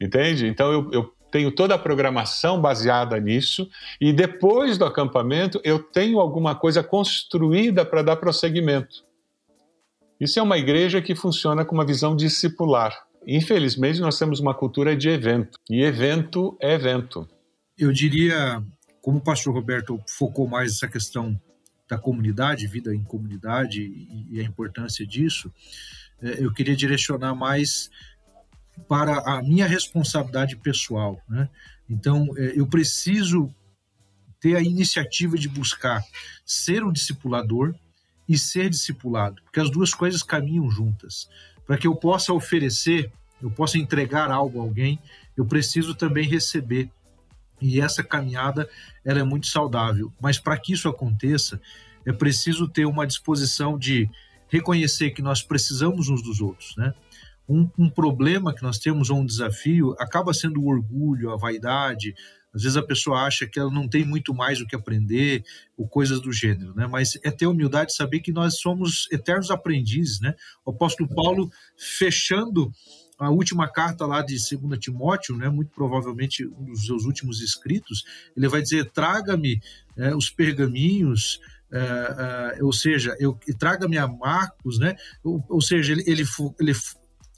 Entende? 0.00 0.46
Então, 0.46 0.72
eu, 0.72 0.90
eu 0.92 1.12
tenho 1.30 1.50
toda 1.50 1.74
a 1.74 1.78
programação 1.78 2.58
baseada 2.58 3.20
nisso, 3.20 3.68
e 4.00 4.14
depois 4.14 4.78
do 4.78 4.86
acampamento, 4.86 5.60
eu 5.62 5.78
tenho 5.78 6.20
alguma 6.20 6.54
coisa 6.54 6.82
construída 6.82 7.84
para 7.84 8.00
dar 8.00 8.16
prosseguimento. 8.16 9.04
Isso 10.18 10.38
é 10.38 10.42
uma 10.42 10.56
igreja 10.56 11.02
que 11.02 11.14
funciona 11.14 11.64
com 11.64 11.74
uma 11.74 11.84
visão 11.84 12.16
discipular. 12.16 13.05
Infelizmente, 13.26 14.00
nós 14.00 14.18
temos 14.18 14.40
uma 14.40 14.54
cultura 14.54 14.96
de 14.96 15.08
evento, 15.08 15.58
e 15.68 15.82
evento 15.82 16.56
é 16.60 16.74
evento 16.74 17.28
eu 17.78 17.92
diria, 17.92 18.62
como 19.02 19.18
o 19.18 19.20
pastor 19.20 19.52
Roberto 19.52 20.02
focou 20.08 20.48
mais 20.48 20.72
essa 20.72 20.88
questão 20.88 21.38
da 21.88 21.98
comunidade, 21.98 22.66
vida 22.66 22.94
em 22.94 23.04
comunidade 23.04 23.82
e, 24.30 24.40
a 24.40 24.42
importância 24.42 25.06
disso, 25.06 25.52
é, 26.20 26.42
eu 26.42 26.52
queria 26.52 26.74
direcionar 26.74 27.34
mais 27.34 27.90
para 28.88 29.18
a 29.18 29.42
minha 29.42 29.66
responsabilidade 29.66 30.56
pessoal. 30.56 31.20
Né? 31.28 31.48
Então, 31.88 32.28
é, 32.36 32.58
eu 32.58 32.66
preciso 32.66 33.54
ter 34.40 34.56
a 34.56 34.62
iniciativa 34.62 35.36
de 35.36 35.48
buscar 35.48 36.02
ser 36.44 36.82
um 36.82 36.92
discipulador 36.92 37.74
e 38.28 38.36
ser 38.36 38.68
discipulado, 38.68 39.40
porque 39.42 39.60
as 39.60 39.70
duas 39.70 39.94
coisas 39.94 40.22
caminham 40.22 40.68
juntas. 40.70 41.28
Para 41.66 41.76
que 41.76 41.86
eu 41.86 41.96
possa 41.96 42.32
oferecer, 42.32 43.10
eu 43.42 43.50
possa 43.50 43.78
entregar 43.78 44.30
algo 44.30 44.60
a 44.60 44.62
alguém, 44.62 44.98
eu 45.36 45.44
preciso 45.44 45.94
também 45.94 46.26
receber 46.28 46.90
e 47.60 47.80
essa 47.80 48.02
caminhada 48.02 48.68
ela 49.04 49.20
é 49.20 49.24
muito 49.24 49.46
saudável. 49.46 50.12
Mas 50.20 50.38
para 50.38 50.58
que 50.58 50.72
isso 50.72 50.88
aconteça, 50.88 51.60
é 52.04 52.12
preciso 52.12 52.68
ter 52.68 52.86
uma 52.86 53.06
disposição 53.06 53.78
de 53.78 54.08
reconhecer 54.48 55.10
que 55.10 55.22
nós 55.22 55.42
precisamos 55.42 56.08
uns 56.08 56.22
dos 56.22 56.40
outros, 56.40 56.76
né? 56.76 56.94
Um, 57.48 57.68
um, 57.78 57.88
problema 57.88 58.52
que 58.52 58.62
nós 58.62 58.76
temos 58.78 59.08
ou 59.08 59.18
um 59.18 59.26
desafio 59.26 59.94
acaba 60.00 60.34
sendo 60.34 60.60
o 60.60 60.66
orgulho, 60.66 61.30
a 61.30 61.36
vaidade. 61.36 62.12
Às 62.56 62.62
vezes 62.62 62.76
a 62.76 62.82
pessoa 62.82 63.20
acha 63.20 63.46
que 63.46 63.60
ela 63.60 63.70
não 63.70 63.86
tem 63.86 64.02
muito 64.02 64.34
mais 64.34 64.62
o 64.62 64.66
que 64.66 64.74
aprender, 64.74 65.44
ou 65.76 65.86
coisas 65.86 66.20
do 66.20 66.32
gênero, 66.32 66.74
né? 66.74 66.86
Mas 66.86 67.18
é 67.22 67.30
ter 67.30 67.46
humildade 67.46 67.90
de 67.90 67.96
saber 67.96 68.20
que 68.20 68.32
nós 68.32 68.58
somos 68.58 69.06
eternos 69.12 69.50
aprendizes, 69.50 70.20
né? 70.20 70.34
O 70.64 70.70
apóstolo 70.70 71.06
Paulo 71.14 71.50
fechando 71.76 72.72
a 73.18 73.30
última 73.30 73.68
carta 73.68 74.06
lá 74.06 74.22
de 74.22 74.36
2 74.36 74.78
Timóteo, 74.78 75.36
né, 75.36 75.48
muito 75.48 75.70
provavelmente 75.70 76.46
um 76.46 76.66
dos 76.66 76.84
seus 76.84 77.04
últimos 77.04 77.40
escritos, 77.40 78.04
ele 78.36 78.48
vai 78.48 78.62
dizer: 78.62 78.90
traga-me 78.90 79.60
é, 79.96 80.14
os 80.14 80.30
pergaminhos, 80.30 81.40
é, 81.70 82.56
é, 82.58 82.64
ou 82.64 82.72
seja, 82.72 83.14
eu 83.18 83.38
traga-me 83.58 83.98
a 83.98 84.06
Marcos, 84.06 84.78
né? 84.78 84.96
Ou, 85.22 85.44
ou 85.48 85.60
seja, 85.60 85.92
ele, 85.92 86.04
ele, 86.06 86.24
ele 86.58 86.72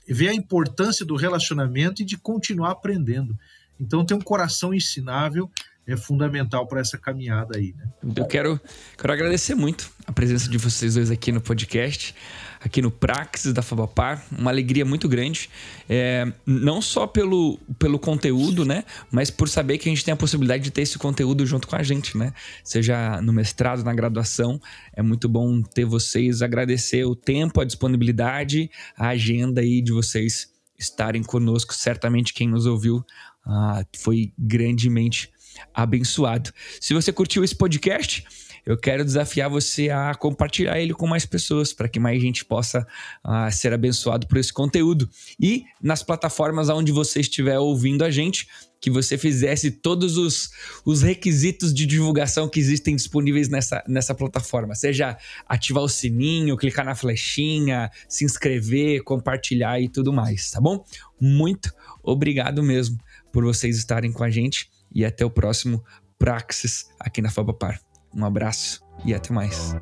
vê 0.09 0.29
a 0.29 0.35
importância 0.35 1.05
do 1.05 1.17
relacionamento 1.17 2.03
e 2.03 2.05
de 2.05 2.17
continuar 2.17 2.71
aprendendo. 2.71 3.37
Então, 3.81 4.05
ter 4.05 4.15
um 4.15 4.21
coração 4.21 4.73
ensinável 4.75 5.51
é 5.87 5.97
fundamental 5.97 6.67
para 6.67 6.81
essa 6.81 6.99
caminhada 6.99 7.57
aí. 7.57 7.75
Né? 7.77 8.13
Eu 8.17 8.27
quero, 8.27 8.61
quero 8.97 9.13
agradecer 9.13 9.55
muito 9.55 9.91
a 10.07 10.13
presença 10.13 10.49
de 10.51 10.59
vocês 10.59 10.95
dois 10.95 11.11
aqui 11.11 11.33
no 11.33 11.41
podcast 11.41 12.15
aqui 12.61 12.83
no 12.83 12.91
Praxis 12.91 13.53
da 13.53 13.63
Fabapar. 13.63 14.25
Uma 14.37 14.51
alegria 14.51 14.85
muito 14.85 15.09
grande, 15.09 15.49
é, 15.89 16.31
não 16.45 16.83
só 16.83 17.07
pelo, 17.07 17.59
pelo 17.79 17.99
conteúdo, 17.99 18.65
né? 18.65 18.85
Mas 19.11 19.31
por 19.31 19.49
saber 19.49 19.79
que 19.79 19.89
a 19.89 19.93
gente 19.93 20.05
tem 20.05 20.13
a 20.13 20.17
possibilidade 20.17 20.65
de 20.65 20.71
ter 20.71 20.83
esse 20.83 20.99
conteúdo 20.99 21.47
junto 21.47 21.67
com 21.69 21.77
a 21.77 21.83
gente, 21.83 22.17
né? 22.17 22.33
Seja 22.65 23.21
no 23.23 23.33
mestrado, 23.33 23.85
na 23.85 23.95
graduação. 23.95 24.61
É 24.93 25.03
muito 25.03 25.29
bom 25.29 25.63
ter 25.63 25.85
vocês, 25.85 26.43
agradecer 26.43 27.05
o 27.05 27.15
tempo, 27.15 27.61
a 27.61 27.65
disponibilidade, 27.65 28.71
a 28.97 29.09
agenda 29.09 29.61
aí 29.61 29.81
de 29.81 29.93
vocês 29.93 30.49
estarem 30.79 31.23
conosco. 31.23 31.75
Certamente 31.75 32.33
quem 32.33 32.49
nos 32.49 32.67
ouviu 32.67 33.05
ah, 33.49 33.83
foi 33.97 34.33
grandemente 34.39 35.31
abençoado. 35.75 36.53
Se 36.81 36.93
você 36.93 37.13
curtiu 37.13 37.43
esse 37.43 37.55
podcast, 37.55 38.25
eu 38.67 38.77
quero 38.77 39.03
desafiar 39.03 39.49
você 39.49 39.89
a 39.89 40.15
compartilhar 40.15 40.79
ele 40.79 40.93
com 40.93 41.07
mais 41.07 41.25
pessoas, 41.25 41.73
para 41.73 41.89
que 41.89 41.99
mais 41.99 42.21
gente 42.21 42.45
possa 42.45 42.87
uh, 43.25 43.51
ser 43.51 43.73
abençoado 43.73 44.27
por 44.27 44.37
esse 44.37 44.53
conteúdo. 44.53 45.09
E 45.41 45.65
nas 45.83 46.03
plataformas 46.03 46.69
onde 46.69 46.93
você 46.93 47.21
estiver 47.21 47.59
ouvindo 47.59 48.05
a 48.05 48.11
gente, 48.11 48.47
que 48.79 48.91
você 48.91 49.17
fizesse 49.17 49.71
todos 49.71 50.19
os, 50.19 50.51
os 50.85 51.01
requisitos 51.01 51.73
de 51.73 51.87
divulgação 51.87 52.47
que 52.47 52.61
existem 52.61 52.95
disponíveis 52.95 53.49
nessa, 53.49 53.83
nessa 53.89 54.15
plataforma. 54.15 54.75
Seja 54.75 55.17
ativar 55.49 55.83
o 55.83 55.89
sininho, 55.89 56.57
clicar 56.57 56.85
na 56.85 56.95
flechinha, 56.95 57.91
se 58.07 58.27
inscrever, 58.27 59.03
compartilhar 59.03 59.81
e 59.81 59.89
tudo 59.89 60.13
mais, 60.13 60.51
tá 60.51 60.61
bom? 60.61 60.85
Muito 61.19 61.73
obrigado 62.03 62.63
mesmo 62.63 62.99
por 63.33 63.45
vocês 63.45 63.77
estarem 63.77 64.13
com 64.13 64.25
a 64.25 64.31
gente 64.31 64.71
e 64.93 65.05
até 65.05 65.25
o 65.25 65.31
próximo 65.31 65.85
Praxis 66.19 66.89
aqui 66.99 67.23
na 67.23 67.31
Fabapar. 67.31 67.81
Um 68.15 68.25
abraço 68.25 68.83
e 69.05 69.15
até 69.15 69.33
mais. 69.33 69.75